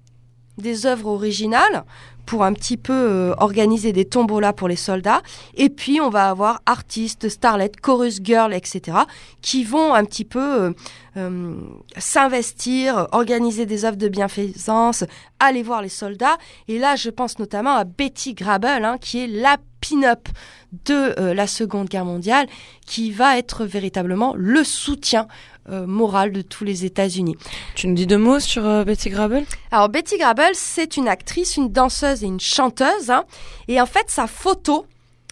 des 0.58 0.86
œuvres 0.86 1.08
originales 1.08 1.84
pour 2.26 2.44
un 2.44 2.52
petit 2.52 2.76
peu 2.76 2.92
euh, 2.92 3.34
organiser 3.38 3.92
des 3.92 4.04
tombolas 4.04 4.52
pour 4.52 4.68
les 4.68 4.76
soldats. 4.76 5.22
Et 5.54 5.68
puis, 5.68 6.00
on 6.00 6.10
va 6.10 6.28
avoir 6.28 6.60
artistes, 6.66 7.28
starlets, 7.28 7.72
chorus 7.82 8.20
girls, 8.22 8.54
etc., 8.54 8.98
qui 9.42 9.64
vont 9.64 9.94
un 9.94 10.04
petit 10.04 10.24
peu 10.24 10.40
euh, 10.40 10.72
euh, 11.16 11.54
s'investir, 11.96 13.08
organiser 13.12 13.66
des 13.66 13.84
œuvres 13.84 13.96
de 13.96 14.08
bienfaisance, 14.08 15.04
aller 15.38 15.62
voir 15.62 15.82
les 15.82 15.88
soldats. 15.88 16.38
Et 16.68 16.78
là, 16.78 16.96
je 16.96 17.10
pense 17.10 17.38
notamment 17.38 17.74
à 17.74 17.84
Betty 17.84 18.34
Grable, 18.34 18.66
hein, 18.66 18.98
qui 19.00 19.24
est 19.24 19.26
la 19.26 19.58
pin-up 19.80 20.28
de 20.86 21.32
la 21.32 21.46
Seconde 21.46 21.88
Guerre 21.88 22.06
mondiale, 22.06 22.46
qui 22.84 23.12
va 23.12 23.38
être 23.38 23.64
véritablement 23.64 24.34
le 24.36 24.64
soutien 24.64 25.28
euh, 25.70 25.86
moral 25.86 26.32
de 26.32 26.42
tous 26.42 26.64
les 26.64 26.84
États-Unis. 26.84 27.36
Tu 27.74 27.88
nous 27.88 27.94
dis 27.94 28.06
deux 28.06 28.18
mots 28.18 28.40
sur 28.40 28.64
euh, 28.66 28.84
Betty 28.84 29.10
Grable? 29.10 29.42
Alors 29.70 29.88
Betty 29.88 30.18
Grable, 30.18 30.42
c'est 30.54 30.96
une 30.96 31.08
actrice, 31.08 31.56
une 31.56 31.70
danseuse 31.72 32.22
et 32.22 32.26
une 32.26 32.40
chanteuse. 32.40 33.10
hein. 33.10 33.24
et 33.68 33.80
en 33.80 33.86
fait, 33.86 34.06
sa 34.08 34.26
photo 34.26 34.86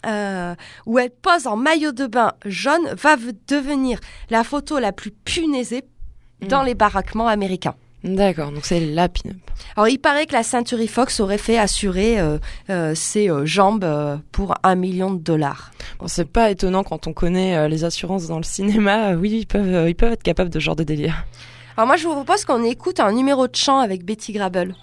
euh, 0.06 0.54
où 0.86 0.98
elle 0.98 1.10
pose 1.10 1.46
en 1.46 1.56
maillot 1.56 1.92
de 1.92 2.06
bain 2.06 2.32
jaune 2.44 2.94
va 2.96 3.16
devenir 3.48 4.00
la 4.30 4.42
photo 4.44 4.78
la 4.78 4.92
plus 4.92 5.10
punaisée 5.12 5.84
dans 6.48 6.62
Mm. 6.62 6.66
les 6.66 6.74
baraquements 6.74 7.28
américains. 7.28 7.74
D'accord, 8.04 8.50
donc 8.50 8.64
c'est 8.64 8.80
la 8.80 9.08
pin-up. 9.08 9.36
Alors 9.76 9.88
il 9.88 9.98
paraît 9.98 10.26
que 10.26 10.32
la 10.32 10.42
Century 10.42 10.88
Fox 10.88 11.20
aurait 11.20 11.38
fait 11.38 11.56
assurer 11.56 12.18
euh, 12.18 12.38
euh, 12.68 12.94
ses 12.96 13.30
euh, 13.30 13.46
jambes 13.46 13.84
euh, 13.84 14.16
pour 14.32 14.54
un 14.64 14.74
million 14.74 15.12
de 15.12 15.20
dollars. 15.20 15.70
Bon, 16.00 16.08
c'est 16.08 16.24
pas 16.24 16.50
étonnant 16.50 16.82
quand 16.82 17.06
on 17.06 17.12
connaît 17.12 17.56
euh, 17.56 17.68
les 17.68 17.84
assurances 17.84 18.26
dans 18.26 18.38
le 18.38 18.42
cinéma. 18.42 19.12
oui, 19.12 19.30
ils 19.42 19.46
peuvent, 19.46 19.72
euh, 19.72 19.88
ils 19.88 19.94
peuvent 19.94 20.12
être 20.12 20.22
capables 20.24 20.50
de 20.50 20.58
ce 20.58 20.64
genre 20.64 20.76
de 20.76 20.82
délire. 20.82 21.24
Alors 21.76 21.86
moi 21.86 21.96
je 21.96 22.06
vous 22.06 22.12
propose 22.14 22.44
qu'on 22.44 22.64
écoute 22.64 22.98
un 22.98 23.12
numéro 23.12 23.46
de 23.46 23.54
chant 23.54 23.78
avec 23.78 24.04
Betty 24.04 24.32
Grable. 24.32 24.74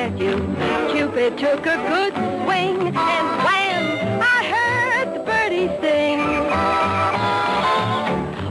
At 0.00 0.18
you. 0.18 0.34
Cupid 0.92 1.36
took 1.36 1.66
a 1.66 1.76
good 1.92 2.14
swing, 2.14 2.76
and 2.96 3.26
wham! 3.44 3.84
I 4.22 4.40
heard 4.54 5.08
the 5.14 5.20
birdie 5.28 5.68
sing. 5.82 6.20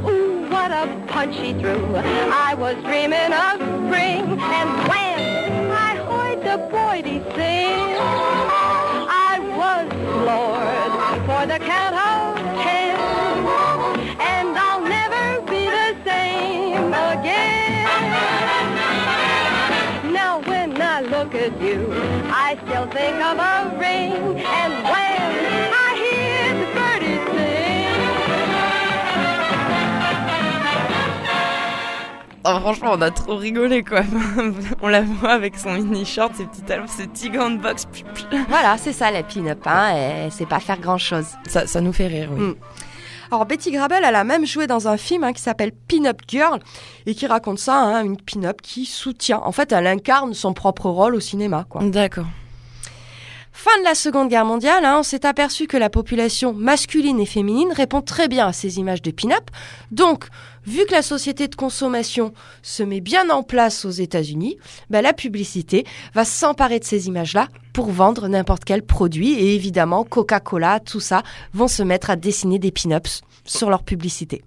Ooh, 0.07 0.47
what 0.53 0.71
a 0.71 0.85
punch 1.07 1.35
he 1.37 1.53
threw! 1.53 1.95
I 1.95 2.53
was 2.53 2.75
dreaming 2.83 3.33
of 3.45 3.55
spring, 3.87 4.23
and 4.57 4.69
wham! 4.89 5.71
I 5.89 5.91
heard 6.09 6.39
the 6.49 6.57
birdie 6.69 7.23
sing. 7.35 7.97
I 9.27 9.33
was 9.61 9.87
floored 10.11 10.93
for 11.25 11.41
the 11.51 11.59
count 11.65 11.95
of 11.95 12.18
you, 21.69 21.87
I 22.31 22.57
still 22.65 22.87
think 22.87 23.17
of 23.29 23.37
a 23.37 23.77
ring. 23.77 24.13
And 24.41 24.73
when 24.91 25.71
I 25.87 25.89
hear 26.03 26.43
the 26.59 26.67
birdies 26.77 27.23
sing, 27.33 27.69
Oh, 32.45 32.59
franchement, 32.61 32.93
on 32.93 33.01
a 33.01 33.11
trop 33.11 33.35
rigolé 33.35 33.83
quoi. 33.83 34.01
on 34.81 34.87
la 34.87 35.01
voit 35.01 35.31
avec 35.31 35.57
son 35.57 35.73
mini 35.73 36.05
short, 36.05 36.33
ses 36.35 36.45
petits 36.45 36.61
talons, 36.63 36.87
ses 36.87 37.07
petits 37.07 37.29
gants 37.29 37.51
de 37.51 37.57
boxe. 37.57 37.85
Voilà, 38.47 38.77
c'est 38.77 38.93
ça 38.93 39.11
la 39.11 39.23
pin-up, 39.23 39.59
hein, 39.65 39.91
et 39.95 40.29
c'est 40.31 40.47
pas 40.47 40.59
faire 40.59 40.79
grand-chose. 40.79 41.27
Ça, 41.47 41.67
ça 41.67 41.81
nous 41.81 41.93
fait 41.93 42.07
rire, 42.07 42.29
oui. 42.31 42.39
Mm. 42.39 42.55
Alors 43.31 43.45
Betty 43.45 43.71
Grable, 43.71 43.95
elle 44.03 44.15
a 44.15 44.23
même 44.23 44.45
joué 44.45 44.65
dans 44.65 44.87
un 44.87 44.97
film 44.97 45.23
hein, 45.23 45.33
qui 45.33 45.41
s'appelle 45.41 45.71
Pin-Up 45.71 46.21
Girl 46.27 46.59
et 47.05 47.13
qui 47.13 47.27
raconte 47.27 47.59
ça, 47.59 47.79
hein, 47.79 48.03
une 48.03 48.17
pin-up 48.17 48.59
qui 48.61 48.85
soutient. 48.85 49.39
En 49.43 49.51
fait, 49.51 49.71
elle 49.71 49.85
incarne 49.85 50.33
son 50.33 50.53
propre 50.53 50.89
rôle 50.89 51.13
au 51.13 51.19
cinéma. 51.19 51.65
Quoi. 51.69 51.83
D'accord. 51.83 52.25
Fin 53.51 53.77
de 53.79 53.83
la 53.83 53.93
Seconde 53.93 54.29
Guerre 54.29 54.45
mondiale, 54.45 54.83
hein, 54.83 54.97
on 54.99 55.03
s'est 55.03 55.25
aperçu 55.25 55.67
que 55.67 55.77
la 55.77 55.89
population 55.89 56.53
masculine 56.53 57.19
et 57.19 57.25
féminine 57.25 57.71
répond 57.71 58.01
très 58.01 58.27
bien 58.27 58.47
à 58.47 58.53
ces 58.53 58.79
images 58.79 59.01
de 59.01 59.11
pin-up. 59.11 59.51
Donc, 59.91 60.25
vu 60.69 60.85
que 60.85 60.91
la 60.91 61.01
société 61.01 61.47
de 61.47 61.55
consommation 61.55 62.31
se 62.61 62.83
met 62.83 63.01
bien 63.01 63.29
en 63.29 63.43
place 63.43 63.85
aux 63.85 63.89
États-Unis, 63.89 64.57
bah, 64.89 65.01
la 65.01 65.13
publicité 65.13 65.85
va 66.13 66.25
s'emparer 66.25 66.79
de 66.79 66.85
ces 66.85 67.07
images-là 67.07 67.47
pour 67.73 67.89
vendre 67.89 68.27
n'importe 68.27 68.63
quel 68.65 68.83
produit. 68.83 69.33
Et 69.33 69.55
évidemment, 69.55 70.03
Coca-Cola, 70.03 70.79
tout 70.79 70.99
ça, 70.99 71.23
vont 71.53 71.67
se 71.67 71.81
mettre 71.81 72.11
à 72.11 72.15
dessiner 72.15 72.59
des 72.59 72.71
pin-ups 72.71 73.21
sur 73.45 73.69
leur 73.69 73.83
publicité. 73.83 74.43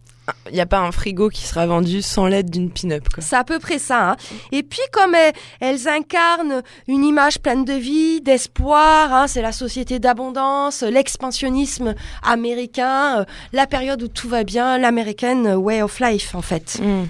Il 0.49 0.55
n'y 0.55 0.61
a 0.61 0.67
pas 0.67 0.79
un 0.79 0.93
frigo 0.93 1.31
qui 1.31 1.43
sera 1.43 1.67
vendu 1.67 2.01
sans 2.01 2.27
l'aide 2.27 2.49
d'une 2.49 2.71
pin-up. 2.71 3.03
C'est 3.19 3.35
à 3.35 3.43
peu 3.43 3.59
près 3.59 3.79
ça. 3.81 4.11
hein. 4.13 4.17
Et 4.53 4.63
puis, 4.63 4.81
comme 4.93 5.15
elles, 5.17 5.33
elles 5.61 5.89
incarnent 5.89 6.63
une 6.87 7.05
image 7.05 7.41
pleine 7.41 7.65
de 7.65 7.73
vie, 7.73 8.21
d'espoir, 8.21 9.13
hein, 9.13 9.27
c'est 9.27 9.43
la 9.43 9.51
société 9.51 9.99
d'abondance, 9.99 10.83
l'expansionnisme 10.83 11.95
américain, 12.23 13.21
euh, 13.21 13.25
la 13.53 13.67
période 13.67 14.01
où 14.03 14.09
tout 14.09 14.29
va 14.29 14.45
bien, 14.45 14.79
l'American 14.79 15.57
way 15.57 15.83
of 15.83 15.99
life, 15.99 16.35
en 16.37 16.43
fait. 16.43 16.79
Mm. 16.81 17.07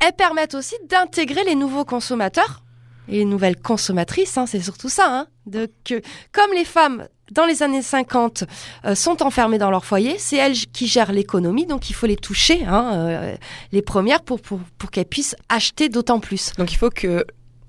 Elles 0.00 0.12
permettent 0.16 0.54
aussi 0.54 0.76
d'intégrer 0.88 1.44
les 1.44 1.54
nouveaux 1.54 1.84
consommateurs 1.84 2.62
et 3.08 3.18
les 3.18 3.24
nouvelles 3.24 3.60
consommatrices, 3.60 4.36
hein, 4.38 4.46
c'est 4.46 4.60
surtout 4.60 4.88
ça. 4.88 5.06
Hein, 5.08 5.26
de, 5.46 5.70
que, 5.84 6.00
comme 6.32 6.52
les 6.54 6.64
femmes 6.64 7.06
dans 7.32 7.44
les 7.46 7.62
années 7.62 7.82
50 7.82 8.44
euh, 8.84 8.94
sont 8.94 9.22
enfermées 9.22 9.58
dans 9.58 9.70
leur 9.70 9.84
foyer, 9.84 10.16
c'est 10.18 10.36
elles 10.36 10.56
qui 10.72 10.86
gèrent 10.86 11.12
l'économie, 11.12 11.66
donc 11.66 11.90
il 11.90 11.92
faut 11.94 12.06
les 12.06 12.16
toucher, 12.16 12.64
hein, 12.66 12.90
euh, 12.94 13.36
les 13.72 13.82
premières, 13.82 14.22
pour, 14.22 14.40
pour, 14.40 14.60
pour 14.78 14.90
qu'elles 14.90 15.06
puissent 15.06 15.36
acheter 15.48 15.88
d'autant 15.88 16.20
plus. 16.20 16.52
Donc 16.58 16.72
il 16.72 16.76
faut 16.76 16.90
que 16.90 17.24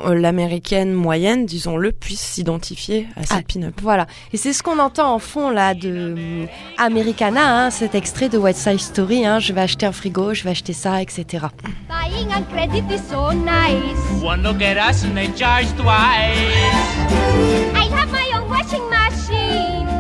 euh, 0.06 0.14
l'américaine 0.14 0.94
moyenne, 0.94 1.48
disons-le, 1.48 1.92
puisse 1.92 2.22
s'identifier 2.22 3.08
à 3.16 3.24
cette 3.24 3.32
Ah. 3.32 3.42
pin-up. 3.52 3.74
Voilà. 3.82 4.06
Et 4.32 4.38
c'est 4.38 4.54
ce 4.54 4.62
qu'on 4.62 4.78
entend 4.78 5.12
en 5.12 5.18
fond 5.18 5.50
là 5.50 5.74
de 5.74 6.14
euh, 6.16 6.46
Americana, 6.78 7.66
hein, 7.66 7.72
cet 7.72 7.96
extrait 7.96 8.30
de 8.30 8.38
West 8.38 8.60
Side 8.60 8.80
Story. 8.80 9.26
Hein, 9.26 9.40
je 9.40 9.54
vais 9.54 9.62
acheter 9.62 9.88
un 9.88 9.92
frigo, 9.92 10.36
je 10.36 10.44
vais 10.44 10.52
acheter 10.52 10.74
ça, 10.74 11.02
etc. 11.02 11.48
Buying 11.90 12.28
on 12.30 12.44
credit 12.56 12.84
is 12.94 13.00
so 13.10 13.32
nice. 13.34 14.24
One 14.24 14.44
look 14.44 14.62
at 14.62 14.78
us 14.78 15.04
and 15.04 15.16
they 15.16 15.30
charge 15.36 15.66
twice. 15.76 16.38
I 17.74 17.90
have 17.92 18.12
my 18.12 18.38
own 18.40 18.48
washing 18.52 18.88
machine. 18.92 19.27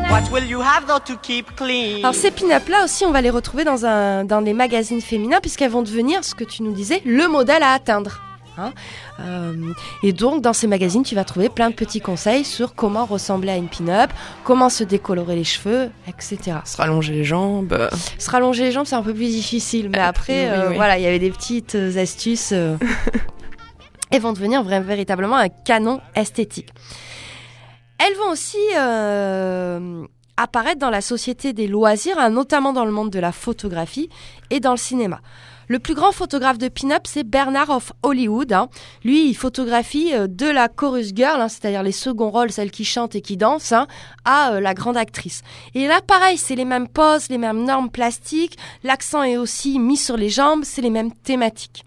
What 0.10 0.32
will 0.32 0.46
you 0.50 0.62
have 0.62 0.86
though 0.88 1.00
to 1.06 1.18
keep 1.22 1.56
clean? 1.56 2.00
Alors 2.00 2.16
ces 2.16 2.32
pin-up 2.32 2.68
là 2.70 2.84
aussi, 2.86 3.06
on 3.06 3.12
va 3.12 3.22
les 3.22 3.30
retrouver 3.30 3.64
dans, 3.64 3.86
un, 3.86 4.24
dans 4.24 4.40
les 4.40 4.54
magazines 4.54 5.02
féminins 5.02 5.40
puisqu'elles 5.42 5.70
vont 5.72 5.82
devenir, 5.84 6.24
ce 6.24 6.34
que 6.34 6.44
tu 6.44 6.64
nous 6.64 6.72
disais, 6.74 7.02
le 7.06 7.28
modèle 7.28 7.62
à 7.62 7.74
atteindre. 7.74 8.20
hein. 8.58 8.72
Euh, 9.20 9.54
et 10.04 10.14
donc 10.14 10.42
dans 10.42 10.54
ces 10.54 10.68
magazines, 10.68 11.04
tu 11.04 11.14
vas 11.14 11.24
trouver 11.26 11.50
plein 11.50 11.70
de 11.70 11.76
petits 11.76 12.00
conseils 12.02 12.46
sur 12.46 12.74
comment 12.74 13.06
ressembler 13.06 13.52
à 13.52 13.58
une 13.58 13.68
pin-up, 13.68 14.10
comment 14.44 14.70
se 14.70 14.84
décolorer 14.84 15.36
les 15.36 15.44
cheveux, 15.44 15.90
etc. 16.08 16.58
Se 16.66 16.78
rallonger 16.78 17.14
les 17.14 17.24
jambes. 17.26 17.90
Se 18.18 18.30
rallonger 18.32 18.64
les 18.64 18.72
jambes, 18.72 18.86
c'est 18.86 18.96
un 18.96 19.04
peu 19.04 19.14
plus 19.14 19.28
difficile, 19.28 19.90
mais 19.92 20.00
A 20.00 20.08
après, 20.08 20.50
euh, 20.50 20.70
oui. 20.70 20.76
voilà, 20.76 20.98
il 20.98 21.04
y 21.04 21.08
avait 21.08 21.20
des 21.20 21.32
petites 21.32 21.76
euh, 21.76 22.02
astuces. 22.02 22.52
euh, 22.54 22.78
elles 24.10 24.22
vont 24.22 24.34
devenir 24.34 24.64
véritablement 24.64 25.36
un 25.36 25.50
canon 25.50 26.00
esthétique. 26.16 26.70
Elles 28.00 28.16
vont 28.18 28.32
aussi 28.32 28.58
euh, 28.78 30.06
apparaître 30.38 30.80
dans 30.80 30.90
la 30.90 31.02
société 31.02 31.54
des 31.54 31.68
loisirs, 31.68 32.20
hein, 32.20 32.30
notamment 32.30 32.74
dans 32.74 32.86
le 32.86 32.92
monde 32.92 33.10
de 33.10 33.20
la 33.20 33.32
photographie 33.32 34.10
et 34.50 34.60
dans 34.60 34.72
le 34.72 34.78
cinéma. 34.78 35.20
Le 35.70 35.80
plus 35.80 35.96
grand 35.96 36.14
photographe 36.14 36.58
de 36.58 36.70
pin-up, 36.70 37.02
c'est 37.06 37.26
Bernard 37.26 37.70
of 37.72 37.92
Hollywood. 38.02 38.54
hein. 38.54 38.70
Lui, 39.04 39.28
il 39.28 39.34
photographie 39.34 40.14
euh, 40.14 40.28
de 40.28 40.46
la 40.46 40.70
chorus 40.70 41.12
girl, 41.14 41.42
hein, 41.42 41.50
c'est-à-dire 41.50 41.84
les 41.84 41.92
seconds 41.92 42.30
rôles, 42.30 42.52
celles 42.52 42.72
qui 42.72 42.86
chantent 42.86 43.16
et 43.16 43.22
qui 43.22 43.36
dansent, 43.36 43.74
à 44.24 44.52
euh, 44.52 44.60
la 44.62 44.74
grande 44.74 44.96
actrice. 44.96 45.42
Et 45.74 45.88
là, 45.88 46.00
pareil, 46.02 46.38
c'est 46.38 46.56
les 46.56 46.64
mêmes 46.64 46.88
poses, 46.88 47.28
les 47.30 47.38
mêmes 47.38 47.66
normes 47.66 47.90
plastiques, 47.90 48.58
l'accent 48.84 49.24
est 49.24 49.36
aussi 49.36 49.78
mis 49.78 49.98
sur 49.98 50.16
les 50.16 50.30
jambes, 50.30 50.64
c'est 50.64 50.82
les 50.82 50.90
mêmes 50.90 51.12
thématiques. 51.12 51.84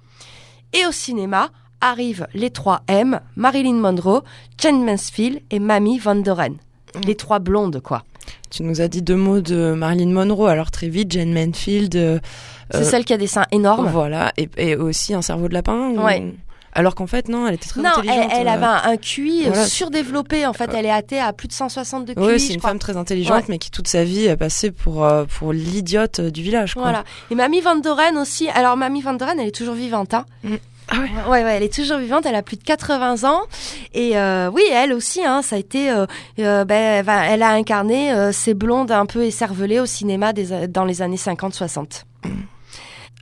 Et 0.75 0.85
au 0.87 0.93
cinéma 0.93 1.51
arrivent 1.81 2.27
les 2.35 2.51
trois 2.51 2.83
M, 2.89 3.21
Marilyn 3.37 3.75
Monroe, 3.75 4.23
Jane 4.59 4.85
Mansfield 4.85 5.41
et 5.51 5.59
Mamie 5.59 5.99
Van 5.99 6.15
Doren. 6.17 6.57
Les 7.07 7.15
trois 7.15 7.39
blondes, 7.39 7.81
quoi. 7.81 8.03
Tu 8.51 8.63
nous 8.65 8.81
as 8.81 8.89
dit 8.89 9.03
deux 9.03 9.17
mots 9.17 9.41
de 9.41 9.73
Marilyn 9.75 10.11
Monroe, 10.13 10.49
alors 10.49 10.71
très 10.71 10.89
vite, 10.89 11.11
Jane 11.13 11.33
Manfield. 11.33 11.95
euh, 11.97 12.19
C'est 12.71 12.79
euh, 12.79 12.85
celle 12.85 13.05
qui 13.05 13.13
a 13.13 13.17
des 13.17 13.27
seins 13.29 13.47
énormes. 13.53 13.89
Voilà, 13.89 14.33
et, 14.37 14.49
et 14.57 14.77
aussi 14.77 15.15
un 15.15 15.23
cerveau 15.23 15.49
de 15.49 15.55
lapin. 15.55 15.91
ou- 15.91 16.01
Ouais. 16.03 16.35
Alors 16.73 16.95
qu'en 16.95 17.09
fait, 17.09 17.29
non, 17.29 17.49
elle 17.49 17.55
était 17.55 17.69
très 17.69 17.81
Non, 17.81 17.91
elle, 18.03 18.09
intelligente. 18.11 18.31
elle 18.33 18.47
euh, 18.47 18.51
avait 18.53 18.65
un, 18.67 18.81
un 18.93 18.97
QI 18.97 19.47
voilà. 19.49 19.67
surdéveloppé. 19.67 20.47
En 20.47 20.53
fait, 20.53 20.71
elle 20.73 20.87
est 20.87 20.91
athée 20.93 21.19
à 21.19 21.33
plus 21.33 21.49
de 21.49 21.53
160 21.53 22.05
de 22.07 22.15
QI. 22.15 22.21
Oui, 22.23 22.39
c'est 22.39 22.53
une 22.53 22.59
crois. 22.61 22.71
femme 22.71 22.79
très 22.79 22.97
intelligente, 22.97 23.39
Ouais. 23.39 23.45
mais 23.49 23.59
qui 23.59 23.73
toute 23.73 23.89
sa 23.89 24.05
vie 24.05 24.29
a 24.29 24.37
passé 24.37 24.71
pour, 24.71 25.05
euh, 25.05 25.25
pour 25.25 25.53
l'idiote 25.53 26.21
du 26.21 26.43
village. 26.43 26.75
Quoi. 26.75 26.83
Voilà. 26.83 27.03
Et 27.33 27.35
Mamie 27.35 27.61
Van 27.61 27.75
Doren 27.77 28.17
aussi. 28.19 28.49
Alors, 28.51 28.77
Mamie 28.77 29.03
Van 29.03 29.15
Doren, 29.15 29.41
elle 29.41 29.49
est 29.49 29.55
toujours 29.55 29.75
vivante. 29.75 30.15
Hein. 30.15 30.27
Ah 30.91 30.99
ouais. 31.01 31.09
Ouais, 31.29 31.45
ouais, 31.45 31.57
elle 31.57 31.63
est 31.63 31.73
toujours 31.73 31.99
vivante. 31.99 32.27
Elle 32.27 32.35
a 32.35 32.43
plus 32.43 32.57
de 32.57 32.65
80 32.65 33.23
ans. 33.29 33.43
Et 33.95 34.17
euh, 34.19 34.51
oui, 34.53 34.63
elle 34.73 34.93
aussi, 34.93 35.25
hein, 35.25 35.41
ça 35.43 35.57
a 35.57 35.59
été. 35.59 35.91
euh, 35.91 36.07
euh, 36.41 36.65
ben, 36.65 37.05
elle 37.07 37.43
a 37.43 37.51
incarné 37.51 38.13
ces 38.33 38.55
blondes 38.55 38.91
un 38.91 39.07
peu 39.07 39.23
écervelées 39.25 39.81
au 39.81 39.87
cinéma 39.87 40.33
des, 40.33 40.67
dans 40.69 40.85
les 40.85 41.01
années 41.03 41.17
50-60. 41.17 42.03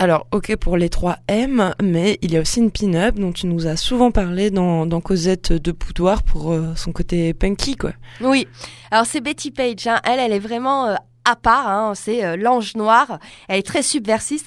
Alors, 0.01 0.29
ok 0.31 0.55
pour 0.57 0.77
les 0.77 0.89
trois 0.91 1.17
M, 1.27 1.75
mais 1.83 2.19
il 2.23 2.33
y 2.33 2.37
a 2.37 2.41
aussi 2.41 2.61
une 2.61 2.71
pin-up 2.71 3.17
dont 3.17 3.33
tu 3.33 3.47
nous 3.49 3.67
as 3.67 3.77
souvent 3.77 4.13
parlé 4.13 4.51
dans, 4.53 4.87
dans 4.87 5.01
Cosette 5.01 5.53
de 5.53 5.73
Boudoir 5.73 6.23
pour 6.23 6.57
son 6.77 6.93
côté 6.93 7.35
punky, 7.35 7.75
quoi. 7.77 7.91
Oui. 8.21 8.47
Alors 8.93 9.07
c'est 9.07 9.21
Betty 9.21 9.51
Page. 9.51 9.89
hein. 9.89 9.99
Elle, 10.05 10.21
elle 10.21 10.33
est 10.33 10.39
vraiment 10.39 10.95
à 11.25 11.37
part. 11.37 11.67
hein. 11.69 11.93
C'est 11.97 12.25
euh, 12.25 12.37
l'ange 12.37 12.77
noir. 12.77 13.19
Elle 13.49 13.59
est 13.59 13.67
très 13.67 13.83
subversive. 13.83 14.45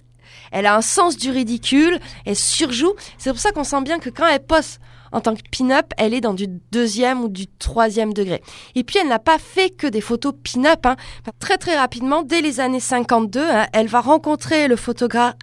Elle 0.51 0.65
a 0.65 0.75
un 0.75 0.81
sens 0.81 1.17
du 1.17 1.31
ridicule. 1.31 1.99
Elle 2.25 2.35
surjoue. 2.35 2.93
C'est 3.17 3.31
pour 3.31 3.39
ça 3.39 3.51
qu'on 3.51 3.63
sent 3.63 3.81
bien 3.81 3.99
que 3.99 4.09
quand 4.09 4.27
elle 4.27 4.43
poste 4.43 4.79
en 5.11 5.19
tant 5.19 5.35
que 5.35 5.41
pin-up, 5.51 5.87
elle 5.97 6.13
est 6.13 6.21
dans 6.21 6.33
du 6.33 6.47
deuxième 6.71 7.21
ou 7.23 7.27
du 7.27 7.47
troisième 7.47 8.13
degré. 8.13 8.41
Et 8.75 8.83
puis 8.83 8.97
elle 8.99 9.09
n'a 9.09 9.19
pas 9.19 9.39
fait 9.39 9.69
que 9.69 9.87
des 9.87 10.01
photos 10.01 10.33
pin-up. 10.43 10.85
hein. 10.85 10.95
Très 11.39 11.57
très 11.57 11.77
rapidement, 11.77 12.23
dès 12.23 12.41
les 12.41 12.59
années 12.59 12.79
52, 12.79 13.41
hein, 13.41 13.67
elle 13.73 13.87
va 13.87 13.99
rencontrer 13.99 14.67
le 14.67 14.75
photographe 14.75 15.35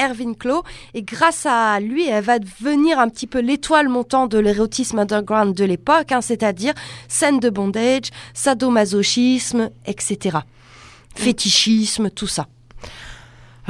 Erwin 0.00 0.34
Klo 0.34 0.62
et 0.94 1.02
grâce 1.02 1.46
à 1.46 1.78
lui, 1.80 2.08
elle 2.08 2.24
va 2.24 2.38
devenir 2.38 2.98
un 2.98 3.08
petit 3.08 3.26
peu 3.26 3.40
l'étoile 3.40 3.88
montante 3.88 4.30
de 4.30 4.38
l'érotisme 4.38 4.98
underground 4.98 5.54
de 5.54 5.64
l'époque, 5.64 6.12
hein, 6.12 6.20
c'est-à-dire 6.20 6.74
scène 7.08 7.40
de 7.40 7.50
bondage, 7.50 8.10
sadomasochisme, 8.34 9.70
etc. 9.86 10.38
Fétichisme, 11.14 12.10
tout 12.10 12.26
ça. 12.26 12.46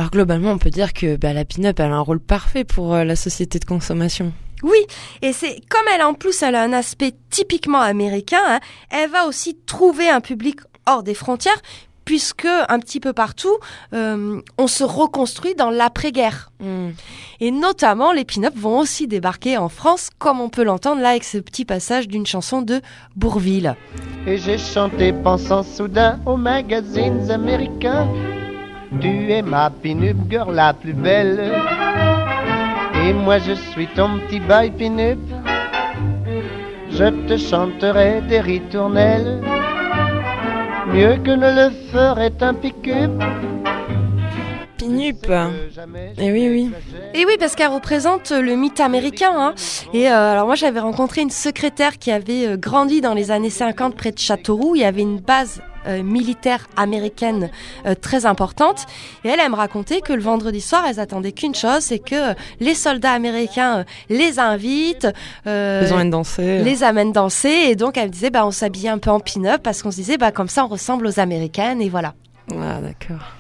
Alors 0.01 0.11
globalement, 0.11 0.53
on 0.53 0.57
peut 0.57 0.70
dire 0.70 0.94
que 0.94 1.16
bah, 1.16 1.34
la 1.34 1.44
pin-up, 1.44 1.78
elle 1.78 1.92
a 1.92 1.96
un 1.96 2.01
rôle 2.01 2.20
parfait 2.20 2.64
pour 2.64 2.94
euh, 2.94 3.05
la 3.05 3.16
société 3.16 3.59
de 3.59 3.66
consommation. 3.66 4.32
Oui, 4.62 4.78
et 5.20 5.34
c'est 5.34 5.61
comme 5.68 5.84
elle 5.94 6.03
en 6.03 6.14
plus 6.14 6.42
elle 6.42 6.55
a 6.55 6.62
un 6.62 6.72
aspect 6.72 7.12
typiquement 7.28 7.82
américain, 7.82 8.40
hein, 8.46 8.61
elle 8.88 9.11
va 9.11 9.26
aussi 9.26 9.59
trouver 9.66 10.09
un 10.09 10.22
public 10.22 10.61
hors 10.86 11.03
des 11.03 11.12
frontières 11.12 11.61
puisque 12.07 12.46
un 12.46 12.78
petit 12.78 12.98
peu 12.98 13.12
partout 13.12 13.55
euh, 13.92 14.40
on 14.57 14.66
se 14.68 14.84
reconstruit 14.84 15.55
dans 15.55 15.68
l'après-guerre. 15.68 16.51
Et 17.40 17.51
notamment 17.51 18.12
les 18.12 18.24
pin-up 18.24 18.55
vont 18.57 18.78
aussi 18.78 19.07
débarquer 19.07 19.59
en 19.59 19.68
France 19.68 20.09
comme 20.18 20.40
on 20.40 20.48
peut 20.48 20.64
l'entendre 20.64 21.03
là 21.03 21.11
avec 21.11 21.24
ce 21.24 21.36
petit 21.36 21.66
passage 21.66 22.09
d'une 22.09 22.24
chanson 22.24 22.62
de 22.62 22.80
Bourville. 23.16 23.76
Et 24.26 24.38
j'ai 24.38 24.57
chanté 24.57 25.12
pensant 25.12 25.62
soudain 25.62 26.18
aux 26.24 26.38
magazines 26.38 27.30
américains. 27.30 28.09
Tu 28.99 29.30
es 29.32 29.43
ma 29.43 29.70
pin-up 29.70 30.16
girl 30.28 30.55
la 30.55 30.72
plus 30.74 30.93
belle. 30.93 31.53
Et 33.05 33.12
moi 33.12 33.38
je 33.38 33.53
suis 33.53 33.86
ton 33.88 34.18
petit 34.18 34.41
boy 34.41 34.70
pin-up. 34.72 35.18
Je 36.91 37.05
te 37.28 37.36
chanterai 37.36 38.20
des 38.28 38.41
ritournelles. 38.41 39.41
Mieux 40.88 41.16
que 41.24 41.30
ne 41.30 41.51
le 41.68 41.70
ferait 41.93 42.32
un 42.41 42.53
pick-up. 42.55 43.12
Pin-up. 44.76 45.30
Eh 46.18 46.32
oui, 46.32 46.49
oui. 46.49 46.72
Et 47.14 47.24
oui, 47.26 47.34
parce 47.38 47.55
qu'elle 47.55 47.68
représente 47.68 48.32
le 48.32 48.57
mythe 48.57 48.80
américain. 48.80 49.30
hein. 49.36 49.55
Et 49.95 50.09
euh, 50.11 50.32
alors 50.32 50.47
moi, 50.47 50.57
j'avais 50.57 50.80
rencontré 50.80 51.20
une 51.20 51.30
secrétaire 51.30 51.99
qui 51.99 52.11
avait 52.11 52.47
euh, 52.49 52.57
grandi 52.57 53.01
dans 53.01 53.14
les 53.14 53.30
années 53.30 53.51
50 53.51 53.95
près 53.95 54.11
de 54.11 54.18
Châteauroux. 54.18 54.74
Il 54.74 54.80
y 54.80 54.84
avait 54.84 55.03
une 55.03 55.20
base 55.20 55.62
euh, 55.87 56.03
militaire 56.03 56.68
américaine 56.76 57.51
euh, 57.87 57.95
très 57.95 58.26
importante. 58.26 58.87
Et 59.24 59.28
elle, 59.28 59.41
elle 59.41 59.51
me 59.51 59.57
racontait 59.57 60.01
que 60.01 60.12
le 60.12 60.22
vendredi 60.22 60.61
soir, 60.61 60.85
elles 60.89 61.01
attendaient 61.01 61.33
qu'une 61.33 61.55
chose, 61.55 61.81
c'est 61.81 61.99
que 61.99 62.35
les 62.61 62.74
soldats 62.74 63.12
américains 63.12 63.78
euh, 63.78 63.85
les 64.09 64.39
invitent, 64.39 65.09
envie 65.47 66.05
de 66.05 66.11
danser. 66.11 66.62
les 66.62 66.83
amènent 66.83 67.12
danser. 67.12 67.49
Et 67.68 67.76
donc, 67.76 67.97
elle 67.97 68.09
me 68.09 68.12
disait, 68.12 68.31
bah, 68.31 68.47
on 68.47 68.51
s'habillait 68.51 68.91
un 68.91 68.99
peu 68.99 69.11
en 69.11 69.20
pin-up 69.20 69.62
parce 69.62 69.83
qu'on 69.83 69.91
se 69.91 69.97
disait, 69.97 70.18
bah, 70.18 70.33
comme 70.33 70.49
ça, 70.49 70.64
on 70.64 70.68
ressemble 70.68 71.07
aux 71.07 71.18
américaines. 71.20 71.81
Et 71.81 71.89
voilà. 71.89 72.14
Ah, 72.53 72.81
d'accord. 72.81 73.39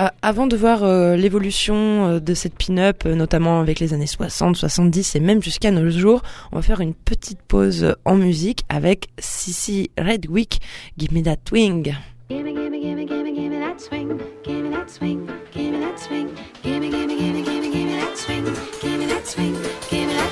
Euh, 0.00 0.08
avant 0.22 0.46
de 0.46 0.56
voir 0.56 0.82
euh, 0.82 1.14
l'évolution 1.14 1.74
euh, 1.74 2.20
de 2.20 2.34
cette 2.34 2.54
pin-up, 2.56 3.02
euh, 3.06 3.14
notamment 3.14 3.60
avec 3.60 3.78
les 3.78 3.94
années 3.94 4.08
60, 4.08 4.56
70 4.56 5.14
et 5.14 5.20
même 5.20 5.40
jusqu'à 5.40 5.70
nos 5.70 5.88
jours, 5.88 6.22
on 6.50 6.56
va 6.56 6.62
faire 6.62 6.80
une 6.80 6.94
petite 6.94 7.40
pause 7.42 7.84
euh, 7.84 7.92
en 8.04 8.16
musique 8.16 8.64
avec 8.68 9.08
Sissy 9.18 9.90
Redwick, 9.96 10.60
Give 10.98 11.12
Me 11.12 11.22
That 11.22 11.36
Wing. 11.52 11.94
Gimme, 12.28 12.52
gimme, 12.54 12.80
gimme, 12.80 13.06
gimme, 13.06 13.34
gimme 13.34 13.60
that 13.60 13.80
swing. 13.80 14.18
Gimme 14.44 14.70
that 14.72 14.90
swing. 14.90 15.28
Gimme 15.54 15.80
that 15.80 15.98
swing. 15.98 16.28
Gimme, 16.64 16.90
gimme, 16.90 17.16
gimme, 17.16 17.44
gimme, 17.44 17.70
gimme 17.70 18.00
that 18.00 18.16
swing. 18.16 18.44
Gimme 18.82 19.06
that 19.08 19.26
swing. 19.26 19.54
Gimme 19.90 20.08
that 20.08 20.23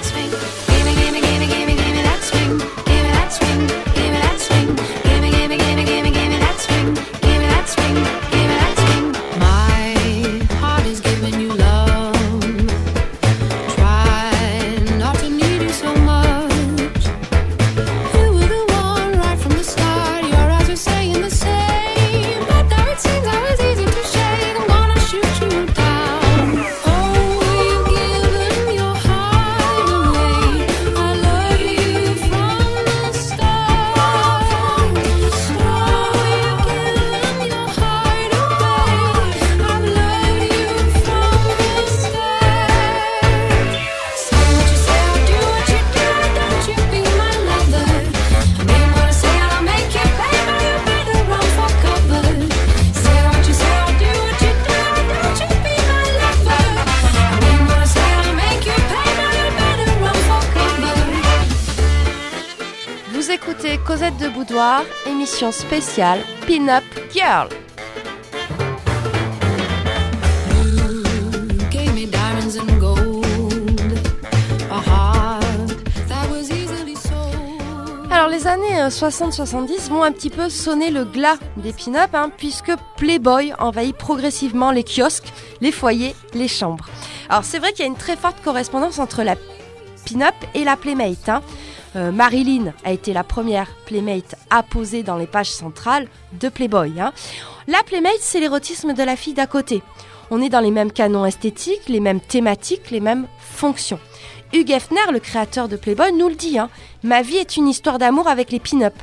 Histoire, 64.05 64.83
émission 65.07 65.53
spéciale 65.53 66.19
Pin-Up 66.45 66.83
Girl. 67.13 67.49
Alors 78.11 78.29
les 78.29 78.47
années 78.49 78.81
euh, 78.81 78.89
60-70 78.89 79.89
vont 79.89 80.03
un 80.03 80.11
petit 80.11 80.31
peu 80.31 80.49
sonner 80.49 80.91
le 80.91 81.05
glas 81.05 81.37
des 81.57 81.73
pin-up 81.73 82.11
hein, 82.13 82.33
puisque 82.37 82.73
Playboy 82.97 83.53
envahit 83.61 83.97
progressivement 83.97 84.73
les 84.73 84.83
kiosques, 84.83 85.33
les 85.61 85.71
foyers, 85.71 86.17
les 86.35 86.49
chambres. 86.49 86.89
Alors 87.29 87.45
c'est 87.45 87.61
vrai 87.61 87.71
qu'il 87.71 87.85
y 87.85 87.85
a 87.85 87.89
une 87.89 87.97
très 87.97 88.17
forte 88.17 88.43
correspondance 88.43 88.99
entre 88.99 89.23
la 89.23 89.37
pin-up 90.05 90.35
et 90.55 90.65
la 90.65 90.77
playmate. 90.77 91.29
hein. 91.29 91.41
Euh, 91.95 92.11
Marilyn 92.11 92.73
a 92.85 92.93
été 92.93 93.13
la 93.13 93.25
première 93.25 93.69
playmate 93.87 94.37
à 94.51 94.63
poser 94.63 95.03
dans 95.03 95.17
les 95.17 95.27
pages 95.27 95.51
centrales 95.51 96.09
de 96.41 96.49
Playboy. 96.49 97.01
hein. 97.01 97.13
La 97.69 97.83
playmate, 97.83 98.13
c'est 98.21 98.41
l'érotisme 98.41 98.95
de 98.95 99.03
la 99.03 99.17
fille 99.17 99.35
d'à 99.35 99.47
côté. 99.47 99.83
On 100.31 100.41
est 100.41 100.49
dans 100.49 100.61
les 100.61 100.71
mêmes 100.71 100.93
canons 100.93 101.27
esthétiques, 101.27 101.89
les 101.89 102.01
mêmes 102.01 102.21
thématiques, 102.21 102.91
les 102.91 103.01
mêmes 103.01 103.27
fonctions. 103.39 104.01
Hugh 104.55 104.71
Hefner, 104.71 105.11
le 105.13 105.19
créateur 105.19 105.69
de 105.69 105.77
Playboy, 105.77 106.13
nous 106.13 106.29
le 106.29 106.35
dit. 106.35 106.59
hein. 106.59 106.69
Ma 107.03 107.23
vie 107.23 107.37
est 107.37 107.57
une 107.57 107.69
histoire 107.69 107.99
d'amour 107.99 108.29
avec 108.29 108.51
les 108.51 108.61
pin-up. 108.61 108.95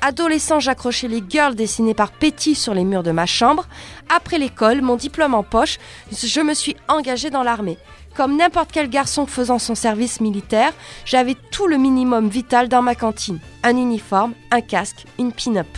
Adolescent, 0.00 0.60
j'accrochais 0.60 1.08
les 1.08 1.22
girls 1.28 1.54
dessinées 1.54 1.94
par 1.94 2.12
Petty 2.12 2.54
sur 2.54 2.72
les 2.74 2.84
murs 2.84 3.02
de 3.02 3.10
ma 3.10 3.26
chambre. 3.26 3.66
Après 4.14 4.38
l'école, 4.38 4.80
mon 4.82 4.96
diplôme 4.96 5.34
en 5.34 5.42
poche, 5.42 5.78
je 6.12 6.40
me 6.40 6.54
suis 6.54 6.76
engagée 6.88 7.30
dans 7.30 7.42
l'armée. 7.42 7.78
Comme 8.18 8.36
n'importe 8.36 8.72
quel 8.72 8.90
garçon 8.90 9.26
faisant 9.28 9.60
son 9.60 9.76
service 9.76 10.20
militaire, 10.20 10.72
j'avais 11.04 11.36
tout 11.52 11.68
le 11.68 11.76
minimum 11.76 12.28
vital 12.28 12.68
dans 12.68 12.82
ma 12.82 12.96
cantine. 12.96 13.38
Un 13.62 13.76
uniforme, 13.76 14.34
un 14.50 14.60
casque, 14.60 15.04
une 15.20 15.30
pin-up. 15.30 15.68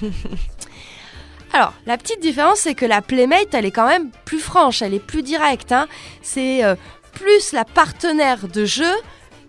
Alors, 1.52 1.74
la 1.84 1.98
petite 1.98 2.20
différence, 2.20 2.60
c'est 2.60 2.74
que 2.74 2.86
la 2.86 3.02
playmate, 3.02 3.52
elle 3.52 3.66
est 3.66 3.70
quand 3.70 3.86
même 3.86 4.10
plus 4.24 4.38
franche, 4.40 4.80
elle 4.80 4.94
est 4.94 5.06
plus 5.06 5.22
directe. 5.22 5.72
hein. 5.72 5.88
C'est 6.22 6.64
euh, 6.64 6.74
plus 7.12 7.52
la 7.52 7.66
partenaire 7.66 8.48
de 8.48 8.64
jeu 8.64 8.94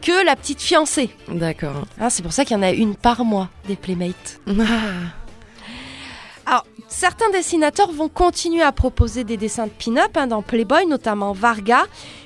que 0.02 0.26
la 0.26 0.36
petite 0.36 0.62
fiancée. 0.62 1.10
D'accord. 1.30 1.86
Hein, 2.02 2.10
c'est 2.10 2.22
pour 2.22 2.34
ça 2.34 2.44
qu'il 2.44 2.58
y 2.58 2.60
en 2.60 2.64
a 2.64 2.72
une 2.72 2.96
par 2.98 3.24
mois, 3.24 3.48
des 3.66 3.78
playmates. 3.78 4.42
Alors, 6.46 6.66
certains 6.88 7.30
dessinateurs 7.32 7.92
vont 7.92 8.10
continuer 8.10 8.62
à 8.62 8.72
proposer 8.72 9.24
des 9.24 9.38
dessins 9.38 9.68
de 9.68 9.72
pin-up 9.72 10.12
hein, 10.16 10.28
dans 10.28 10.42
Playboy, 10.42 10.86
notamment 10.86 11.32
Varga, 11.32 11.84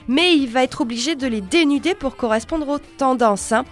mais 0.08 0.34
il 0.36 0.48
va 0.50 0.64
être 0.64 0.82
obligé 0.82 1.16
de 1.16 1.28
les 1.28 1.42
dénuder 1.42 1.94
pour 1.94 2.16
correspondre 2.16 2.68
aux 2.68 2.80
tendances. 2.80 3.52
hein. 3.52 3.64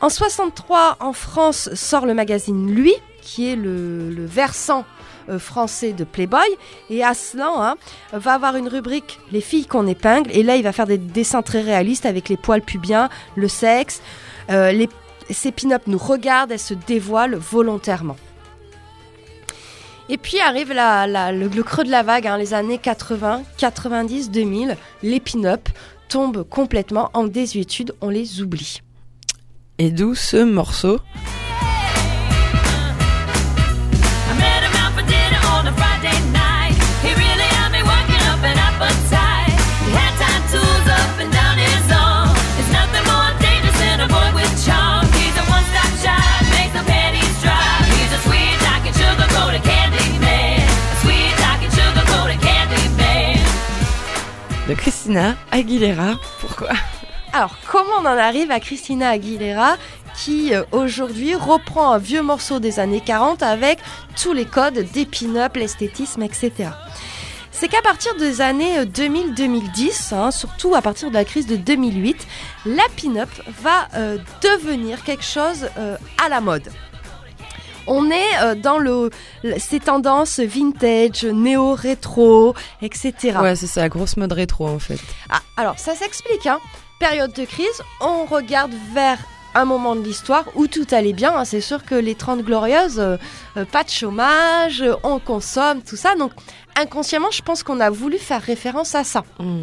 En 0.00 0.10
63, 0.10 0.98
en 1.00 1.12
France, 1.12 1.70
sort 1.74 2.06
le 2.06 2.14
magazine 2.14 2.70
Lui, 2.70 2.94
qui 3.22 3.50
est 3.50 3.56
le, 3.56 4.26
versant 4.26 4.84
euh, 5.28 5.38
français 5.38 5.92
de 5.92 6.04
Playboy, 6.04 6.46
et 6.90 7.02
Aslan 7.02 7.60
hein, 7.60 7.76
va 8.12 8.34
avoir 8.34 8.56
une 8.56 8.68
rubrique 8.68 9.18
Les 9.32 9.40
filles 9.40 9.66
qu'on 9.66 9.86
épingle, 9.86 10.30
et 10.32 10.42
là 10.42 10.56
il 10.56 10.62
va 10.62 10.72
faire 10.72 10.86
des 10.86 10.98
dessins 10.98 11.42
très 11.42 11.62
réalistes 11.62 12.06
avec 12.06 12.28
les 12.28 12.36
poils 12.36 12.62
pubiens, 12.62 13.08
le 13.36 13.48
sexe. 13.48 14.02
Euh, 14.50 14.70
les, 14.70 14.88
ces 15.30 15.50
pin-up 15.50 15.82
nous 15.86 15.98
regardent, 15.98 16.52
elles 16.52 16.58
se 16.58 16.74
dévoilent 16.74 17.36
volontairement. 17.36 18.16
Et 20.10 20.16
puis 20.16 20.40
arrive 20.40 20.72
le 20.72 21.62
creux 21.62 21.84
de 21.84 21.90
la 21.90 22.02
vague, 22.02 22.26
hein, 22.26 22.38
les 22.38 22.54
années 22.54 22.78
80, 22.78 23.42
90, 23.58 24.30
2000, 24.30 24.76
les 25.02 25.20
pin-up 25.20 25.68
tombent 26.08 26.44
complètement. 26.48 27.10
En 27.12 27.24
désuétude, 27.24 27.94
on 28.00 28.08
les 28.08 28.40
oublie. 28.40 28.80
Et 29.78 29.90
d'où 29.90 30.14
ce 30.14 30.42
morceau? 30.42 30.98
De 54.68 54.74
Christina 54.74 55.36
Aguilera. 55.50 56.16
Pourquoi? 56.40 56.70
Alors, 57.32 57.56
comment 57.70 57.96
on 58.00 58.06
en 58.06 58.18
arrive 58.18 58.50
à 58.50 58.60
Christina 58.60 59.08
Aguilera 59.08 59.76
qui 60.14 60.54
euh, 60.54 60.62
aujourd'hui 60.72 61.34
reprend 61.34 61.92
un 61.92 61.98
vieux 61.98 62.22
morceau 62.22 62.58
des 62.60 62.78
années 62.80 63.00
40 63.04 63.42
avec 63.42 63.78
tous 64.20 64.32
les 64.32 64.44
codes 64.44 64.86
des 64.92 65.06
pin-up, 65.06 65.56
l'esthétisme, 65.56 66.22
etc. 66.22 66.70
C'est 67.58 67.66
qu'à 67.66 67.82
partir 67.82 68.14
des 68.14 68.40
années 68.40 68.78
euh, 68.78 68.84
2000-2010, 68.84 70.14
hein, 70.14 70.30
surtout 70.30 70.76
à 70.76 70.80
partir 70.80 71.08
de 71.08 71.14
la 71.14 71.24
crise 71.24 71.46
de 71.46 71.56
2008, 71.56 72.26
la 72.66 72.84
pin-up 72.96 73.30
va 73.62 73.88
euh, 73.94 74.16
devenir 74.42 75.02
quelque 75.02 75.24
chose 75.24 75.68
euh, 75.76 75.96
à 76.24 76.28
la 76.28 76.40
mode. 76.40 76.68
On 77.88 78.10
est 78.10 78.38
euh, 78.42 78.54
dans 78.54 78.78
le, 78.78 79.10
ces 79.58 79.80
tendances 79.80 80.38
vintage, 80.40 81.24
néo-rétro, 81.24 82.54
etc. 82.82 83.38
Ouais, 83.40 83.56
c'est 83.56 83.66
ça, 83.66 83.80
la 83.80 83.88
grosse 83.88 84.16
mode 84.16 84.32
rétro 84.32 84.68
en 84.68 84.78
fait. 84.78 84.98
Ah, 85.30 85.40
alors, 85.56 85.78
ça 85.78 85.94
s'explique. 85.94 86.46
Hein. 86.46 86.58
Période 87.00 87.32
de 87.32 87.44
crise, 87.44 87.82
on 88.00 88.24
regarde 88.24 88.72
vers 88.92 89.18
un 89.54 89.64
moment 89.64 89.96
de 89.96 90.02
l'histoire 90.02 90.44
où 90.54 90.66
tout 90.66 90.86
allait 90.92 91.12
bien. 91.12 91.34
hein. 91.34 91.44
C'est 91.44 91.60
sûr 91.60 91.84
que 91.84 91.94
les 91.94 92.14
30 92.14 92.42
glorieuses, 92.42 92.98
euh, 93.00 93.16
euh, 93.56 93.64
pas 93.64 93.82
de 93.84 93.88
chômage, 93.90 94.84
on 95.02 95.18
consomme, 95.18 95.82
tout 95.82 95.96
ça. 95.96 96.14
Donc, 96.16 96.32
inconsciemment, 96.76 97.30
je 97.30 97.42
pense 97.42 97.62
qu'on 97.62 97.80
a 97.80 97.90
voulu 97.90 98.18
faire 98.18 98.42
référence 98.42 98.94
à 98.94 99.04
ça. 99.04 99.24
Mm. 99.38 99.62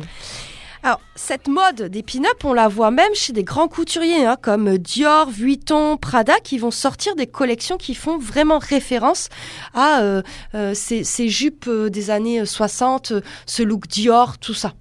Alors, 0.86 1.02
cette 1.16 1.48
mode 1.48 1.82
des 1.82 2.04
pin-up, 2.04 2.44
on 2.44 2.54
la 2.54 2.68
voit 2.68 2.92
même 2.92 3.16
chez 3.16 3.34
des 3.34 3.44
grands 3.44 3.68
couturiers, 3.68 4.24
hein, 4.24 4.38
comme 4.40 4.78
Dior, 4.78 5.28
Vuitton, 5.32 5.98
Prada, 5.98 6.40
qui 6.40 6.60
vont 6.60 6.70
sortir 6.70 7.16
des 7.16 7.26
collections 7.26 7.78
qui 7.78 7.96
font 7.96 8.20
vraiment 8.20 8.60
référence 8.60 9.30
à 9.74 10.02
euh, 10.02 10.22
euh, 10.54 10.76
ces, 10.76 11.04
ces 11.04 11.28
jupes 11.28 11.66
euh, 11.68 11.90
des 11.90 12.12
années 12.12 12.46
60, 12.46 13.14
euh, 13.14 13.22
ce 13.48 13.64
look 13.64 13.88
Dior, 13.88 14.38
tout 14.38 14.54
ça. 14.54 14.74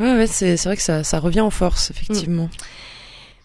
Ouais, 0.00 0.14
ouais, 0.14 0.26
c'est 0.26 0.56
vrai 0.64 0.76
que 0.76 0.82
ça, 0.82 1.04
ça 1.04 1.18
revient 1.18 1.42
en 1.42 1.50
force, 1.50 1.90
effectivement. 1.90 2.48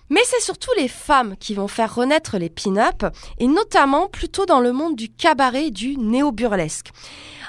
Mais 0.10 0.22
c'est 0.24 0.39
surtout 0.39 0.72
les 0.78 0.88
femmes 0.88 1.36
qui 1.38 1.55
vont 1.55 1.68
faire 1.68 1.93
renaître 1.93 2.38
les 2.38 2.49
pin-up, 2.49 3.05
et 3.38 3.47
notamment 3.47 4.08
plutôt 4.08 4.45
dans 4.45 4.62
le 4.62 4.72
monde 4.72 4.95
du 4.95 5.10
cabaret 5.10 5.66
et 5.66 5.72
du 5.72 5.97
néo-burlesque. 5.97 6.88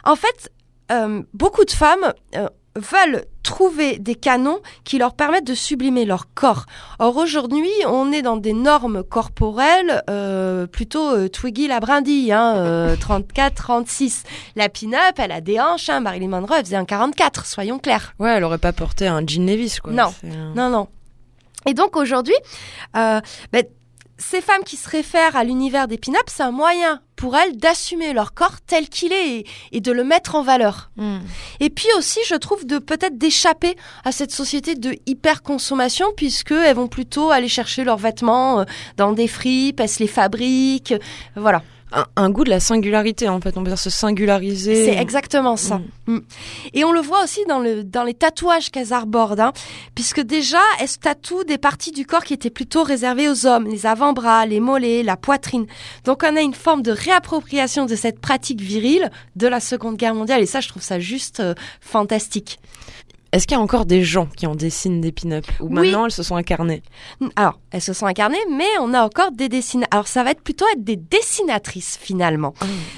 En 0.02 0.16
fait, 0.16 0.50
euh, 0.90 1.22
beaucoup 1.34 1.64
de 1.64 1.70
femmes 1.70 2.14
euh, 2.34 2.48
veulent 2.78 3.24
trouver 3.42 3.98
des 3.98 4.14
canons 4.14 4.60
qui 4.84 4.98
leur 4.98 5.14
permettent 5.14 5.46
de 5.46 5.54
sublimer 5.54 6.04
leur 6.04 6.32
corps. 6.34 6.66
Or 6.98 7.16
aujourd'hui, 7.16 7.70
on 7.86 8.12
est 8.12 8.22
dans 8.22 8.36
des 8.36 8.52
normes 8.52 9.02
corporelles 9.02 10.02
euh, 10.10 10.66
plutôt 10.66 11.14
euh, 11.14 11.28
Twiggy 11.28 11.66
la 11.66 11.80
brindille, 11.80 12.32
hein, 12.32 12.56
euh, 12.56 12.96
34-36. 12.96 14.24
La 14.56 14.68
pin-up, 14.68 15.14
elle 15.18 15.32
a 15.32 15.40
des 15.40 15.60
hanches, 15.60 15.88
hein, 15.88 16.00
Marilyn 16.00 16.28
Monroe, 16.28 16.56
elle 16.58 16.64
faisait 16.64 16.76
un 16.76 16.84
44, 16.84 17.46
soyons 17.46 17.78
clairs. 17.78 18.14
Ouais, 18.18 18.30
elle 18.36 18.44
aurait 18.44 18.58
pas 18.58 18.72
porté 18.72 19.06
un 19.06 19.26
jean 19.26 19.46
Levis, 19.46 19.78
quoi. 19.82 19.92
Non. 19.92 20.12
Non, 20.54 20.68
non. 20.70 20.88
Et 21.66 21.74
donc 21.74 21.96
aujourd'hui, 21.96 22.36
euh, 22.96 23.20
ben, 23.52 23.64
ces 24.18 24.40
femmes 24.40 24.64
qui 24.64 24.76
se 24.76 24.88
réfèrent 24.88 25.36
à 25.36 25.44
l'univers 25.44 25.88
des 25.88 25.96
pin-up, 25.96 26.24
c'est 26.26 26.42
un 26.42 26.50
moyen 26.50 27.00
pour 27.16 27.36
elles 27.36 27.56
d'assumer 27.56 28.12
leur 28.12 28.34
corps 28.34 28.60
tel 28.66 28.88
qu'il 28.88 29.12
est 29.12 29.38
et, 29.38 29.46
et 29.72 29.80
de 29.80 29.90
le 29.92 30.04
mettre 30.04 30.34
en 30.34 30.42
valeur. 30.42 30.90
Mm. 30.96 31.18
Et 31.60 31.70
puis 31.70 31.88
aussi, 31.96 32.20
je 32.26 32.34
trouve 32.34 32.66
de 32.66 32.78
peut-être 32.78 33.18
d'échapper 33.18 33.76
à 34.04 34.12
cette 34.12 34.30
société 34.30 34.74
de 34.74 34.96
hyper-consommation 35.06 36.06
puisque 36.16 36.52
elles 36.52 36.76
vont 36.76 36.88
plutôt 36.88 37.30
aller 37.30 37.48
chercher 37.48 37.84
leurs 37.84 37.96
vêtements 37.96 38.60
euh, 38.60 38.64
dans 38.96 39.12
des 39.12 39.28
fripes, 39.28 39.80
elles 39.80 39.88
se 39.88 40.00
les 40.00 40.08
fabriquent, 40.08 40.92
euh, 40.92 40.98
voilà. 41.36 41.62
Un, 41.92 42.04
un 42.16 42.30
goût 42.30 42.44
de 42.44 42.50
la 42.50 42.60
singularité, 42.60 43.28
en 43.28 43.40
fait. 43.40 43.56
On 43.56 43.62
peut 43.62 43.70
dire 43.70 43.78
se 43.78 43.90
singulariser. 43.90 44.84
C'est 44.84 44.96
exactement 44.96 45.56
ça. 45.56 45.80
Mm. 46.06 46.18
Et 46.74 46.84
on 46.84 46.92
le 46.92 47.00
voit 47.00 47.24
aussi 47.24 47.44
dans, 47.48 47.60
le, 47.60 47.84
dans 47.84 48.04
les 48.04 48.14
tatouages 48.14 48.70
qu'elles 48.70 48.92
arbordent, 48.92 49.40
hein, 49.40 49.52
puisque 49.94 50.20
déjà, 50.20 50.60
elles 50.80 50.88
se 50.88 50.98
tatouent 50.98 51.44
des 51.44 51.58
parties 51.58 51.92
du 51.92 52.04
corps 52.04 52.24
qui 52.24 52.34
étaient 52.34 52.50
plutôt 52.50 52.82
réservées 52.82 53.28
aux 53.28 53.46
hommes, 53.46 53.66
les 53.66 53.86
avant-bras, 53.86 54.46
les 54.46 54.60
mollets, 54.60 55.02
la 55.02 55.16
poitrine. 55.16 55.66
Donc 56.04 56.22
on 56.24 56.36
a 56.36 56.40
une 56.40 56.54
forme 56.54 56.82
de 56.82 56.92
réappropriation 56.92 57.86
de 57.86 57.96
cette 57.96 58.20
pratique 58.20 58.60
virile 58.60 59.10
de 59.36 59.46
la 59.46 59.60
Seconde 59.60 59.96
Guerre 59.96 60.14
mondiale, 60.14 60.42
et 60.42 60.46
ça, 60.46 60.60
je 60.60 60.68
trouve 60.68 60.82
ça 60.82 60.98
juste 60.98 61.40
euh, 61.40 61.54
fantastique. 61.80 62.58
Est-ce 63.32 63.46
qu'il 63.46 63.56
y 63.56 63.60
a 63.60 63.62
encore 63.62 63.84
des 63.84 64.02
gens 64.02 64.26
qui 64.36 64.46
en 64.46 64.54
dessinent 64.54 65.02
des 65.02 65.12
pin-up 65.12 65.44
Ou 65.60 65.66
Oui. 65.66 65.72
maintenant 65.74 66.06
elles 66.06 66.12
se 66.12 66.22
sont 66.22 66.36
incarnées? 66.36 66.82
Alors, 67.36 67.60
elles 67.70 67.82
se 67.82 67.92
sont 67.92 68.06
incarnées, 68.06 68.38
mais 68.50 68.68
on 68.80 68.94
a 68.94 69.02
encore 69.02 69.32
des 69.32 69.50
dessinateurs. 69.50 69.92
Alors, 69.92 70.08
ça 70.08 70.24
va 70.24 70.30
être 70.30 70.40
plutôt 70.42 70.64
être 70.72 70.82
des 70.82 70.96
dessinatrices, 70.96 71.98
finalement. 72.00 72.54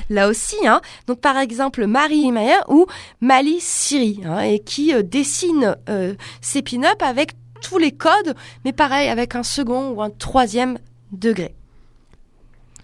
Là 0.09 0.28
aussi, 0.28 0.57
hein. 0.66 0.81
Donc, 1.09 1.20
par 1.20 1.37
exemple, 1.37 1.87
Marie 1.87 2.31
Mayer 2.31 2.61
ou 2.68 2.87
Mali 3.20 3.57
Siri, 3.61 4.20
hein, 4.24 4.41
et 4.41 4.61
qui 4.61 4.95
euh, 4.95 5.03
dessine 5.03 5.76
euh, 5.89 6.14
ses 6.41 6.62
pin-up 6.62 7.03
avec 7.03 7.33
tous 7.61 7.78
les 7.78 7.93
codes, 7.93 8.35
mais 8.64 8.72
pareil, 8.72 9.09
avec 9.09 9.35
un 9.35 9.43
second 9.43 9.91
ou 9.91 10.01
un 10.03 10.11
troisième 10.11 10.78
degré. 11.12 11.55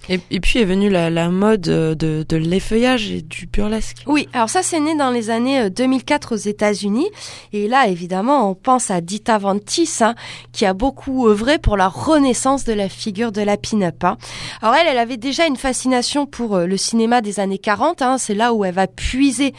Et, 0.09 0.41
puis 0.41 0.61
est 0.61 0.65
venue 0.65 0.89
la, 0.89 1.29
mode 1.31 1.69
euh, 1.69 1.95
de, 1.95 2.25
de 2.29 2.37
l'effeuillage 2.37 3.11
et 3.11 3.23
du 3.23 3.47
burlesque. 3.47 4.05
Oui, 4.07 4.29
alors 4.33 4.49
ça 4.49 4.63
c'est 4.63 4.79
né 4.81 4.97
dans 4.97 5.11
les 5.11 5.31
années 5.31 5.63
euh, 5.63 5.69
2004 5.71 6.35
aux 6.35 6.39
États-Unis 6.39 7.09
et 7.53 7.69
là 7.69 7.89
évidemment 7.89 8.51
on 8.51 8.55
pense 8.55 8.91
à 8.91 9.01
Dita 9.01 9.39
Van 9.39 9.59
Tis 9.59 9.99
hein, 10.01 10.15
qui 10.53 10.65
a 10.65 10.75
beaucoup 10.75 11.29
œuvré 11.29 11.59
pour 11.59 11.77
la 11.77 11.89
renaissance 11.89 12.65
de 12.65 12.73
la 12.73 12.89
figure 12.89 13.33
de 13.33 13.43
la 13.43 13.57
pin-up. 13.57 14.05
hein. 14.05 14.17
Alors 14.63 14.75
elle, 14.77 14.87
elle 14.89 14.99
avait 14.99 15.17
déjà 15.17 15.47
une 15.47 15.57
fascination 15.57 16.27
pour 16.27 16.55
euh, 16.57 16.67
le 16.67 16.77
cinéma 16.77 17.21
des 17.21 17.41
années 17.41 17.59
40, 17.59 18.03
hein, 18.03 18.19
c'est 18.19 18.35
là 18.35 18.53
où 18.53 18.65
elle 18.65 18.75
va 18.75 18.87
puiser 18.87 19.55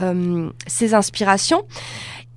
euh, 0.00 0.50
ses 0.66 0.94
inspirations 0.94 1.62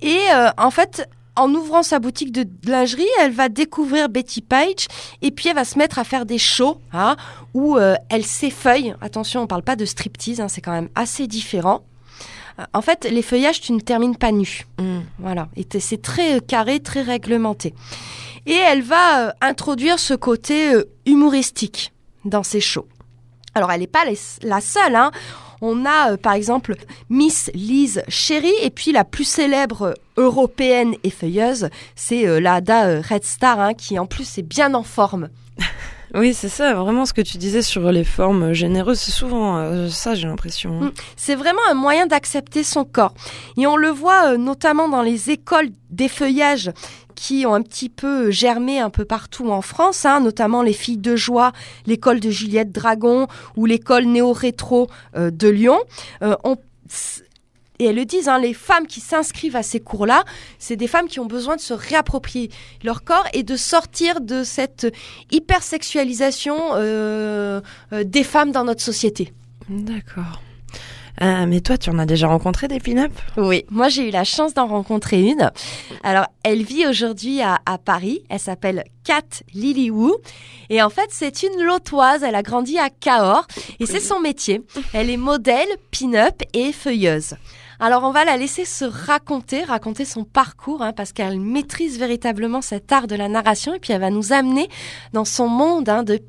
et 0.02 0.18
euh, 0.34 0.50
en 0.58 0.70
fait 0.70 1.08
en 1.36 1.52
ouvrant 1.54 1.82
sa 1.82 1.98
boutique 1.98 2.32
de 2.32 2.46
lingerie, 2.68 3.06
elle 3.20 3.32
va 3.32 3.48
découvrir 3.48 4.08
Betty 4.08 4.40
Page 4.40 4.86
et 5.22 5.30
puis 5.30 5.48
elle 5.48 5.54
va 5.54 5.64
se 5.64 5.78
mettre 5.78 5.98
à 5.98 6.04
faire 6.04 6.26
des 6.26 6.38
shows 6.38 6.80
hein, 6.92 7.16
où 7.54 7.76
euh, 7.76 7.94
elle 8.08 8.24
s'effeuille. 8.24 8.94
Attention, 9.00 9.42
on 9.42 9.46
parle 9.46 9.62
pas 9.62 9.76
de 9.76 9.84
striptease, 9.84 10.40
hein, 10.40 10.48
c'est 10.48 10.60
quand 10.60 10.72
même 10.72 10.88
assez 10.94 11.26
différent. 11.26 11.82
Euh, 12.58 12.64
En 12.72 12.82
fait, 12.82 13.04
les 13.10 13.22
feuillages, 13.22 13.60
tu 13.60 13.72
ne 13.72 13.80
termines 13.80 14.16
pas 14.16 14.32
nu. 14.32 14.66
Mm. 14.78 15.00
Voilà, 15.18 15.48
et 15.56 15.66
c'est 15.78 16.00
très 16.02 16.36
euh, 16.36 16.40
carré, 16.40 16.80
très 16.80 17.02
réglementé. 17.02 17.74
Et 18.46 18.54
elle 18.54 18.82
va 18.82 19.26
euh, 19.28 19.32
introduire 19.40 19.98
ce 19.98 20.14
côté 20.14 20.72
humoristique 21.04 21.92
dans 22.24 22.42
ses 22.42 22.60
shows. 22.60 22.86
Alors, 23.54 23.72
elle 23.72 23.80
n'est 23.80 23.86
pas 23.86 24.04
les- 24.04 24.18
la 24.42 24.60
seule. 24.60 24.94
Hein. 24.96 25.10
On 25.60 25.84
a 25.84 26.12
euh, 26.12 26.16
par 26.16 26.34
exemple 26.34 26.76
Miss 27.10 27.50
Lise 27.54 28.02
Sherry 28.08 28.52
et 28.62 28.70
puis 28.70 28.92
la 28.92 29.04
plus 29.04 29.24
célèbre 29.24 29.82
euh, 29.82 29.94
européenne 30.16 30.94
effeuilleuse, 31.04 31.68
c'est 31.94 32.26
euh, 32.26 32.40
la 32.40 32.60
euh, 32.68 33.02
Red 33.08 33.24
Star 33.24 33.60
hein, 33.60 33.74
qui 33.74 33.98
en 33.98 34.06
plus 34.06 34.38
est 34.38 34.42
bien 34.42 34.74
en 34.74 34.82
forme. 34.82 35.28
Oui, 36.14 36.32
c'est 36.34 36.48
ça, 36.48 36.72
vraiment 36.74 37.04
ce 37.04 37.12
que 37.12 37.20
tu 37.20 37.36
disais 37.36 37.62
sur 37.62 37.92
les 37.92 38.04
formes 38.04 38.52
généreuses, 38.52 39.00
c'est 39.00 39.12
souvent 39.12 39.58
euh, 39.58 39.88
ça, 39.88 40.14
j'ai 40.14 40.26
l'impression. 40.26 40.80
Mm. 40.80 40.92
C'est 41.16 41.34
vraiment 41.34 41.60
un 41.70 41.74
moyen 41.74 42.06
d'accepter 42.06 42.62
son 42.62 42.84
corps. 42.84 43.12
Et 43.58 43.66
on 43.66 43.76
le 43.76 43.88
voit 43.88 44.32
euh, 44.32 44.36
notamment 44.36 44.88
dans 44.88 45.02
les 45.02 45.30
écoles 45.30 45.68
d'effeuillage 45.90 46.70
qui 47.16 47.44
ont 47.46 47.54
un 47.54 47.62
petit 47.62 47.88
peu 47.88 48.30
germé 48.30 48.78
un 48.78 48.90
peu 48.90 49.04
partout 49.04 49.50
en 49.50 49.62
France, 49.62 50.04
hein, 50.04 50.20
notamment 50.20 50.62
les 50.62 50.72
filles 50.72 50.98
de 50.98 51.16
joie, 51.16 51.50
l'école 51.86 52.20
de 52.20 52.30
Juliette 52.30 52.70
Dragon 52.70 53.26
ou 53.56 53.66
l'école 53.66 54.04
néo-rétro 54.04 54.88
euh, 55.16 55.32
de 55.32 55.48
Lyon. 55.48 55.80
Euh, 56.22 56.36
et 57.78 57.86
elles 57.86 57.96
le 57.96 58.04
disent, 58.04 58.28
hein, 58.28 58.38
les 58.38 58.54
femmes 58.54 58.86
qui 58.86 59.00
s'inscrivent 59.00 59.56
à 59.56 59.62
ces 59.62 59.80
cours-là, 59.80 60.24
c'est 60.58 60.76
des 60.76 60.86
femmes 60.86 61.08
qui 61.08 61.20
ont 61.20 61.26
besoin 61.26 61.56
de 61.56 61.60
se 61.60 61.74
réapproprier 61.74 62.50
leur 62.82 63.04
corps 63.04 63.26
et 63.32 63.42
de 63.42 63.56
sortir 63.56 64.20
de 64.20 64.44
cette 64.44 64.86
hypersexualisation 65.30 66.56
euh, 66.74 67.60
euh, 67.92 68.04
des 68.04 68.24
femmes 68.24 68.52
dans 68.52 68.64
notre 68.64 68.82
société. 68.82 69.32
D'accord. 69.68 70.40
Ah, 71.18 71.46
mais 71.46 71.60
toi, 71.60 71.78
tu 71.78 71.90
en 71.90 71.98
as 71.98 72.06
déjà 72.06 72.28
rencontré 72.28 72.68
des 72.68 72.78
pin-up 72.78 73.12
Oui, 73.36 73.64
moi 73.70 73.88
j'ai 73.88 74.08
eu 74.08 74.10
la 74.10 74.24
chance 74.24 74.52
d'en 74.52 74.66
rencontrer 74.66 75.22
une. 75.22 75.50
Alors, 76.02 76.26
elle 76.42 76.62
vit 76.62 76.86
aujourd'hui 76.86 77.40
à, 77.40 77.58
Paris. 77.84 78.22
Elle 78.28 78.40
s'appelle 78.40 78.84
Kat 79.04 79.22
Lily 79.54 79.90
Wu. 79.90 80.12
Et 80.68 80.82
en 80.82 80.90
fait, 80.90 81.08
c'est 81.10 81.42
une 81.42 81.62
lotoise. 81.62 82.22
Elle 82.22 82.34
a 82.34 82.42
grandi 82.42 82.78
à 82.78 82.90
Cahors. 82.90 83.46
Et 83.80 83.86
c'est 83.86 84.00
son 84.00 84.20
métier. 84.20 84.62
Elle 84.92 85.10
est 85.10 85.16
modèle, 85.16 85.68
pin-up 85.90 86.42
et 86.52 86.72
feuilleuse. 86.72 87.34
Alors, 87.78 88.04
on 88.04 88.10
va 88.10 88.24
la 88.24 88.36
laisser 88.36 88.64
se 88.64 88.84
raconter, 88.84 89.62
raconter 89.62 90.06
son 90.06 90.24
parcours, 90.24 90.82
hein, 90.82 90.92
parce 90.92 91.12
qu'elle 91.12 91.38
maîtrise 91.38 91.98
véritablement 91.98 92.62
cet 92.62 92.90
art 92.90 93.06
de 93.06 93.14
la 93.14 93.28
narration. 93.28 93.74
Et 93.74 93.78
puis, 93.78 93.92
elle 93.92 94.00
va 94.00 94.10
nous 94.10 94.32
amener 94.32 94.68
dans 95.12 95.26
son 95.26 95.48
monde 95.48 95.88
hein, 95.88 96.02
de 96.02 96.20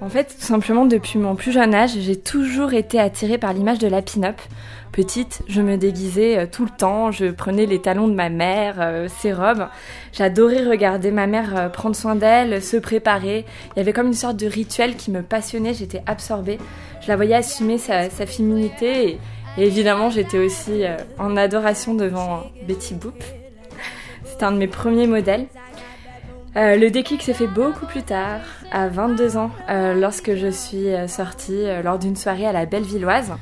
En 0.00 0.08
fait, 0.08 0.36
tout 0.38 0.44
simplement, 0.44 0.86
depuis 0.86 1.18
mon 1.18 1.34
plus 1.34 1.52
jeune 1.52 1.74
âge, 1.74 1.92
j'ai 1.98 2.16
toujours 2.16 2.74
été 2.74 2.98
attirée 2.98 3.38
par 3.38 3.52
l'image 3.52 3.78
de 3.78 3.88
la 3.88 4.02
pin-up. 4.02 4.40
Petite, 4.92 5.42
je 5.46 5.60
me 5.60 5.76
déguisais 5.76 6.38
euh, 6.38 6.46
tout 6.50 6.64
le 6.64 6.70
temps, 6.70 7.10
je 7.10 7.26
prenais 7.26 7.66
les 7.66 7.82
talons 7.82 8.08
de 8.08 8.14
ma 8.14 8.30
mère, 8.30 8.76
euh, 8.78 9.08
ses 9.08 9.32
robes. 9.32 9.68
J'adorais 10.12 10.64
regarder 10.64 11.10
ma 11.10 11.26
mère 11.26 11.54
euh, 11.54 11.68
prendre 11.68 11.94
soin 11.94 12.14
d'elle, 12.14 12.62
se 12.62 12.78
préparer. 12.78 13.44
Il 13.74 13.78
y 13.78 13.82
avait 13.82 13.92
comme 13.92 14.06
une 14.06 14.14
sorte 14.14 14.38
de 14.38 14.46
rituel 14.46 14.96
qui 14.96 15.10
me 15.10 15.22
passionnait, 15.22 15.74
j'étais 15.74 16.02
absorbée. 16.06 16.58
Je 17.02 17.08
la 17.08 17.16
voyais 17.16 17.34
assumer 17.34 17.76
sa, 17.76 18.08
féminité 18.08 19.10
et, 19.10 19.18
et 19.58 19.66
évidemment, 19.66 20.08
j'étais 20.08 20.38
aussi 20.38 20.84
en 21.18 21.36
adoration 21.36 21.94
devant 21.94 22.44
Betty 22.66 22.94
Boop. 22.94 23.22
C'était 24.24 24.44
un 24.44 24.52
de 24.52 24.58
mes 24.58 24.66
premiers 24.66 25.06
modèles. 25.06 25.46
Euh, 26.56 26.76
le 26.76 26.90
déclic 26.90 27.20
s'est 27.20 27.34
fait 27.34 27.46
beaucoup 27.46 27.84
plus 27.84 28.02
tard, 28.02 28.40
à 28.72 28.88
22 28.88 29.36
ans, 29.36 29.50
euh, 29.68 29.92
lorsque 29.92 30.34
je 30.34 30.48
suis 30.48 30.88
euh, 30.88 31.06
sortie 31.06 31.64
lors 31.84 31.98
d'une 31.98 32.16
soirée 32.16 32.46
à 32.46 32.52
la 32.52 32.64
Bellevilloise 32.64 33.34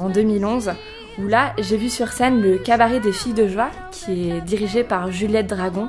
en 0.00 0.08
2011, 0.08 0.72
où 1.20 1.28
là 1.28 1.52
j'ai 1.58 1.76
vu 1.76 1.88
sur 1.88 2.08
scène 2.08 2.42
le 2.42 2.58
cabaret 2.58 2.98
des 2.98 3.12
filles 3.12 3.34
de 3.34 3.46
joie, 3.46 3.70
qui 3.92 4.30
est 4.30 4.40
dirigé 4.40 4.82
par 4.82 5.12
Juliette 5.12 5.46
Dragon. 5.46 5.88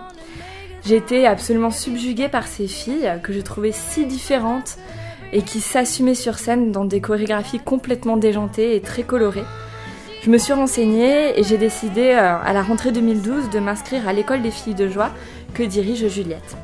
Été 0.87 1.25
absolument 1.25 1.71
subjuguée 1.71 2.27
par 2.27 2.45
ces 2.45 2.67
filles 2.67 3.11
que 3.23 3.33
je 3.33 3.41
trouvais 3.41 3.71
si 3.71 4.05
différentes 4.05 4.77
et 5.31 5.41
qui 5.41 5.61
s'assumaient 5.61 6.15
sur 6.15 6.37
scène 6.37 6.71
dans 6.71 6.85
des 6.85 7.01
chorégraphies 7.01 7.59
complètement 7.59 8.17
déjantées 8.17 8.75
et 8.75 8.81
très 8.81 9.03
colorées. 9.03 9.45
Je 10.23 10.29
me 10.29 10.37
suis 10.37 10.53
renseignée 10.53 11.39
et 11.39 11.43
j'ai 11.43 11.57
décidé 11.57 12.11
à 12.11 12.53
la 12.53 12.61
rentrée 12.61 12.91
2012 12.91 13.49
de 13.49 13.59
m'inscrire 13.59 14.07
à 14.07 14.13
l'école 14.13 14.41
des 14.41 14.51
filles 14.51 14.75
de 14.75 14.87
joie 14.87 15.09
que 15.53 15.63
dirige 15.63 16.07
Juliette. 16.07 16.57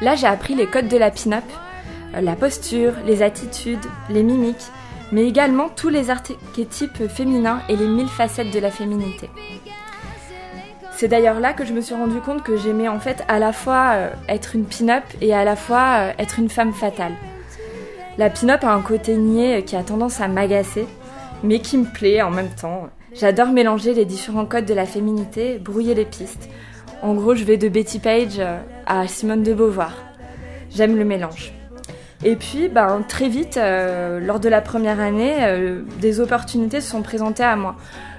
Là, 0.00 0.14
j'ai 0.14 0.26
appris 0.26 0.54
les 0.54 0.66
codes 0.66 0.88
de 0.88 0.96
la 0.96 1.10
pin-up, 1.10 1.44
euh, 2.14 2.20
la 2.20 2.36
posture, 2.36 2.92
les 3.06 3.22
attitudes, 3.22 3.84
les 4.10 4.22
mimiques, 4.22 4.70
mais 5.12 5.26
également 5.26 5.68
tous 5.68 5.88
les 5.88 6.10
archétypes 6.10 7.08
féminins 7.08 7.60
et 7.68 7.76
les 7.76 7.86
mille 7.86 8.08
facettes 8.08 8.50
de 8.50 8.58
la 8.58 8.70
féminité. 8.70 9.30
C'est 10.96 11.08
d'ailleurs 11.08 11.40
là 11.40 11.52
que 11.52 11.64
je 11.64 11.74
me 11.74 11.80
suis 11.82 11.94
rendu 11.94 12.20
compte 12.20 12.42
que 12.42 12.56
j'aimais 12.56 12.88
en 12.88 12.98
fait 12.98 13.22
à 13.28 13.38
la 13.38 13.52
fois 13.52 13.90
euh, 13.92 14.10
être 14.28 14.54
une 14.54 14.64
pin-up 14.64 15.04
et 15.20 15.34
à 15.34 15.44
la 15.44 15.54
fois 15.54 15.96
euh, 15.98 16.12
être 16.18 16.38
une 16.38 16.48
femme 16.48 16.72
fatale. 16.72 17.12
La 18.16 18.30
pin-up 18.30 18.64
a 18.64 18.72
un 18.72 18.80
côté 18.80 19.14
niais 19.14 19.62
qui 19.62 19.76
a 19.76 19.82
tendance 19.82 20.22
à 20.22 20.28
m'agacer, 20.28 20.86
mais 21.42 21.58
qui 21.58 21.76
me 21.76 21.84
plaît 21.84 22.22
en 22.22 22.30
même 22.30 22.48
temps. 22.48 22.88
J'adore 23.12 23.48
mélanger 23.48 23.92
les 23.92 24.06
différents 24.06 24.46
codes 24.46 24.64
de 24.64 24.72
la 24.72 24.86
féminité, 24.86 25.58
brouiller 25.58 25.94
les 25.94 26.06
pistes. 26.06 26.48
En 27.06 27.14
gros, 27.14 27.36
je 27.36 27.44
vais 27.44 27.56
de 27.56 27.68
Betty 27.68 28.00
Page 28.00 28.40
euh, 28.40 28.58
à 28.84 29.06
Simone 29.06 29.44
de 29.44 29.54
Beauvoir. 29.54 29.92
J'aime 30.74 30.96
le 30.96 31.04
mélange. 31.04 31.52
Et 32.24 32.34
puis, 32.34 32.66
ben, 32.66 33.04
très 33.06 33.28
vite, 33.28 33.58
euh, 33.58 34.18
lors 34.18 34.40
de 34.40 34.48
la 34.48 34.60
première 34.60 34.98
année, 34.98 35.36
euh, 35.42 35.82
des 36.00 36.18
opportunités 36.18 36.80
se 36.80 36.90
sont 36.90 37.02
présentées 37.02 37.44
à 37.44 37.54
moi. 37.54 37.76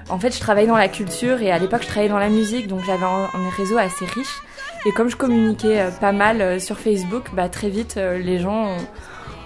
En 0.08 0.18
fait, 0.18 0.34
je 0.34 0.40
travaillais 0.40 0.68
dans 0.68 0.78
la 0.78 0.88
culture 0.88 1.42
et 1.42 1.50
à 1.50 1.58
l'époque, 1.58 1.82
je 1.82 1.86
travaillais 1.88 2.08
dans 2.08 2.18
la 2.18 2.30
musique, 2.30 2.66
donc 2.66 2.80
j'avais 2.86 3.04
un, 3.04 3.28
réseau 3.58 3.76
assez 3.76 4.06
riche. 4.06 4.40
Et 4.86 4.92
comme 4.92 5.10
je 5.10 5.16
communiquais 5.16 5.84
pas 6.00 6.12
mal 6.12 6.58
sur 6.58 6.78
Facebook, 6.78 7.24
bah, 7.34 7.50
très 7.50 7.68
vite, 7.68 7.96
les 7.96 8.38
gens 8.38 8.68
ont- 8.68 8.86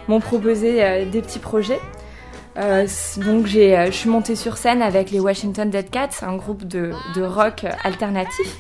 m'ont 0.07 0.21
proposé 0.21 1.05
des 1.07 1.21
petits 1.21 1.41
projets. 1.41 1.81
Donc 3.17 3.47
je 3.47 3.91
suis 3.91 4.09
montée 4.09 4.37
sur 4.37 4.57
scène 4.57 4.83
avec 4.83 5.11
les 5.11 5.19
Washington 5.19 5.69
Dead 5.69 5.91
Cats, 5.91 6.11
un 6.23 6.37
groupe 6.37 6.63
de, 6.63 6.93
rock 7.17 7.67
alternatif. 7.83 8.57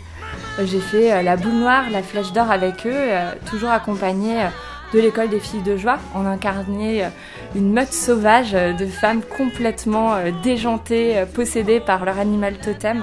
J'ai 0.58 0.80
fait 0.80 1.12
euh, 1.12 1.22
la 1.22 1.36
boule 1.36 1.54
noire, 1.54 1.84
la 1.90 2.02
flèche 2.02 2.32
d'or 2.32 2.50
avec 2.50 2.86
eux, 2.86 2.92
euh, 2.92 3.32
toujours 3.48 3.70
accompagnée 3.70 4.42
euh, 4.42 4.48
de 4.92 5.00
l'école 5.00 5.30
des 5.30 5.40
filles 5.40 5.62
de 5.62 5.78
joie. 5.78 5.98
On 6.14 6.26
incarnait 6.26 7.10
une 7.54 7.72
meute 7.72 7.94
sauvage 7.94 8.52
de 8.52 8.84
femmes 8.84 9.22
complètement 9.22 10.16
déjantées, 10.42 11.24
possédées 11.34 11.80
par 11.80 12.04
leur 12.04 12.18
animal 12.18 12.58
totem. 12.58 13.02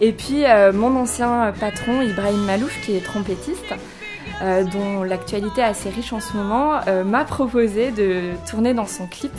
Et 0.00 0.12
puis 0.12 0.44
mon 0.72 0.96
ancien 0.96 1.52
patron, 1.60 2.00
Ibrahim 2.00 2.46
Malouf, 2.46 2.80
qui 2.80 2.96
est 2.96 3.04
trompettiste, 3.04 3.74
dont 4.40 5.02
l'actualité 5.02 5.60
est 5.60 5.64
assez 5.64 5.90
riche 5.90 6.14
en 6.14 6.20
ce 6.20 6.34
moment, 6.34 6.80
m'a 7.04 7.26
proposé 7.26 7.90
de 7.90 8.30
tourner 8.48 8.72
dans 8.72 8.86
son 8.86 9.06
clip 9.06 9.34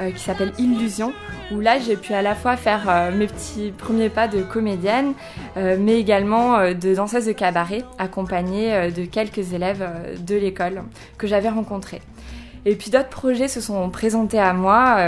euh, 0.00 0.12
qui 0.12 0.20
s'appelle 0.20 0.52
Illusion, 0.58 1.12
où 1.52 1.58
là 1.58 1.78
j'ai 1.78 1.96
pu 1.96 2.14
à 2.14 2.22
la 2.22 2.34
fois 2.34 2.56
faire 2.56 2.88
euh, 2.88 3.10
mes 3.10 3.26
petits 3.26 3.72
premiers 3.76 4.08
pas 4.08 4.28
de 4.28 4.42
comédienne, 4.42 5.14
euh, 5.56 5.76
mais 5.78 5.98
également 5.98 6.72
de 6.72 6.94
danseuse 6.94 7.26
de 7.26 7.32
cabaret, 7.32 7.84
accompagnée 7.98 8.92
de 8.92 9.04
quelques 9.04 9.52
élèves 9.52 9.84
de 10.20 10.36
l'école 10.36 10.82
que 11.16 11.26
j'avais 11.26 11.48
rencontrés. 11.48 12.00
Et 12.64 12.76
puis 12.76 12.90
d'autres 12.90 13.08
projets 13.08 13.48
se 13.48 13.60
sont 13.60 13.90
présentés 13.90 14.38
à 14.38 14.52
moi, 14.52 14.98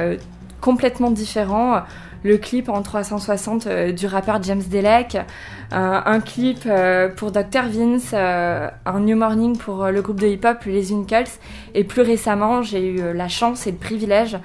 complètement 0.61 1.11
différents. 1.11 1.83
Le 2.23 2.37
clip 2.37 2.69
en 2.69 2.83
360 2.83 3.67
euh, 3.67 3.93
du 3.93 4.07
rappeur 4.07 4.43
James 4.43 4.63
Delec, 4.71 5.17
un 5.73 6.21
clip 6.21 6.69
pour 7.17 7.31
Dr. 7.31 7.63
Vince, 7.71 8.13
un 8.13 9.01
New 9.01 9.17
Morning 9.17 9.57
pour 9.57 9.87
le 9.87 10.03
groupe 10.03 10.21
de 10.21 10.27
hip-hop 10.27 10.65
Les 10.67 10.93
Uncles, 10.93 11.31
et 11.75 11.85
plus 11.85 12.03
récemment 12.03 12.63
j'ai 12.63 12.89
eu 12.89 13.15
la 13.15 13.29
chance 13.29 13.69
et 13.69 13.71
le 13.71 13.77
privilège 13.77 14.37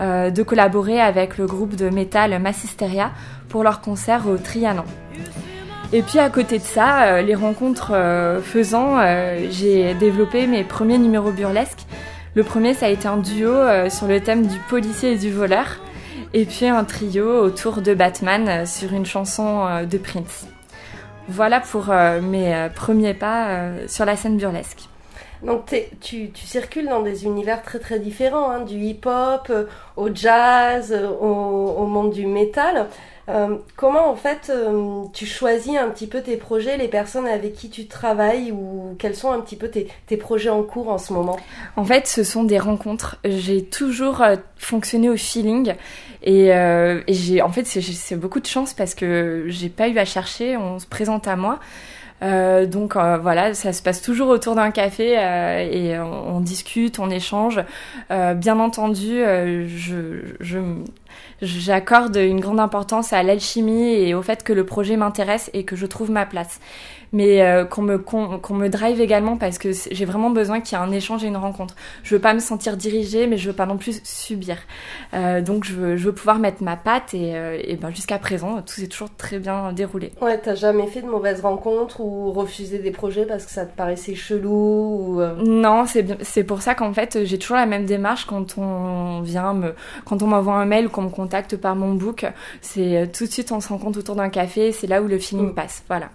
euh, 0.00 0.30
de 0.30 0.42
collaborer 0.42 1.00
avec 1.00 1.38
le 1.38 1.46
groupe 1.46 1.76
de 1.76 1.90
métal 1.90 2.38
Massisteria 2.40 3.12
pour 3.48 3.62
leur 3.64 3.80
concert 3.80 4.26
au 4.28 4.36
Trianon. 4.36 4.84
Et 5.94 6.00
puis 6.00 6.18
à 6.18 6.30
côté 6.30 6.58
de 6.58 6.64
ça, 6.64 7.02
euh, 7.02 7.22
les 7.22 7.34
rencontres 7.34 7.92
euh, 7.92 8.40
faisant, 8.40 8.98
euh, 8.98 9.46
j'ai 9.50 9.92
développé 9.94 10.46
mes 10.46 10.64
premiers 10.64 10.96
numéros 10.96 11.32
burlesques. 11.32 11.86
Le 12.34 12.44
premier, 12.44 12.72
ça 12.72 12.86
a 12.86 12.88
été 12.88 13.06
un 13.06 13.18
duo 13.18 13.52
sur 13.90 14.06
le 14.06 14.18
thème 14.20 14.46
du 14.46 14.56
policier 14.70 15.12
et 15.12 15.18
du 15.18 15.30
voleur. 15.30 15.80
Et 16.32 16.46
puis 16.46 16.66
un 16.66 16.82
trio 16.84 17.28
autour 17.42 17.82
de 17.82 17.92
Batman 17.92 18.64
sur 18.64 18.94
une 18.94 19.04
chanson 19.04 19.84
de 19.84 19.98
Prince. 19.98 20.46
Voilà 21.28 21.60
pour 21.60 21.92
mes 22.22 22.68
premiers 22.74 23.12
pas 23.12 23.68
sur 23.86 24.06
la 24.06 24.16
scène 24.16 24.38
burlesque. 24.38 24.88
Donc 25.42 25.74
tu, 26.00 26.30
circules 26.34 26.86
dans 26.86 27.02
des 27.02 27.24
univers 27.24 27.62
très 27.62 27.80
très 27.80 27.98
différents, 27.98 28.50
hein, 28.50 28.60
du 28.60 28.76
hip-hop 28.76 29.48
euh, 29.50 29.64
au 29.96 30.08
jazz, 30.14 30.92
euh, 30.92 31.08
au, 31.08 31.84
monde 31.86 32.12
du 32.12 32.26
métal. 32.26 32.86
Euh, 33.28 33.56
comment 33.76 34.10
en 34.10 34.16
fait 34.16 34.52
tu 35.12 35.26
choisis 35.26 35.76
un 35.76 35.88
petit 35.90 36.08
peu 36.08 36.22
tes 36.22 36.36
projets, 36.36 36.76
les 36.76 36.88
personnes 36.88 37.26
avec 37.26 37.54
qui 37.54 37.70
tu 37.70 37.86
travailles 37.86 38.50
ou 38.50 38.96
quels 38.98 39.14
sont 39.14 39.30
un 39.30 39.40
petit 39.40 39.56
peu 39.56 39.68
tes, 39.68 40.16
projets 40.16 40.50
en 40.50 40.62
cours 40.62 40.88
en 40.88 40.98
ce 40.98 41.12
moment? 41.12 41.38
En 41.76 41.84
fait, 41.84 42.06
ce 42.06 42.24
sont 42.24 42.44
des 42.44 42.58
rencontres. 42.58 43.18
J'ai 43.24 43.64
toujours 43.64 44.22
fonctionné 44.56 45.08
au 45.08 45.16
feeling 45.16 45.74
et, 46.22 46.52
j'ai, 47.08 47.42
en 47.42 47.50
fait, 47.50 47.64
c'est 47.64 48.16
beaucoup 48.16 48.40
de 48.40 48.46
chance 48.46 48.74
parce 48.74 48.94
que 48.94 49.44
j'ai 49.48 49.68
pas 49.68 49.88
eu 49.88 49.98
à 49.98 50.04
chercher. 50.04 50.56
On 50.56 50.78
se 50.78 50.86
présente 50.86 51.28
à 51.28 51.36
moi. 51.36 51.58
Euh, 52.22 52.66
donc 52.66 52.96
euh, 52.96 53.18
voilà, 53.18 53.54
ça 53.54 53.72
se 53.72 53.82
passe 53.82 54.00
toujours 54.00 54.28
autour 54.28 54.54
d'un 54.54 54.70
café 54.70 55.18
euh, 55.18 55.58
et 55.58 55.98
on, 55.98 56.40
discute, 56.40 56.98
on 56.98 57.10
échange. 57.10 57.60
Euh, 58.10 58.34
bien 58.34 58.58
entendu, 58.60 59.22
j'accorde 61.40 62.16
une 62.16 62.40
grande 62.40 62.60
importance 62.60 63.12
à 63.12 63.22
l'alchimie 63.22 63.94
et 63.94 64.14
au 64.14 64.22
fait 64.22 64.44
que 64.44 64.52
le 64.52 64.64
projet 64.64 64.96
m'intéresse 64.96 65.50
et 65.52 65.64
que 65.64 65.76
je 65.76 65.86
trouve 65.86 66.10
ma 66.10 66.26
place. 66.26 66.60
Mais 67.12 67.42
euh, 67.42 67.64
qu'on 67.66 67.82
me 67.82 67.98
qu'on, 67.98 68.38
qu'on 68.38 68.54
me 68.54 68.68
drive 68.68 69.00
également 69.00 69.36
parce 69.36 69.58
que 69.58 69.68
j'ai 69.90 70.04
vraiment 70.06 70.30
besoin 70.30 70.60
qu'il 70.60 70.78
y 70.78 70.80
ait 70.80 70.84
un 70.84 70.90
échange 70.92 71.22
et 71.24 71.26
une 71.26 71.36
rencontre. 71.36 71.74
Je 72.02 72.14
veux 72.14 72.20
pas 72.20 72.32
me 72.32 72.38
sentir 72.40 72.76
dirigée, 72.78 73.26
mais 73.26 73.36
je 73.36 73.48
veux 73.50 73.54
pas 73.56 73.66
non 73.66 73.76
plus 73.76 74.00
subir. 74.04 74.56
Euh, 75.12 75.42
donc 75.42 75.64
je 75.64 75.74
veux, 75.74 75.96
je 75.96 76.04
veux 76.06 76.14
pouvoir 76.14 76.38
mettre 76.38 76.62
ma 76.62 76.76
patte 76.76 77.12
et, 77.12 77.36
euh, 77.36 77.58
et 77.62 77.76
ben 77.76 77.90
jusqu'à 77.90 78.18
présent 78.18 78.62
tout 78.62 78.74
s'est 78.80 78.86
toujours 78.86 79.10
très 79.14 79.38
bien 79.38 79.72
déroulé. 79.72 80.12
Ouais, 80.22 80.38
t'as 80.38 80.54
jamais 80.54 80.86
fait 80.86 81.02
de 81.02 81.06
mauvaises 81.06 81.42
rencontres 81.42 82.00
ou 82.00 82.32
refusé 82.32 82.78
des 82.78 82.90
projets 82.90 83.26
parce 83.26 83.44
que 83.44 83.50
ça 83.50 83.66
te 83.66 83.76
paraissait 83.76 84.14
chelou 84.14 84.50
ou 85.16 85.20
euh, 85.20 85.34
Non, 85.44 85.84
c'est 85.86 86.22
c'est 86.24 86.44
pour 86.44 86.62
ça 86.62 86.74
qu'en 86.74 86.92
fait 86.94 87.24
j'ai 87.24 87.38
toujours 87.38 87.56
la 87.58 87.66
même 87.66 87.84
démarche 87.84 88.24
quand 88.24 88.56
on 88.56 89.20
vient 89.20 89.52
me, 89.52 89.74
quand 90.06 90.22
on 90.22 90.26
m'envoie 90.28 90.54
un 90.54 90.64
mail 90.64 90.86
ou 90.86 90.88
qu'on 90.88 91.02
me 91.02 91.10
contacte 91.10 91.56
par 91.58 91.76
mon 91.76 91.92
book. 91.94 92.24
C'est 92.62 92.96
euh, 92.96 93.06
tout 93.06 93.26
de 93.26 93.30
suite 93.30 93.52
on 93.52 93.60
se 93.60 93.68
rencontre 93.68 93.98
autour 93.98 94.16
d'un 94.16 94.30
café, 94.30 94.72
c'est 94.72 94.86
là 94.86 95.02
où 95.02 95.08
le 95.08 95.18
feeling 95.18 95.50
Mm. 95.50 95.54
passe. 95.54 95.82
Voilà. 95.88 96.08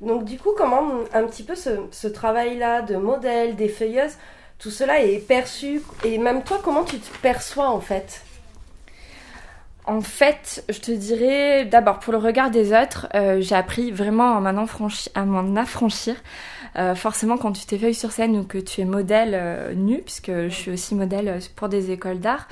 Donc 0.00 0.24
du 0.24 0.38
coup, 0.38 0.50
comment 0.56 0.82
un 1.12 1.24
petit 1.24 1.42
peu 1.42 1.54
ce, 1.54 1.70
ce 1.90 2.08
travail-là 2.08 2.82
de 2.82 2.96
modèle, 2.96 3.56
d'effeuilleuse, 3.56 4.12
tout 4.58 4.70
cela 4.70 5.02
est 5.02 5.18
perçu 5.18 5.82
et 6.04 6.18
même 6.18 6.42
toi, 6.42 6.60
comment 6.62 6.84
tu 6.84 6.98
te 6.98 7.18
perçois 7.18 7.68
en 7.68 7.80
fait? 7.80 8.22
En 9.86 10.02
fait, 10.02 10.64
je 10.68 10.78
te 10.78 10.90
dirais 10.90 11.64
d'abord 11.64 11.98
pour 11.98 12.12
le 12.12 12.18
regard 12.18 12.50
des 12.50 12.72
autres, 12.72 13.08
euh, 13.14 13.40
j'ai 13.40 13.54
appris 13.54 13.90
vraiment 13.90 14.36
à 14.36 14.40
m'en 14.40 14.64
affranchi- 14.64 15.08
à 15.14 15.24
m'en 15.24 15.56
affranchir. 15.56 16.14
Euh, 16.76 16.94
forcément, 16.94 17.36
quand 17.36 17.52
tu 17.52 17.66
t'effeuilles 17.66 17.94
sur 17.94 18.12
scène 18.12 18.36
ou 18.36 18.44
que 18.44 18.58
tu 18.58 18.82
es 18.82 18.84
modèle 18.84 19.32
euh, 19.34 19.74
nu, 19.74 20.02
puisque 20.02 20.30
je 20.30 20.54
suis 20.54 20.70
aussi 20.70 20.94
modèle 20.94 21.40
pour 21.56 21.68
des 21.68 21.90
écoles 21.90 22.20
d'art, 22.20 22.46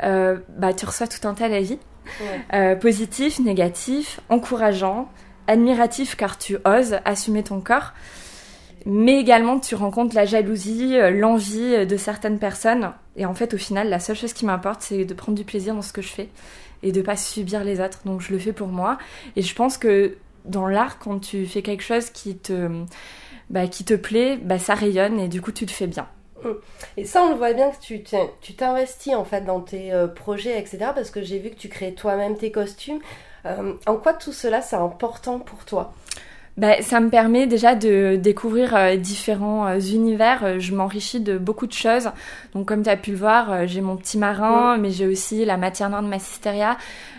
bah, 0.00 0.72
tu 0.76 0.86
reçois 0.86 1.08
tout 1.08 1.26
un 1.26 1.34
tas 1.34 1.48
d'avis. 1.48 1.78
Ouais. 2.20 2.40
Euh, 2.54 2.76
positif, 2.76 3.40
négatif, 3.40 4.20
encourageant, 4.28 5.08
admiratif 5.46 6.16
car 6.16 6.38
tu 6.38 6.58
oses 6.64 6.98
assumer 7.04 7.42
ton 7.42 7.60
corps. 7.60 7.92
Mais 8.88 9.18
également, 9.18 9.58
tu 9.58 9.74
rencontres 9.74 10.14
la 10.14 10.26
jalousie, 10.26 10.96
euh, 10.96 11.10
l'envie 11.10 11.74
euh, 11.74 11.84
de 11.84 11.96
certaines 11.96 12.38
personnes. 12.38 12.92
Et 13.16 13.26
en 13.26 13.34
fait, 13.34 13.52
au 13.52 13.58
final, 13.58 13.88
la 13.88 13.98
seule 13.98 14.14
chose 14.14 14.32
qui 14.32 14.46
m'importe, 14.46 14.82
c'est 14.82 15.04
de 15.04 15.14
prendre 15.14 15.36
du 15.36 15.44
plaisir 15.44 15.74
dans 15.74 15.82
ce 15.82 15.92
que 15.92 16.02
je 16.02 16.08
fais 16.08 16.28
et 16.84 16.92
de 16.92 17.02
pas 17.02 17.16
subir 17.16 17.64
les 17.64 17.80
autres. 17.80 18.00
Donc, 18.04 18.20
je 18.20 18.32
le 18.32 18.38
fais 18.38 18.52
pour 18.52 18.68
moi. 18.68 18.96
Et 19.34 19.42
je 19.42 19.54
pense 19.56 19.76
que 19.76 20.16
dans 20.44 20.68
l'art, 20.68 21.00
quand 21.00 21.18
tu 21.18 21.46
fais 21.46 21.62
quelque 21.62 21.82
chose 21.82 22.10
qui 22.10 22.36
te, 22.36 22.70
bah, 23.50 23.66
qui 23.66 23.84
te 23.84 23.94
plaît, 23.94 24.38
bah, 24.40 24.60
ça 24.60 24.74
rayonne 24.74 25.18
et 25.18 25.26
du 25.26 25.40
coup, 25.40 25.50
tu 25.50 25.66
te 25.66 25.72
fais 25.72 25.88
bien. 25.88 26.06
Et 26.96 27.04
ça, 27.04 27.24
on 27.24 27.30
le 27.30 27.36
voit 27.36 27.52
bien 27.52 27.70
que 27.70 27.76
tu 28.40 28.54
t'investis 28.54 29.14
en 29.14 29.24
fait 29.24 29.42
dans 29.42 29.60
tes 29.60 29.92
euh, 29.92 30.06
projets, 30.06 30.58
etc. 30.58 30.90
Parce 30.94 31.10
que 31.10 31.22
j'ai 31.22 31.38
vu 31.38 31.50
que 31.50 31.56
tu 31.56 31.68
crées 31.68 31.94
toi-même 31.94 32.36
tes 32.36 32.50
costumes. 32.50 33.00
Euh, 33.46 33.72
en 33.86 33.96
quoi 33.96 34.12
tout 34.14 34.32
cela, 34.32 34.60
c'est 34.62 34.76
important 34.76 35.38
pour 35.38 35.64
toi 35.64 35.92
Bah, 36.56 36.80
ça 36.80 37.00
me 37.00 37.10
permet 37.10 37.46
déjà 37.46 37.74
de 37.74 38.16
découvrir 38.16 38.74
euh, 38.74 38.96
différents 38.96 39.66
euh, 39.66 39.78
univers. 39.78 40.58
Je 40.58 40.74
m'enrichis 40.74 41.20
de 41.20 41.36
beaucoup 41.38 41.66
de 41.66 41.72
choses. 41.72 42.10
Donc, 42.54 42.66
comme 42.66 42.82
tu 42.82 42.88
as 42.90 42.96
pu 42.96 43.10
le 43.10 43.16
voir, 43.18 43.66
j'ai 43.66 43.82
mon 43.82 43.96
petit 43.96 44.16
marin, 44.18 44.78
mais 44.78 44.90
j'ai 44.90 45.06
aussi 45.06 45.44
la 45.44 45.58
matière 45.58 45.90
noire 45.90 46.02
de 46.02 46.08
Massisteria. 46.08 46.78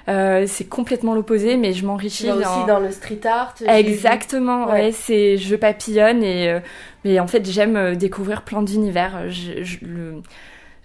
Euh, 0.10 0.46
c'est 0.48 0.66
complètement 0.66 1.14
l'opposé, 1.14 1.56
mais 1.58 1.74
je 1.74 1.86
m'enrichis 1.86 2.28
dans... 2.28 2.38
aussi 2.38 2.66
dans 2.68 2.80
le 2.80 2.92
street 2.92 3.20
art. 3.26 3.54
Exactement, 3.68 4.66
Ouais. 4.66 4.72
ouais, 4.88 4.92
c'est 4.92 5.38
je 5.38 5.56
papillonne 5.56 6.24
et 6.24 6.60
mais 7.06 7.20
en 7.20 7.28
fait 7.28 7.46
j'aime 7.50 7.96
découvrir 7.96 8.42
plein 8.42 8.64
d'univers. 8.64 9.30
Je, 9.30 9.64
je, 9.64 9.78
le- 9.86 10.22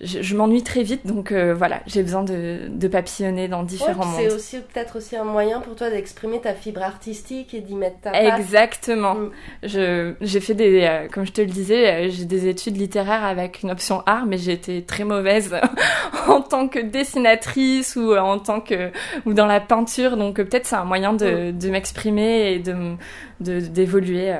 je, 0.02 0.20
je 0.20 0.36
m'ennuie 0.36 0.62
très 0.62 0.82
vite, 0.82 1.06
donc 1.06 1.30
euh, 1.30 1.54
voilà, 1.54 1.80
j'ai 1.86 2.02
besoin 2.02 2.24
de, 2.24 2.68
de 2.68 2.88
papillonner 2.88 3.48
dans 3.48 3.60
Ouais, 3.60 3.66
différents 3.68 4.02
puis 4.02 4.24
c'est 4.28 4.32
aussi 4.32 4.58
peut-être 4.58 4.96
aussi 4.96 5.16
un 5.16 5.24
moyen 5.24 5.60
pour 5.60 5.76
toi 5.76 5.90
d'exprimer 5.90 6.40
ta 6.40 6.54
fibre 6.54 6.82
artistique 6.82 7.54
et 7.54 7.60
d'y 7.60 7.74
mettre 7.74 8.00
ta 8.00 8.10
patte. 8.10 8.40
Exactement. 8.40 9.14
Mm. 9.14 9.30
Je 9.62 10.14
j'ai 10.20 10.40
fait 10.40 10.54
des, 10.54 10.82
euh, 10.82 11.08
comme 11.08 11.24
je 11.24 11.32
te 11.32 11.40
le 11.40 11.46
disais, 11.46 12.06
euh, 12.06 12.10
j'ai 12.10 12.24
des 12.24 12.48
études 12.48 12.76
littéraires 12.76 13.24
avec 13.24 13.62
une 13.62 13.70
option 13.70 14.02
art, 14.06 14.26
mais 14.26 14.38
j'ai 14.38 14.52
été 14.52 14.82
très 14.82 15.04
mauvaise 15.04 15.54
en 16.26 16.40
tant 16.40 16.68
que 16.68 16.80
dessinatrice 16.80 17.96
ou 17.96 18.16
en 18.16 18.38
tant 18.38 18.60
que 18.60 18.90
ou 19.24 19.34
dans 19.34 19.46
la 19.46 19.60
peinture, 19.60 20.16
donc 20.16 20.36
peut-être 20.36 20.66
c'est 20.66 20.76
un 20.76 20.84
moyen 20.84 21.12
de, 21.12 21.52
de 21.52 21.70
m'exprimer 21.70 22.52
et 22.52 22.58
de 22.58 22.96
d'évoluer. 23.40 24.34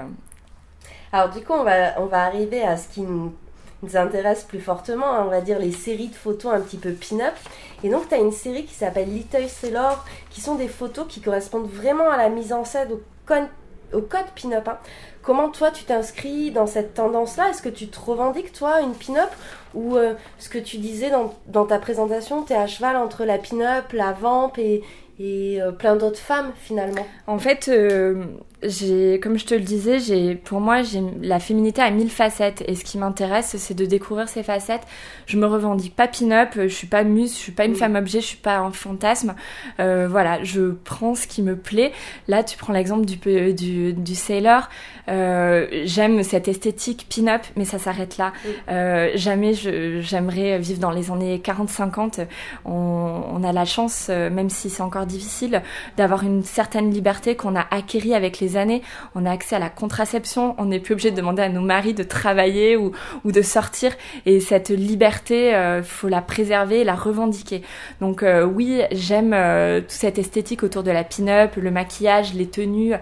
Alors 1.12 1.28
du 1.28 1.40
coup, 1.44 1.52
on 1.52 1.62
va, 1.62 2.00
on 2.00 2.06
va 2.06 2.24
arriver 2.24 2.62
à 2.62 2.76
ce 2.76 2.88
qui 2.88 3.02
nous, 3.02 3.34
nous 3.83 3.97
intéresse 3.97 4.45
plus 4.45 4.61
fortement, 4.61 5.12
hein, 5.12 5.24
on 5.26 5.30
va 5.30 5.41
dire 5.41 5.59
les 5.59 5.72
séries 5.72 6.09
de 6.09 6.14
photos 6.14 6.53
un 6.55 6.61
petit 6.61 6.76
peu 6.76 6.93
pin-up. 6.93 7.35
Et 7.83 7.91
donc, 7.91 8.09
tu 8.09 8.14
as 8.14 8.18
une 8.18 8.33
série 8.33 8.64
qui 8.64 8.74
s'appelle 8.74 9.09
Little 9.12 9.49
Sailor, 9.49 10.05
qui 10.30 10.41
sont 10.41 10.55
des 10.55 10.68
photos 10.68 11.07
qui 11.09 11.20
correspondent 11.20 11.68
vraiment 11.68 12.11
à 12.11 12.16
la 12.16 12.28
mise 12.28 12.53
en 12.53 12.64
scène, 12.64 12.89
au, 12.93 14.01
code 14.01 14.24
pin-up. 14.41 14.68
hein. 14.68 14.78
Comment 15.22 15.49
toi, 15.51 15.70
tu 15.70 15.85
t'inscris 15.85 16.53
dans 16.53 16.66
cette 16.66 16.95
tendance-là? 16.95 17.51
Est-ce 17.51 17.62
que 17.62 17.68
tu 17.68 17.89
te 17.89 17.99
revendiques, 17.99 18.53
toi, 18.53 18.80
une 18.80 18.95
pin-up? 18.95 19.30
Ou 19.74 19.97
euh, 19.97 20.14
ce 20.39 20.49
que 20.49 20.59
tu 20.59 20.78
disais 20.78 21.11
dans, 21.47 21.66
ta 21.66 21.78
présentation, 21.78 22.45
tu 22.45 22.53
es 22.53 22.57
à 22.57 22.66
cheval 22.66 22.97
entre 22.97 23.24
la 23.24 23.39
pin-up, 23.39 23.93
la 23.93 24.12
vamp 24.12 24.53
et, 24.59 24.83
et 25.18 25.61
euh, 25.61 25.72
plein 25.72 25.97
d'autres 25.97 26.18
femmes, 26.18 26.53
finalement? 26.57 27.07
En 27.26 27.39
fait, 27.39 27.68
euh, 27.68 28.24
j'ai, 28.62 29.18
comme 29.20 29.38
je 29.38 29.44
te 29.46 29.54
le 29.54 29.60
disais, 29.60 29.98
j'ai, 29.98 30.34
pour 30.34 30.60
moi, 30.60 30.82
j'ai, 30.82 31.02
la 31.20 31.40
féminité 31.40 31.82
a 31.82 31.90
mille 31.90 32.10
facettes. 32.10 32.62
Et 32.66 32.74
ce 32.74 32.84
qui 32.84 32.98
m'intéresse, 32.98 33.56
c'est 33.58 33.74
de 33.74 33.84
découvrir 33.84 34.28
ces 34.28 34.42
facettes. 34.42 34.82
Je 35.26 35.36
me 35.36 35.46
revendique 35.46 35.96
pas 35.96 36.08
pin-up, 36.08 36.50
je 36.54 36.68
suis 36.68 36.86
pas 36.86 37.04
muse, 37.04 37.32
je 37.32 37.38
suis 37.38 37.52
pas 37.52 37.64
une 37.64 37.72
Mm. 37.72 37.76
femme 37.76 37.96
objet, 37.96 38.20
je 38.20 38.26
suis 38.26 38.36
pas 38.36 38.58
un 38.58 38.70
fantasme. 38.72 39.34
Euh, 39.80 40.06
voilà, 40.08 40.42
je 40.44 40.72
prends 40.84 41.14
ce 41.14 41.26
qui 41.26 41.42
me 41.42 41.56
plaît. 41.56 41.92
Là, 42.28 42.44
tu 42.44 42.56
prends 42.56 42.72
l'exemple 42.72 43.04
du, 43.04 43.16
du, 43.54 43.92
du 43.92 44.14
sailor. 44.14 44.68
Euh, 45.08 45.66
j'aime 45.84 46.22
cette 46.22 46.48
esthétique 46.48 47.06
pin-up, 47.14 47.42
mais 47.56 47.64
ça 47.64 47.78
s'arrête 47.78 48.18
là. 48.18 48.28
Mm. 48.28 48.48
Euh, 48.70 49.10
jamais 49.14 49.54
je, 49.54 50.00
j'aimerais 50.00 50.58
vivre 50.58 50.78
dans 50.80 50.90
les 50.90 51.10
années 51.10 51.38
40-50. 51.38 52.26
On, 52.64 52.70
on 52.72 53.42
a 53.44 53.52
la 53.52 53.64
chance, 53.64 54.06
euh, 54.10 54.30
même 54.30 54.50
si 54.50 54.70
c'est 54.70 54.82
encore 54.82 55.06
difficile, 55.06 55.62
d'avoir 55.96 56.22
une 56.22 56.42
certaine 56.44 56.90
liberté 56.90 57.34
qu'on 57.36 57.56
a 57.56 57.66
acquérie 57.70 58.14
avec 58.14 58.38
les 58.40 58.51
années. 58.57 58.82
On 59.14 59.26
a 59.26 59.30
accès 59.30 59.57
à 59.57 59.59
la 59.59 59.70
contraception, 59.70 60.55
on 60.59 60.66
n'est 60.66 60.80
plus 60.80 60.92
obligé 60.92 61.11
de 61.11 61.16
demander 61.16 61.42
à 61.42 61.48
nos 61.48 61.61
maris 61.61 61.94
de 61.94 62.03
travailler 62.03 62.76
ou, 62.76 62.92
ou 63.24 63.32
de 63.32 63.42
sortir. 63.42 63.92
Et 64.26 64.40
cette 64.40 64.70
liberté, 64.70 65.55
euh, 65.55 65.82
faut 65.82 66.09
la 66.09 66.22
préserver, 66.22 66.84
la 66.84 66.94
revendiquer. 66.94 67.62
Donc 68.00 68.22
euh, 68.22 68.44
oui, 68.44 68.82
j'aime 68.90 69.32
euh, 69.34 69.80
toute 69.80 69.90
cette 69.90 70.18
esthétique 70.18 70.62
autour 70.62 70.82
de 70.82 70.90
la 70.90 71.05
pin-up, 71.05 71.57
le 71.57 71.70
maquillage, 71.70 72.34
les 72.34 72.48
tenues, 72.48 72.94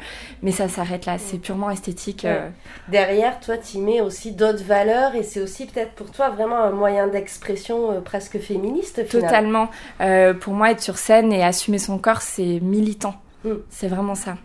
mais 0.43 0.51
ça 0.53 0.69
s'arrête 0.69 1.07
là. 1.07 1.19
C'est 1.19 1.39
purement 1.39 1.71
esthétique. 1.71 2.25
euh. 2.25 2.49
derrière, 2.89 3.41
toi, 3.41 3.57
tu 3.57 3.79
y 3.79 3.81
mets 3.81 4.01
aussi 4.01 4.33
d'autres 4.33 4.65
valeurs 4.65 5.15
et 5.15 5.23
c'est 5.23 5.41
aussi 5.41 5.67
peut-être 5.67 5.93
pour 5.93 6.11
toi 6.11 6.31
vraiment 6.31 6.63
un 6.63 6.71
moyen 6.71 7.07
d'expression 7.09 8.01
presque 8.05 8.39
féministe 8.39 9.05
finalement. 9.07 9.69
Totalement. 9.99 10.35
Pour 10.41 10.55
moi, 10.55 10.71
être 10.71 10.83
sur 10.83 10.99
scène 10.99 11.33
et 11.33 11.43
assumer 11.43 11.79
son 11.79 11.99
corps, 11.99 12.23
c'est 12.23 12.61
militant. 12.61 13.15
Mm. 13.45 13.51
C'est 13.71 13.89
vraiment 13.89 14.15
ça. 14.15 14.37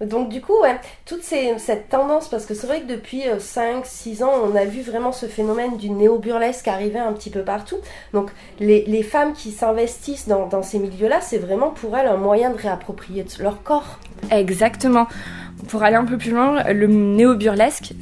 Donc 0.00 0.28
du 0.28 0.40
coup, 0.40 0.56
toute 1.04 1.22
cette 1.22 1.88
tendance, 1.88 2.28
parce 2.28 2.46
que 2.46 2.54
c'est 2.54 2.66
vrai 2.66 2.80
que 2.80 2.86
depuis 2.86 3.24
5-6 3.24 4.24
ans, 4.24 4.32
on 4.44 4.56
a 4.56 4.64
vu 4.64 4.82
vraiment 4.82 5.12
ce 5.12 5.26
phénomène 5.26 5.76
du 5.76 5.90
néo-burlesque 5.90 6.68
arriver 6.68 6.98
un 6.98 7.12
petit 7.12 7.30
peu 7.30 7.42
partout. 7.42 7.78
Donc 8.12 8.30
les, 8.58 9.02
femmes 9.02 9.32
qui 9.32 9.50
s'investissent 9.50 10.28
dans 10.28 10.62
ces 10.62 10.78
milieux-là, 10.78 11.20
c'est 11.20 11.38
vraiment 11.38 11.70
pour 11.70 11.96
elles 11.96 12.06
un 12.06 12.16
moyen 12.16 12.50
de 12.50 12.56
réapproprier 12.56 13.24
leur 13.38 13.62
corps. 13.62 13.98
Exactement. 14.30 15.06
Pour 15.68 15.82
aller 15.82 15.96
un 15.96 16.04
peu 16.04 16.16
plus 16.16 16.30
loin, 16.32 16.62
le 16.72 16.86
néo-burlesque, 16.86 17.92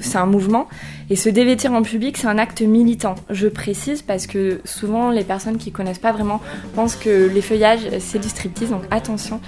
c'est 0.00 0.18
un 0.18 0.26
mouvement, 0.26 0.68
et 1.10 1.16
se 1.16 1.28
dévêtir 1.28 1.72
en 1.72 1.82
public, 1.82 2.16
c'est 2.16 2.26
un 2.26 2.38
acte 2.38 2.60
militant. 2.60 3.14
Je 3.30 3.48
précise 3.48 4.02
parce 4.02 4.26
que 4.26 4.60
souvent 4.64 5.10
les 5.10 5.24
personnes 5.24 5.56
qui 5.56 5.72
connaissent 5.72 5.98
pas 5.98 6.12
vraiment 6.12 6.40
pensent 6.74 6.96
que 6.96 7.30
les 7.32 7.40
feuillages, 7.40 7.88
c'est 7.98 8.18
du 8.18 8.28
striptease, 8.28 8.70
donc 8.70 8.82
attention. 8.90 9.40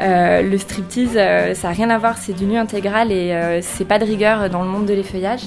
Euh, 0.00 0.42
le 0.42 0.58
striptease, 0.58 1.16
euh, 1.16 1.54
ça 1.54 1.68
n'a 1.68 1.74
rien 1.74 1.90
à 1.90 1.98
voir, 1.98 2.18
c'est 2.18 2.34
du 2.34 2.44
nu 2.44 2.56
intégral 2.56 3.12
et 3.12 3.32
euh, 3.32 3.60
c'est 3.62 3.86
pas 3.86 3.98
de 3.98 4.04
rigueur 4.04 4.50
dans 4.50 4.62
le 4.62 4.68
monde 4.68 4.86
de 4.86 4.94
l'effeuillage. 4.94 5.42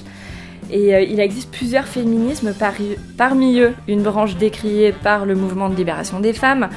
Et 0.71 0.93
euh, 0.93 1.01
il 1.01 1.19
existe 1.19 1.51
plusieurs 1.51 1.87
féminismes, 1.87 2.53
par- 2.53 2.73
parmi 3.17 3.59
eux 3.59 3.73
une 3.87 4.03
branche 4.03 4.37
décriée 4.37 4.91
par 4.91 5.25
le 5.25 5.35
mouvement 5.35 5.69
de 5.69 5.75
libération 5.75 6.19
des 6.19 6.33
femmes, 6.33 6.69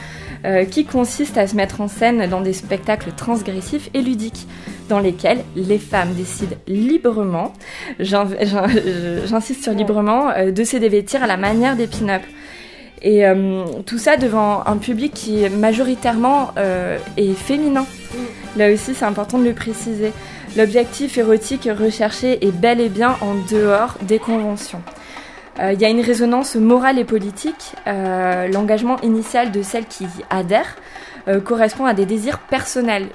qui 0.72 0.84
consiste 0.84 1.38
à 1.38 1.46
se 1.46 1.55
mettre 1.55 1.80
en 1.80 1.86
scène 1.86 2.28
dans 2.28 2.40
des 2.40 2.53
spectacles 2.53 3.12
transgressifs 3.16 3.90
et 3.94 4.00
ludiques, 4.03 4.48
dans 4.89 4.99
lesquels 4.99 5.43
les 5.57 5.78
femmes 5.78 6.12
décident 6.14 6.57
librement, 6.66 7.53
j'in- 8.01 8.28
j'in- 8.41 8.66
j'insiste 9.26 9.62
sur 9.62 9.72
librement, 9.72 10.30
euh, 10.30 10.51
de 10.51 10.64
se 10.64 10.76
dévêtir 10.76 11.22
à 11.22 11.26
la 11.26 11.37
manière 11.37 11.76
des 11.76 11.87
pin-up. 11.87 12.22
Et 13.05 13.26
euh, 13.26 13.64
tout 13.85 13.99
ça 13.99 14.16
devant 14.16 14.62
un 14.66 14.76
public 14.76 15.12
qui 15.12 15.49
majoritairement 15.51 16.53
euh, 16.57 16.99
est 17.16 17.35
féminin. 17.35 17.85
Là 18.57 18.72
aussi, 18.72 18.95
c'est 18.95 19.05
important 19.05 19.39
de 19.39 19.45
le 19.45 19.55
préciser. 19.55 20.12
L'objectif 20.57 21.16
érotique 21.18 21.68
recherché 21.78 22.47
est 22.47 22.53
bel 22.53 22.80
et 22.80 22.89
bien 22.91 23.16
en 23.22 23.35
dehors 23.51 23.97
des 24.03 24.18
conventions. 24.18 24.83
Euh, 25.62 25.72
Il 25.72 25.80
y 25.80 25.84
a 25.84 25.88
une 25.88 26.00
résonance 26.00 26.56
morale 26.56 26.98
et 26.98 27.04
politique. 27.04 27.72
Euh, 27.86 28.48
L'engagement 28.48 29.00
initial 29.02 29.52
de 29.52 29.62
celles 29.62 29.86
qui 29.86 30.04
y 30.04 30.08
adhèrent 30.30 30.76
euh, 31.28 31.40
correspond 31.40 31.86
à 31.86 31.94
des 31.94 32.06
désirs 32.06 32.38
personnels. 32.40 33.08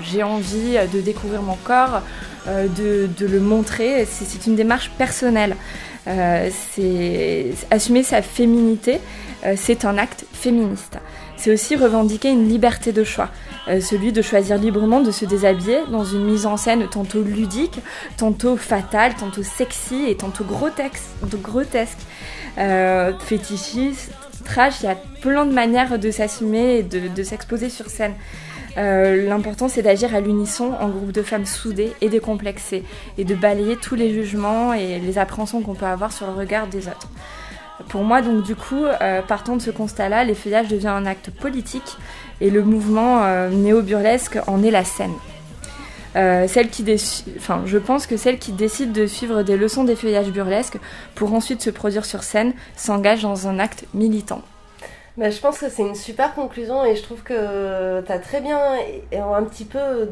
J'ai 0.00 0.22
envie 0.22 0.76
de 0.92 1.00
découvrir 1.00 1.42
mon 1.42 1.56
corps, 1.56 2.02
euh, 2.48 2.66
de, 2.66 3.08
de 3.18 3.26
le 3.26 3.40
montrer. 3.40 4.04
C'est 4.04 4.46
une 4.46 4.56
démarche 4.56 4.90
personnelle. 4.98 5.56
Euh, 6.08 6.50
assumer 7.70 8.02
sa 8.02 8.22
féminité, 8.22 8.98
euh, 9.46 9.54
c'est 9.56 9.84
un 9.84 9.98
acte 9.98 10.24
féministe. 10.32 10.98
C'est 11.42 11.52
aussi 11.52 11.74
revendiquer 11.74 12.30
une 12.30 12.48
liberté 12.48 12.92
de 12.92 13.02
choix, 13.02 13.28
euh, 13.66 13.80
celui 13.80 14.12
de 14.12 14.22
choisir 14.22 14.58
librement 14.58 15.00
de 15.00 15.10
se 15.10 15.24
déshabiller 15.24 15.80
dans 15.90 16.04
une 16.04 16.24
mise 16.24 16.46
en 16.46 16.56
scène 16.56 16.86
tantôt 16.88 17.20
ludique, 17.20 17.80
tantôt 18.16 18.56
fatale, 18.56 19.16
tantôt 19.16 19.42
sexy 19.42 20.04
et 20.06 20.14
tantôt 20.14 20.44
grotesque. 20.44 21.98
Euh, 22.58 23.12
fétichiste, 23.18 24.12
trash, 24.44 24.82
il 24.82 24.86
y 24.86 24.88
a 24.88 24.94
plein 25.20 25.44
de 25.44 25.52
manières 25.52 25.98
de 25.98 26.12
s'assumer 26.12 26.76
et 26.76 26.82
de, 26.84 27.08
de 27.08 27.22
s'exposer 27.24 27.70
sur 27.70 27.86
scène. 27.86 28.14
Euh, 28.76 29.28
L'important 29.28 29.68
c'est 29.68 29.82
d'agir 29.82 30.14
à 30.14 30.20
l'unisson 30.20 30.74
en 30.78 30.90
groupe 30.90 31.10
de 31.10 31.22
femmes 31.22 31.46
soudées 31.46 31.92
et 32.00 32.08
décomplexées 32.08 32.84
et 33.18 33.24
de 33.24 33.34
balayer 33.34 33.74
tous 33.74 33.96
les 33.96 34.12
jugements 34.12 34.74
et 34.74 35.00
les 35.00 35.18
appréhensions 35.18 35.60
qu'on 35.60 35.74
peut 35.74 35.86
avoir 35.86 36.12
sur 36.12 36.28
le 36.28 36.34
regard 36.34 36.68
des 36.68 36.86
autres. 36.86 37.08
Pour 37.88 38.04
moi, 38.04 38.22
donc, 38.22 38.42
du 38.42 38.54
coup, 38.54 38.84
euh, 38.84 39.22
partant 39.22 39.56
de 39.56 39.62
ce 39.62 39.70
constat-là, 39.70 40.24
l'effeuillage 40.24 40.68
devient 40.68 40.88
un 40.88 41.06
acte 41.06 41.30
politique 41.30 41.96
et 42.40 42.50
le 42.50 42.62
mouvement 42.62 43.22
euh, 43.22 43.48
néo-burlesque 43.48 44.38
en 44.46 44.62
est 44.62 44.70
la 44.70 44.84
scène. 44.84 45.14
Euh, 46.14 46.46
celle 46.46 46.68
qui 46.68 46.84
enfin, 47.38 47.62
je 47.64 47.78
pense 47.78 48.06
que 48.06 48.18
celle 48.18 48.38
qui 48.38 48.52
décide 48.52 48.92
de 48.92 49.06
suivre 49.06 49.42
des 49.42 49.56
leçons 49.56 49.84
d'effeuillage 49.84 50.30
burlesque 50.30 50.76
pour 51.14 51.32
ensuite 51.32 51.62
se 51.62 51.70
produire 51.70 52.04
sur 52.04 52.22
scène 52.22 52.52
s'engage 52.76 53.22
dans 53.22 53.48
un 53.48 53.58
acte 53.58 53.86
militant. 53.94 54.42
Bah, 55.16 55.30
je 55.30 55.40
pense 55.40 55.58
que 55.58 55.70
c'est 55.70 55.82
une 55.82 55.94
super 55.94 56.34
conclusion 56.34 56.84
et 56.84 56.96
je 56.96 57.02
trouve 57.02 57.22
que 57.22 58.02
tu 58.02 58.12
as 58.12 58.18
très 58.18 58.42
bien 58.42 58.58
un 59.12 59.42
petit 59.44 59.64
peu 59.64 60.08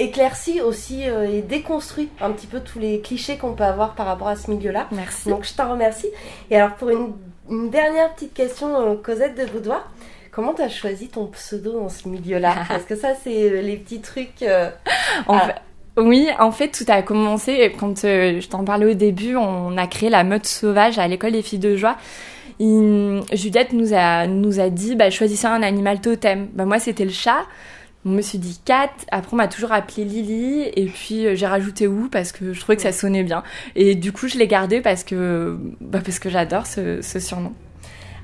éclairci 0.00 0.60
aussi 0.60 1.08
euh, 1.08 1.28
et 1.30 1.42
déconstruit 1.42 2.08
un 2.20 2.30
petit 2.32 2.46
peu 2.46 2.60
tous 2.60 2.78
les 2.78 3.00
clichés 3.00 3.36
qu'on 3.36 3.52
peut 3.52 3.64
avoir 3.64 3.94
par 3.94 4.06
rapport 4.06 4.28
à 4.28 4.36
ce 4.36 4.50
milieu-là. 4.50 4.88
Merci. 4.92 5.28
Donc 5.28 5.44
je 5.44 5.54
t'en 5.54 5.70
remercie. 5.70 6.08
Et 6.50 6.56
alors 6.56 6.74
pour 6.76 6.90
une, 6.90 7.12
une 7.50 7.70
dernière 7.70 8.12
petite 8.14 8.34
question, 8.34 8.74
euh, 8.80 8.94
Cosette 8.96 9.38
de 9.38 9.44
Boudoir, 9.44 9.88
comment 10.32 10.54
tu 10.54 10.62
as 10.62 10.68
choisi 10.68 11.08
ton 11.08 11.26
pseudo 11.26 11.72
dans 11.72 11.88
ce 11.88 12.08
milieu-là? 12.08 12.54
Parce 12.68 12.84
que 12.84 12.96
ça 12.96 13.10
c'est 13.22 13.50
euh, 13.50 13.60
les 13.62 13.76
petits 13.76 14.00
trucs... 14.00 14.42
euh, 14.42 14.70
En 15.28 15.38
fait- 15.38 15.54
oui, 15.96 16.28
en 16.38 16.52
fait, 16.52 16.68
tout 16.68 16.84
a 16.88 17.02
commencé 17.02 17.74
quand 17.78 18.04
euh, 18.04 18.40
je 18.40 18.48
t'en 18.48 18.64
parlais 18.64 18.86
au 18.86 18.94
début. 18.94 19.36
On 19.36 19.76
a 19.76 19.86
créé 19.86 20.08
la 20.08 20.24
meute 20.24 20.46
sauvage 20.46 20.98
à 20.98 21.06
l'école 21.08 21.32
des 21.32 21.42
filles 21.42 21.58
de 21.58 21.76
joie. 21.76 21.96
Il- 22.58 23.22
Juliette 23.32 23.72
nous 23.72 23.92
a, 23.92 24.26
nous 24.26 24.60
a 24.60 24.70
dit 24.70 24.94
bah, 24.94 25.10
choisissez 25.10 25.46
un 25.46 25.62
animal 25.62 26.00
totem. 26.00 26.48
Bah, 26.54 26.64
moi, 26.64 26.78
c'était 26.78 27.04
le 27.04 27.10
chat. 27.10 27.42
Je 28.04 28.10
me 28.10 28.22
suis 28.22 28.38
dit 28.38 28.60
Cat. 28.64 28.90
Après, 29.10 29.34
on 29.34 29.36
m'a 29.36 29.48
toujours 29.48 29.72
appelé 29.72 30.04
Lily. 30.04 30.70
Et 30.74 30.86
puis, 30.86 31.26
euh, 31.26 31.34
j'ai 31.34 31.46
rajouté 31.46 31.86
Ou 31.86 32.08
parce 32.08 32.32
que 32.32 32.52
je 32.52 32.60
trouvais 32.60 32.76
que 32.76 32.82
ça 32.82 32.92
sonnait 32.92 33.24
bien. 33.24 33.42
Et 33.76 33.94
du 33.94 34.12
coup, 34.12 34.28
je 34.28 34.38
l'ai 34.38 34.46
gardé 34.46 34.80
parce 34.80 35.04
que, 35.04 35.58
bah, 35.80 36.00
parce 36.04 36.18
que 36.18 36.30
j'adore 36.30 36.66
ce, 36.66 37.02
ce 37.02 37.20
surnom. 37.20 37.52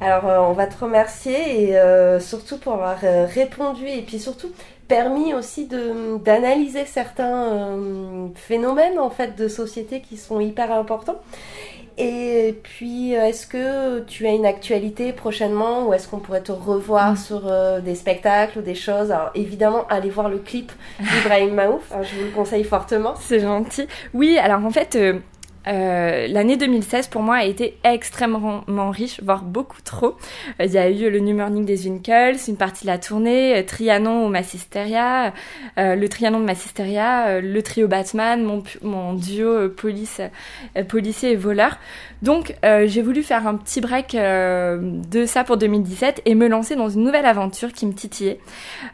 Alors, 0.01 0.27
euh, 0.27 0.39
on 0.41 0.53
va 0.53 0.67
te 0.67 0.79
remercier 0.79 1.63
et 1.63 1.79
euh, 1.79 2.21
surtout 2.21 2.59
pour 2.59 2.75
avoir 2.75 2.99
euh, 3.03 3.27
répondu 3.27 3.87
et 3.87 4.03
puis 4.03 4.19
surtout 4.19 4.51
permis 4.89 5.35
aussi 5.35 5.67
de 5.67 6.19
d'analyser 6.19 6.85
certains 6.85 7.77
phénomènes 8.37 9.01
en 9.01 9.11
fait 9.11 9.37
de 9.37 9.49
société 9.49 10.01
qui 10.01 10.17
sont 10.17 10.39
hyper 10.39 10.71
importants. 10.71 11.21
Et 11.99 12.59
puis, 12.63 13.17
euh, 13.17 13.25
est-ce 13.27 13.47
que 13.47 14.01
tu 14.01 14.27
as 14.27 14.33
une 14.33 14.45
actualité 14.45 15.13
prochainement 15.13 15.87
ou 15.89 15.95
est-ce 15.95 16.09
qu'on 16.09 16.19
pourrait 16.19 16.43
te 16.43 16.53
revoir 16.53 17.13
Mm. 17.13 17.17
sur 17.17 17.43
euh, 17.47 17.81
des 17.81 17.95
spectacles 17.95 18.59
ou 18.59 18.63
des 18.63 18.75
choses? 18.75 19.11
Alors, 19.11 19.31
évidemment, 19.35 19.87
allez 19.89 20.11
voir 20.11 20.29
le 20.29 20.39
clip 20.39 20.73
d'Ibrahim 21.01 21.55
Maouf, 21.55 21.91
hein, 21.93 22.03
je 22.03 22.15
vous 22.19 22.25
le 22.27 22.31
conseille 22.33 22.65
fortement. 22.65 23.15
C'est 23.19 23.41
gentil. 23.41 23.87
Oui, 24.13 24.39
alors 24.39 24.65
en 24.65 24.71
fait, 24.71 24.95
euh, 24.97 25.19
euh, 25.69 26.29
l'année 26.29 26.57
2016 26.57 27.09
pour 27.09 27.23
moi 27.23 27.37
a 27.37 27.45
été 27.45 27.77
extrêmement 27.83 28.91
riche, 28.91 29.21
voire 29.23 29.43
beaucoup 29.43 29.83
trop. 29.83 30.17
Euh, 30.61 30.67
Il 30.67 30.73
y 30.73 30.79
a 30.79 30.89
eu 30.89 31.11
le 31.11 31.19
New 31.19 31.37
Morning 31.37 31.65
des 31.65 31.87
Winkles, 31.87 32.37
une 32.49 32.57
partie 32.57 32.85
de 32.85 32.91
la 32.91 32.99
tournée, 32.99 33.57
euh, 33.57 33.63
Trianon 33.63 34.27
au 34.27 34.29
Massisteria, 34.29 35.33
le 35.77 36.07
Trianon 36.07 36.41
de 36.41 36.45
Massisteria, 36.45 37.41
le 37.41 37.63
trio 37.63 37.89
Batman, 37.89 38.43
mon, 38.83 39.15
duo 39.15 39.69
police, 39.69 40.21
policier 40.89 41.33
et 41.33 41.37
voleur. 41.37 41.79
Donc 42.23 42.55
j'ai 42.63 43.03
voulu 43.03 43.23
faire 43.23 43.47
un 43.47 43.57
petit 43.57 43.81
break 43.81 44.15
de 44.15 45.27
ça 45.27 45.45
pour 45.45 45.57
2017 45.57 46.23
et 46.25 46.35
me 46.35 46.49
lancer 46.49 46.77
dans 46.77 46.89
une 46.89 47.05
nouvelle 47.05 47.27
aventure 47.27 47.73
qui 47.73 47.87
me 47.87 47.93
titillait, 47.93 48.39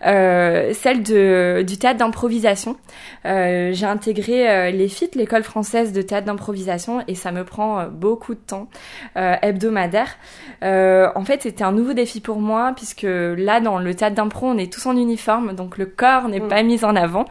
celle 0.03 1.03
du 1.03 1.79
théâtre 1.79 1.99
d'improvisation. 1.99 2.77
J'ai 3.25 3.87
intégré 3.87 4.73
les 4.73 4.89
FIT, 4.89 5.11
l'école 5.15 5.45
française 5.45 5.93
de 5.93 6.03
théâtre 6.03 6.27
d'improvisation, 6.27 6.62
et 7.09 7.15
ça 7.15 7.33
me 7.33 7.45
prend 7.45 7.79
euh, 7.81 7.87
beaucoup 7.89 8.35
de 8.35 8.41
temps 8.41 8.69
euh, 9.17 9.35
hebdomadaire. 9.43 10.17
Euh, 10.63 11.09
en 11.15 11.25
fait, 11.25 11.43
c'était 11.43 11.65
un 11.65 11.73
nouveau 11.73 11.93
défi 11.93 12.21
pour 12.21 12.41
moi, 12.41 12.73
puisque 12.77 13.07
là, 13.09 13.61
dans 13.61 13.79
le 13.79 13.95
théâtre 13.95 14.15
d'impro, 14.17 14.47
on 14.49 14.59
est 14.59 14.73
tous 14.73 14.87
en 14.87 14.97
uniforme, 14.97 15.55
donc 15.55 15.79
le 15.79 15.87
corps 15.87 16.29
n'est 16.29 16.41
Mm. 16.41 16.49
pas 16.49 16.63
mis 16.63 16.85
en 16.85 16.95
avant. 16.97 17.25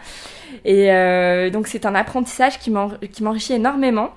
Et 0.65 0.91
euh, 0.91 1.49
donc, 1.49 1.67
c'est 1.67 1.85
un 1.85 1.95
apprentissage 1.95 2.59
qui 2.59 2.71
m'en- 2.71 2.91
qui 3.11 3.23
m'enrichit 3.23 3.53
énormément. 3.53 4.09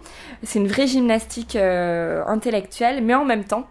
C'est 0.43 0.59
une 0.59 0.69
vraie 0.69 0.87
gymnastique 0.87 1.57
intellectuelle, 1.57 3.03
mais 3.03 3.15
en 3.15 3.25
même 3.25 3.45
temps, 3.45 3.67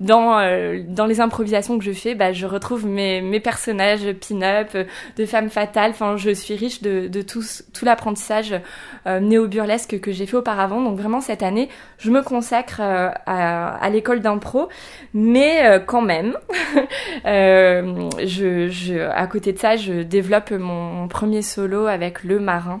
dans, 0.00 0.38
euh, 0.38 0.80
dans 0.88 1.06
les 1.06 1.20
improvisations 1.20 1.78
que 1.78 1.84
je 1.84 1.92
fais, 1.92 2.14
bah, 2.14 2.32
je 2.32 2.46
retrouve 2.46 2.84
mes, 2.86 3.20
mes 3.20 3.40
personnages 3.40 4.12
pin-up, 4.14 4.68
euh, 4.74 4.84
de 5.16 5.24
femmes 5.26 5.50
fatales. 5.50 5.90
Enfin, 5.92 6.16
je 6.16 6.30
suis 6.30 6.54
riche 6.56 6.82
de, 6.82 7.08
de 7.08 7.22
tout, 7.22 7.42
tout 7.72 7.84
l'apprentissage 7.84 8.54
euh, 9.06 9.20
néo-burlesque 9.20 10.00
que 10.00 10.12
j'ai 10.12 10.26
fait 10.26 10.36
auparavant. 10.36 10.80
Donc 10.80 10.98
vraiment, 10.98 11.20
cette 11.20 11.42
année, 11.42 11.68
je 11.98 12.10
me 12.10 12.22
consacre 12.22 12.80
euh, 12.80 13.10
à, 13.26 13.76
à 13.76 13.90
l'école 13.90 14.20
d'impro. 14.20 14.68
Mais 15.14 15.64
euh, 15.66 15.78
quand 15.78 16.02
même, 16.02 16.36
euh, 17.26 18.10
je, 18.24 18.68
je, 18.68 18.94
à 19.10 19.26
côté 19.26 19.52
de 19.52 19.58
ça, 19.58 19.76
je 19.76 20.02
développe 20.02 20.50
mon, 20.50 20.92
mon 20.92 21.08
premier 21.08 21.42
solo 21.42 21.86
avec 21.86 22.24
le 22.24 22.40
marin. 22.40 22.78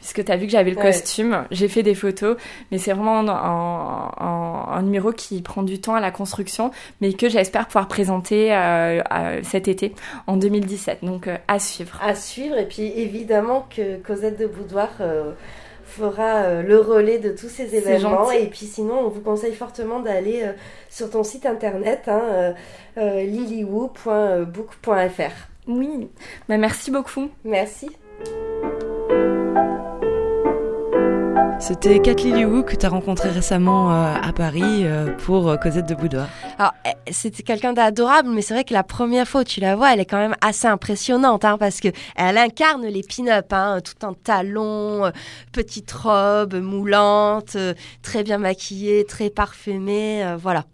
Puisque 0.00 0.24
tu 0.24 0.32
as 0.32 0.36
vu 0.36 0.46
que 0.46 0.52
j'avais 0.52 0.70
le 0.70 0.76
Ouais. 0.76 0.82
costume, 0.82 1.44
j'ai 1.50 1.68
fait 1.68 1.82
des 1.82 1.94
photos. 1.94 2.36
Mais 2.72 2.78
c'est 2.78 2.92
vraiment 2.92 3.20
un- 3.20 3.28
un- 4.20 4.76
un 4.78 4.82
numéro 4.82 5.12
qui 5.12 5.40
prend 5.42 5.62
du 5.62 5.80
temps 5.80 5.94
à 5.94 6.00
la 6.00 6.10
construction, 6.10 6.63
mais 7.00 7.12
que 7.12 7.28
j'espère 7.28 7.66
pouvoir 7.66 7.88
présenter 7.88 8.54
euh, 8.54 9.02
cet 9.42 9.68
été, 9.68 9.94
en 10.26 10.36
2017. 10.36 11.04
Donc 11.04 11.28
euh, 11.28 11.36
à 11.48 11.58
suivre. 11.58 11.98
à 12.02 12.14
suivre. 12.14 12.58
Et 12.58 12.66
puis 12.66 12.92
évidemment 12.96 13.66
que 13.74 13.96
Cosette 13.96 14.38
de 14.38 14.46
Boudoir 14.46 14.90
euh, 15.00 15.32
fera 15.84 16.62
le 16.62 16.80
relais 16.80 17.18
de 17.18 17.30
tous 17.30 17.48
ces 17.48 17.74
événements. 17.74 18.30
Et 18.30 18.46
puis 18.46 18.66
sinon, 18.66 19.00
on 19.00 19.08
vous 19.08 19.20
conseille 19.20 19.54
fortement 19.54 20.00
d'aller 20.00 20.42
euh, 20.44 20.52
sur 20.90 21.10
ton 21.10 21.22
site 21.22 21.46
internet 21.46 22.02
hein, 22.06 22.22
euh, 22.32 22.52
euh. 22.98 23.24
Oui, 25.66 26.08
bah, 26.48 26.58
merci 26.58 26.90
beaucoup. 26.90 27.30
Merci. 27.44 27.90
C'était 31.60 31.98
Kathleen 32.00 32.36
Liu 32.36 32.62
que 32.62 32.76
tu 32.76 32.84
as 32.84 32.88
rencontré 32.90 33.30
récemment 33.30 33.90
euh, 33.90 34.14
à 34.22 34.32
Paris 34.32 34.82
euh, 34.84 35.06
pour 35.24 35.48
euh, 35.48 35.56
Cosette 35.56 35.88
de 35.88 35.94
Boudoir. 35.94 36.28
Alors, 36.58 36.72
eh, 36.86 37.12
c'était 37.12 37.42
quelqu'un 37.42 37.72
d'adorable, 37.72 38.28
mais 38.28 38.42
c'est 38.42 38.52
vrai 38.54 38.64
que 38.64 38.74
la 38.74 38.82
première 38.82 39.26
fois 39.26 39.40
où 39.40 39.44
tu 39.44 39.60
la 39.60 39.74
vois, 39.74 39.92
elle 39.94 40.00
est 40.00 40.04
quand 40.04 40.18
même 40.18 40.34
assez 40.42 40.66
impressionnante, 40.66 41.44
hein, 41.44 41.56
parce 41.58 41.80
que 41.80 41.88
elle 42.16 42.36
incarne 42.36 42.84
les 42.84 43.02
pin-up, 43.02 43.50
hein, 43.52 43.78
tout 43.82 44.04
en 44.04 44.12
talons, 44.12 45.10
petite 45.52 45.90
robe 45.92 46.54
moulante, 46.54 47.56
très 48.02 48.22
bien 48.24 48.38
maquillée, 48.38 49.04
très 49.06 49.30
parfumée, 49.30 50.22
euh, 50.24 50.36
voilà. 50.36 50.64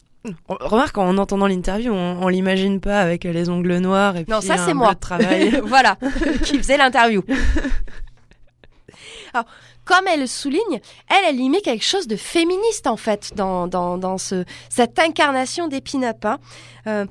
On- 0.48 0.56
Remarque, 0.60 0.98
en 0.98 1.16
entendant 1.18 1.46
l'interview, 1.46 1.92
on, 1.92 2.22
on 2.22 2.28
l'imagine 2.28 2.80
pas 2.80 3.00
avec 3.00 3.24
les 3.24 3.48
ongles 3.48 3.78
noirs 3.78 4.16
et 4.16 4.26
Non, 4.28 4.38
puis 4.40 4.48
ça 4.48 4.54
un 4.54 4.66
c'est 4.66 4.74
moi. 4.74 4.92
de 4.94 4.98
travail. 4.98 5.60
voilà, 5.64 5.96
qui 6.44 6.58
faisait 6.58 6.76
l'interview. 6.76 7.22
Alors, 9.34 9.46
comme 9.84 10.06
elle 10.06 10.20
le 10.20 10.26
souligne, 10.26 10.80
elle, 11.08 11.24
elle 11.28 11.40
y 11.40 11.48
met 11.48 11.60
quelque 11.60 11.84
chose 11.84 12.06
de 12.06 12.16
féministe 12.16 12.86
en 12.86 12.96
fait 12.96 13.32
dans, 13.34 13.66
dans, 13.66 13.98
dans 13.98 14.18
ce, 14.18 14.44
cette 14.68 14.98
incarnation 14.98 15.68
des 15.68 15.80
pin-up. 15.80 16.24
hein. 16.24 16.38
Euh, 16.86 17.06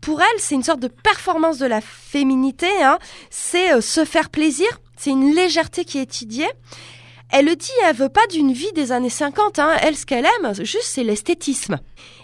pour 0.00 0.20
elle, 0.20 0.38
c'est 0.40 0.54
une 0.54 0.62
sorte 0.64 0.80
de 0.80 0.88
performance 0.88 1.58
de 1.58 1.66
la 1.66 1.80
féminité. 1.80 2.68
hein. 2.82 2.98
C'est 3.30 3.72
euh, 3.74 3.80
se 3.80 4.04
faire 4.04 4.30
plaisir. 4.30 4.66
C'est 4.96 5.10
une 5.10 5.34
légèreté 5.34 5.84
qui 5.84 5.98
est 5.98 6.02
étudiée. 6.02 6.48
Elle 7.30 7.46
le 7.46 7.56
dit, 7.56 7.72
elle 7.84 7.96
veut 7.96 8.08
pas 8.08 8.24
d'une 8.28 8.52
vie 8.52 8.72
des 8.72 8.92
années 8.92 9.10
50. 9.10 9.58
hein. 9.58 9.72
Elle, 9.82 9.96
ce 9.96 10.06
qu'elle 10.06 10.26
aime, 10.26 10.54
juste, 10.54 10.84
c'est 10.84 11.02
l'esthétisme. 11.04 11.78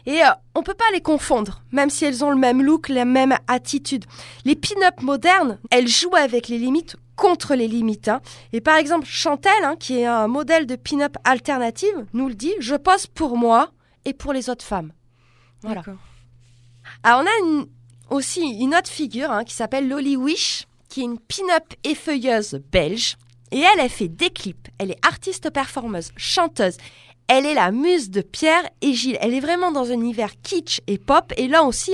Et 0.06 0.22
euh, 0.22 0.28
on 0.54 0.62
peut 0.62 0.74
pas 0.74 0.84
les 0.92 1.00
confondre, 1.00 1.62
même 1.72 1.90
si 1.90 2.04
elles 2.04 2.24
ont 2.24 2.30
le 2.30 2.36
même 2.36 2.62
look, 2.62 2.88
la 2.88 3.04
même 3.04 3.36
attitude. 3.48 4.04
Les 4.44 4.54
pin-up 4.56 5.00
modernes, 5.02 5.58
elles 5.70 5.88
jouent 5.88 6.14
avec 6.16 6.48
les 6.48 6.58
limites 6.58 6.96
contre 7.22 7.54
les 7.54 7.68
limites. 7.68 8.08
hein. 8.08 8.20
Et 8.52 8.60
par 8.60 8.76
exemple, 8.76 9.06
Chantel, 9.06 9.52
hein, 9.62 9.76
qui 9.78 9.98
est 10.00 10.06
un 10.06 10.26
modèle 10.26 10.66
de 10.66 10.74
pin-up 10.76 11.16
alternative, 11.22 12.04
nous 12.12 12.26
le 12.28 12.34
dit, 12.34 12.52
je 12.58 12.74
pose 12.74 13.06
pour 13.06 13.36
moi 13.36 13.70
et 14.04 14.12
pour 14.12 14.32
les 14.32 14.50
autres 14.50 14.64
femmes. 14.64 14.92
Voilà. 15.62 15.82
Alors 17.04 17.20
on 17.22 17.26
a 17.26 17.46
une- 17.46 17.66
aussi 18.10 18.40
une 18.40 18.74
autre 18.74 18.90
figure 18.90 19.30
hein, 19.30 19.44
qui 19.44 19.54
s'appelle 19.54 19.88
Lolly 19.88 20.16
Wish, 20.16 20.66
qui 20.88 21.00
est 21.02 21.04
une 21.04 21.20
pin-up 21.20 21.72
effeuilleuse 21.84 22.60
belge. 22.72 23.16
Et 23.52 23.60
elle, 23.60 23.80
elle 23.80 23.88
fait 23.90 24.08
des 24.08 24.30
clips. 24.30 24.68
Elle 24.78 24.90
est 24.90 25.06
artiste 25.06 25.50
performeuse, 25.50 26.10
chanteuse. 26.16 26.76
Elle 27.28 27.46
est 27.46 27.54
la 27.54 27.70
muse 27.70 28.10
de 28.10 28.20
Pierre 28.20 28.62
et 28.80 28.92
Gilles. 28.92 29.18
Elle 29.20 29.34
est 29.34 29.40
vraiment 29.40 29.72
dans 29.72 29.90
un 29.90 29.94
univers 29.94 30.32
kitsch 30.42 30.80
et 30.86 30.98
pop. 30.98 31.32
Et 31.36 31.48
là 31.48 31.62
aussi, 31.62 31.92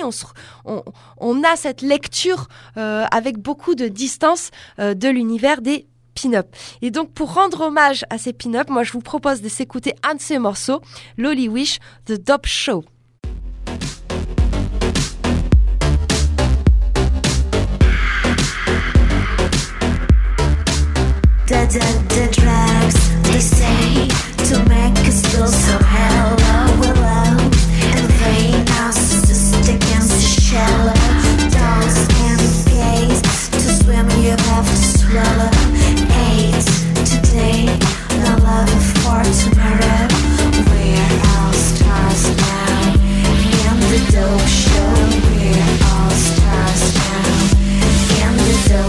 on, 0.65 1.43
a 1.45 1.57
cette 1.57 1.83
lecture 1.83 2.49
euh, 2.77 3.05
avec 3.11 3.39
beaucoup 3.39 3.75
de 3.75 3.89
distance 3.89 4.51
euh, 4.79 4.95
de 4.95 5.09
l'univers 5.09 5.61
des 5.61 5.87
pin-up. 6.15 6.49
Et 6.83 6.91
donc, 6.91 7.13
pour 7.13 7.35
rendre 7.35 7.61
hommage 7.61 8.05
à 8.11 8.19
ces 8.19 8.33
pin-up, 8.33 8.69
moi, 8.71 8.83
je 8.83 8.93
vous 8.93 9.01
propose 9.01 9.41
de 9.41 9.49
s'écouter 9.49 9.95
un 10.03 10.15
de 10.15 10.21
ces 10.21 10.39
morceaux, 10.39 10.81
Lolly 11.17 11.49
Wish, 11.49 11.79
The 12.07 12.13
Dope 12.13 12.47
Show. 12.47 12.85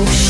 The 0.06 0.29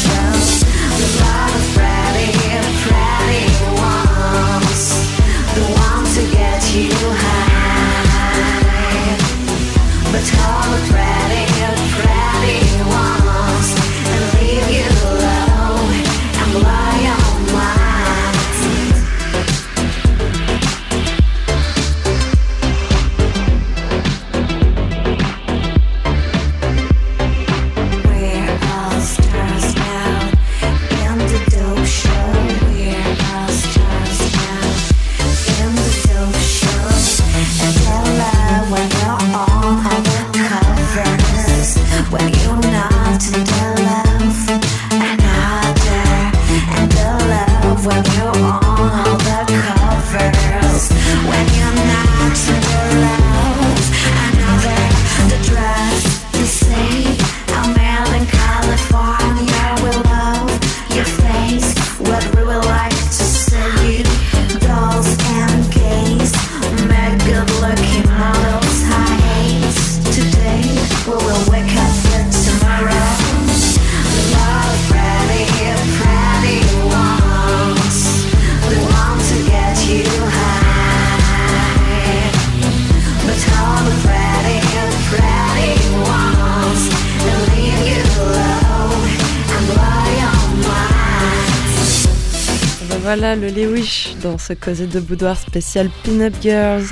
voilà 93.20 93.36
le 93.36 93.50
Lewish 93.50 94.16
dans 94.24 94.38
ce 94.38 94.54
Cosette 94.54 94.92
de 94.92 95.02
Boudoir 95.02 95.38
spécial 95.38 95.90
Pin-Up 96.06 96.34
Girls. 96.40 96.86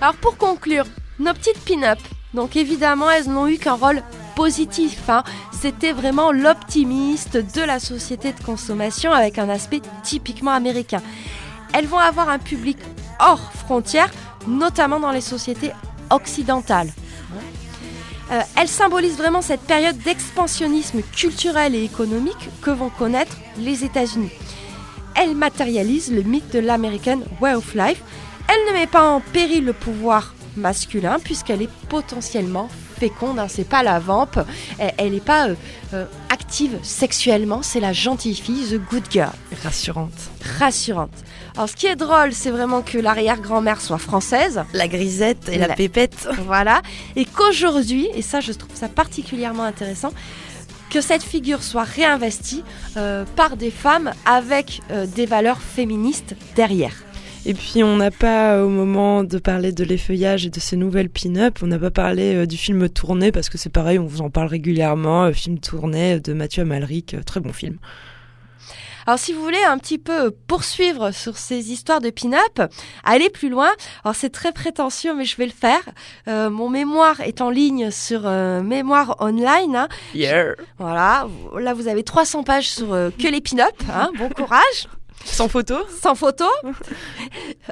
Alors 0.00 0.14
pour 0.14 0.36
conclure, 0.36 0.84
nos 1.18 1.32
petites 1.34 1.58
pin-up, 1.64 1.98
donc 2.32 2.54
évidemment 2.54 3.10
elles 3.10 3.28
n'ont 3.28 3.48
eu 3.48 3.58
qu'un 3.58 3.72
rôle 3.72 4.04
positif. 4.36 5.00
hein. 5.08 5.24
C'était 5.50 5.92
vraiment 5.92 6.30
l'optimiste 6.30 7.38
de 7.38 7.60
la 7.60 7.80
société 7.80 8.32
de 8.34 8.40
consommation 8.40 9.10
avec 9.10 9.40
un 9.40 9.48
aspect 9.48 9.80
typiquement 10.04 10.52
américain. 10.52 11.02
Elles 11.72 11.88
vont 11.88 11.98
avoir 11.98 12.28
un 12.28 12.38
public 12.38 12.78
hors 13.18 13.52
frontières, 13.52 14.12
notamment 14.46 15.00
dans 15.00 15.10
les 15.10 15.20
sociétés 15.20 15.72
occidentales. 16.10 16.92
Euh, 18.30 18.42
elles 18.56 18.68
symbolisent 18.68 19.18
vraiment 19.18 19.42
cette 19.42 19.62
période 19.62 19.98
d'expansionnisme 19.98 21.02
culturel 21.02 21.74
et 21.74 21.82
économique 21.82 22.48
que 22.62 22.70
vont 22.70 22.90
connaître 22.90 23.36
les 23.58 23.82
États-Unis. 23.84 24.30
Elle 25.20 25.34
matérialise 25.34 26.12
le 26.12 26.22
mythe 26.22 26.52
de 26.52 26.58
l'American 26.58 27.20
Way 27.40 27.54
of 27.54 27.74
Life. 27.74 28.02
Elle 28.48 28.72
ne 28.74 28.78
met 28.78 28.86
pas 28.86 29.02
en 29.08 29.20
péril 29.20 29.64
le 29.64 29.72
pouvoir 29.72 30.34
masculin 30.56 31.18
puisqu'elle 31.22 31.62
est 31.62 31.70
potentiellement 31.88 32.68
féconde. 32.98 33.38
Hein, 33.38 33.46
c'est 33.48 33.68
pas 33.68 33.82
la 33.82 33.98
vampe. 33.98 34.38
Elle- 34.78 35.12
n'est 35.12 35.20
pas 35.20 35.48
euh, 35.48 35.54
euh, 35.94 36.04
active 36.30 36.78
sexuellement. 36.82 37.62
C'est 37.62 37.80
la 37.80 37.92
gentille 37.92 38.34
fille, 38.34 38.64
the 38.70 38.80
good 38.90 39.04
girl, 39.10 39.32
Rassurante. 39.64 40.12
rassurante. 40.58 41.10
Alors 41.56 41.68
ce 41.68 41.74
qui 41.76 41.86
est 41.86 41.96
drôle, 41.96 42.32
c'est 42.32 42.50
vraiment 42.50 42.82
que 42.82 42.98
l'arrière-grand-mère 42.98 43.80
soit 43.80 43.98
française. 43.98 44.62
La 44.74 44.88
grisette 44.88 45.48
et 45.50 45.58
la, 45.58 45.68
La- 45.68 45.74
pépette. 45.74 46.28
Voilà. 46.46 46.82
Et 47.16 47.24
qu'aujourd'hui, 47.24 48.08
et 48.14 48.22
ça 48.22 48.40
je 48.40 48.52
trouve 48.52 48.74
ça 48.74 48.88
particulièrement 48.88 49.64
intéressant, 49.64 50.12
que 50.90 51.00
cette 51.00 51.22
figure 51.22 51.62
soit 51.62 51.84
réinvestie 51.84 52.62
euh, 52.96 53.24
par 53.36 53.56
des 53.56 53.70
femmes 53.70 54.12
avec 54.24 54.80
euh, 54.90 55.06
des 55.06 55.26
valeurs 55.26 55.60
féministes 55.60 56.34
derrière. 56.54 57.06
Et 57.48 57.54
puis 57.54 57.84
on 57.84 57.96
n'a 57.96 58.10
pas, 58.10 58.64
au 58.64 58.68
moment 58.68 59.22
de 59.22 59.38
parler 59.38 59.70
de 59.70 59.84
l'effeuillage 59.84 60.46
et 60.46 60.50
de 60.50 60.58
ces 60.58 60.76
nouvelles 60.76 61.08
pin-up, 61.08 61.60
on 61.62 61.68
n'a 61.68 61.78
pas 61.78 61.92
parlé 61.92 62.34
euh, 62.34 62.44
du 62.44 62.56
film 62.56 62.88
tourné 62.88 63.30
parce 63.30 63.48
que 63.48 63.56
c'est 63.56 63.70
pareil, 63.70 64.00
on 64.00 64.04
vous 64.06 64.20
en 64.20 64.30
parle 64.30 64.48
régulièrement. 64.48 65.26
euh, 65.26 65.32
film 65.32 65.60
tourné 65.60 66.18
de 66.18 66.32
Mathieu 66.32 66.62
Amalric, 66.62 67.14
euh, 67.14 67.22
très 67.22 67.38
bon 67.38 67.52
film. 67.52 67.78
Alors 69.06 69.18
si 69.18 69.32
vous 69.32 69.42
voulez 69.42 69.62
un 69.62 69.78
petit 69.78 69.98
peu 69.98 70.30
poursuivre 70.30 71.12
sur 71.12 71.36
ces 71.38 71.70
histoires 71.72 72.00
de 72.00 72.10
pin-up, 72.10 72.70
aller 73.04 73.30
plus 73.30 73.48
loin, 73.48 73.70
alors 74.04 74.16
c'est 74.16 74.30
très 74.30 74.52
prétentieux 74.52 75.14
mais 75.14 75.24
je 75.24 75.36
vais 75.36 75.46
le 75.46 75.52
faire. 75.52 75.80
Euh, 76.28 76.50
mon 76.50 76.68
mémoire 76.68 77.20
est 77.20 77.40
en 77.40 77.50
ligne 77.50 77.90
sur 77.90 78.22
euh, 78.24 78.62
Mémoire 78.62 79.16
Online. 79.20 79.76
hein. 79.76 79.88
Yeah. 80.14 80.54
Voilà, 80.78 81.28
là 81.56 81.72
vous 81.74 81.86
avez 81.88 82.02
300 82.02 82.42
pages 82.42 82.68
sur 82.68 82.92
euh, 82.92 83.10
que 83.10 83.28
les 83.28 83.40
pin-up. 83.40 83.74
hein. 83.92 84.10
Bon 84.18 84.28
courage. 84.28 84.88
Sans 85.24 85.48
photo 85.48 85.74
Sans 86.02 86.14
photo. 86.14 86.44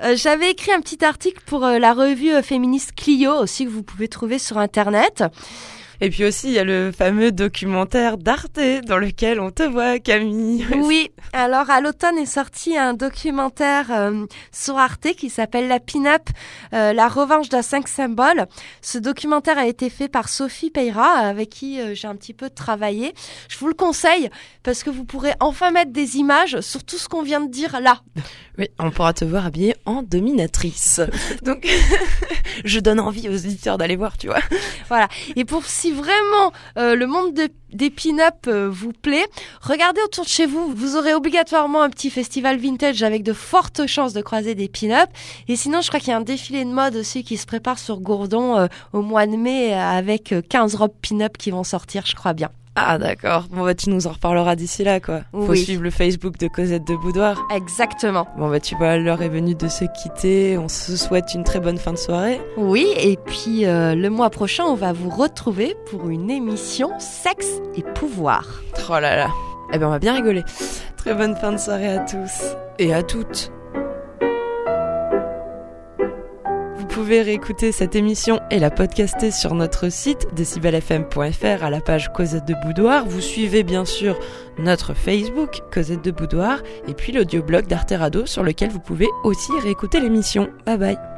Euh, 0.03 0.17
J'avais 0.17 0.51
écrit 0.51 0.73
un 0.73 0.81
petit 0.81 1.05
article 1.05 1.41
pour 1.47 1.65
euh, 1.65 1.79
la 1.79 1.93
revue 1.95 2.33
euh, 2.33 2.43
féministe 2.43 2.93
Clio 2.97 3.33
aussi 3.35 3.65
que 3.65 3.71
vous 3.71 3.83
pouvez 3.83 4.09
trouver 4.09 4.39
sur 4.39 4.59
internet. 4.59 5.23
Et 6.05 6.11
puis 6.11 6.27
aussi, 6.27 6.49
il 6.49 6.53
y 6.53 6.59
a 6.59 6.65
le 6.65 6.93
fameux 6.93 7.33
documentaire 7.33 8.19
d'Arte 8.19 8.61
dans 8.87 8.99
lequel 8.99 9.41
on 9.41 9.51
te 9.51 9.63
voit, 9.63 9.99
Camille. 9.99 10.67
Oui, 10.77 11.11
alors 11.33 11.71
à 11.71 11.81
l'automne 11.81 12.19
est 12.19 12.27
sorti 12.27 12.77
un 12.77 12.93
documentaire 12.93 13.87
euh, 13.91 14.27
sur 14.53 14.77
Arte 14.77 15.15
qui 15.17 15.31
s'appelle 15.31 15.67
La 15.67 15.81
Pin-Up, 15.81 16.29
euh, 16.75 16.93
la 16.93 17.09
revanche 17.09 17.49
d'un 17.49 17.63
5 17.63 17.89
symbole. 17.89 18.47
Ce 18.83 18.99
documentaire 18.99 19.57
a 19.57 19.67
été 19.67 19.89
fait 19.89 20.09
par 20.09 20.29
Sophie 20.29 20.71
Peyra 20.71 21.07
avec 21.07 21.49
qui 21.49 21.81
euh, 21.81 21.95
j'ai 21.95 22.07
un 22.07 22.17
petit 22.17 22.35
peu 22.35 22.51
travaillé. 22.51 23.15
Je 23.49 23.57
vous 23.57 23.69
le 23.69 23.75
conseille 23.75 24.29
parce 24.63 24.83
que 24.83 24.91
vous 24.91 25.07
pourrez 25.07 25.33
enfin 25.41 25.71
mettre 25.71 25.93
des 25.93 26.19
images 26.19 26.61
sur 26.61 26.85
tout 26.85 26.99
ce 26.99 27.09
qu'on 27.09 27.23
vient 27.23 27.41
de 27.41 27.51
dire 27.51 27.81
là. 27.81 28.03
Oui, 28.59 28.69
on 28.79 28.91
pourra 28.91 29.15
te 29.15 29.25
voir 29.25 29.47
habillée 29.47 29.75
en 29.87 30.03
dominatrice. 30.03 31.01
Donc, 31.43 31.67
je 32.65 32.79
donne 32.79 33.01
envie 33.01 33.29
aux 33.29 33.35
auditeurs 33.35 33.79
d'aller 33.79 33.97
voir, 33.97 34.19
tu 34.19 34.27
vois. 34.27 34.41
Voilà. 34.89 35.09
Et 35.35 35.45
pour 35.47 35.65
si 35.65 35.94
vraiment 35.95 36.53
euh, 36.79 36.95
le 36.95 37.07
monde 37.07 37.33
de- 37.35 37.49
des 37.73 37.91
pin-up 37.91 38.35
euh, 38.47 38.69
vous 38.71 38.93
plaît, 38.93 39.25
regardez 39.63 40.01
autour 40.05 40.25
de 40.25 40.29
chez 40.29 40.47
vous. 40.47 40.73
Vous 40.75 40.97
aurez 40.97 41.15
obligatoirement 41.15 41.83
un 41.83 41.91
petit 41.91 42.11
festival 42.11 42.57
vintage 42.59 43.03
avec 43.03 43.23
de 43.23 43.33
fortes 43.33 43.87
chances 43.87 44.13
de 44.13 44.21
croiser 44.21 44.55
des 44.55 44.69
pin-up. 44.69 45.09
Et 45.49 45.57
sinon, 45.57 45.81
je 45.81 45.89
crois 45.89 46.01
qu'il 46.01 46.11
y 46.11 46.13
a 46.13 46.17
un 46.19 46.21
défilé 46.21 46.65
de 46.65 46.71
mode 46.71 46.97
aussi 46.97 47.25
qui 47.25 47.37
se 47.37 47.47
prépare 47.47 47.79
sur 47.79 48.01
Gourdon 48.01 48.57
euh, 48.59 48.67
au 48.93 49.01
mois 49.03 49.27
de 49.27 49.37
mai 49.37 49.73
avec 49.73 50.33
euh, 50.33 50.43
15 50.49 50.75
robes 50.75 50.95
pin-up 51.01 51.37
qui 51.39 51.51
vont 51.51 51.65
sortir, 51.65 52.05
je 52.07 52.15
crois 52.15 52.33
bien. 52.35 52.51
Ah, 52.77 52.99
d'accord. 52.99 53.45
Bon, 53.51 53.63
bah, 53.65 53.75
tu 53.75 53.89
nous 53.91 54.07
en 54.09 54.11
reparleras 54.13 54.57
d'ici 54.57 54.83
là, 54.83 54.99
quoi. 54.99 55.21
Faut 55.33 55.51
Oui. 55.53 55.59
suivre 55.63 55.83
le 55.85 55.91
Facebook 55.91 56.39
de 56.39 56.49
Cosette 56.49 56.85
de 56.85 56.97
Boudoir. 56.97 57.41
Exactement. 57.55 58.27
Bon, 58.37 58.51
bah, 58.51 58.59
tu 58.59 58.75
vois, 58.77 58.97
l'heure 58.97 59.23
est 59.23 59.29
venue 59.29 59.55
de 59.55 59.69
se 59.69 59.85
quitter. 59.85 60.59
On 60.59 60.69
se 60.69 60.97
souhaite 60.97 61.35
une 61.35 61.45
très 61.45 61.61
bonne 61.61 61.79
fin 61.79 61.93
de 61.93 61.99
soirée. 61.99 62.41
Oui, 62.57 62.87
et 62.99 63.17
puis 63.17 63.65
euh, 63.67 63.95
le 63.95 64.11
mois 64.11 64.31
prochain, 64.31 64.65
on 64.65 64.75
va 64.75 64.93
vous 64.93 65.09
retrouver 65.11 65.77
pour 65.91 66.09
une 66.09 66.31
émission 66.31 66.91
Sexe 66.99 67.61
et 67.77 67.83
pouvoir. 67.83 68.45
Oh 68.91 68.95
là 68.99 69.17
là. 69.17 69.29
Eh 69.73 69.79
ben, 69.79 69.87
on 69.87 69.91
va 69.91 69.99
bien 70.01 70.15
rigoler. 70.15 70.43
Très 70.97 71.15
bonne 71.15 71.37
fin 71.37 71.53
de 71.53 71.59
soirée 71.59 71.89
à 71.97 72.01
tous. 72.01 72.57
Et 72.81 72.93
à 72.93 73.03
toutes. 73.05 73.53
Pouvez 76.95 77.23
réécouter 77.23 77.73
cette 77.73 77.97
émission 77.97 78.39
et 78.53 78.61
la 78.61 78.71
podcaster 78.71 79.33
sur 79.33 79.57
notre 79.57 79.89
site 79.89 80.29
decibelfm.fr 80.37 81.65
à 81.65 81.69
la 81.69 81.81
page 81.81 82.13
Cosette 82.13 82.47
de 82.47 82.55
Boudoir. 82.65 83.05
Vous 83.05 83.21
suivez 83.21 83.65
bien 83.65 83.85
sûr 83.85 84.17
notre 84.59 84.95
Facebook 84.95 85.63
Cosette 85.73 86.05
de 86.05 86.13
Boudoir 86.13 86.63
et 86.87 86.95
puis 86.95 87.11
l'audioblog 87.11 87.67
d'Arte 87.67 87.95
Radio 87.97 88.27
sur 88.27 88.45
lequel 88.45 88.71
vous 88.71 88.79
pouvez 88.79 89.09
aussi 89.25 89.51
réécouter 89.65 89.99
l'émission. 89.99 90.49
Bye 90.67 90.79
bye. 90.79 91.14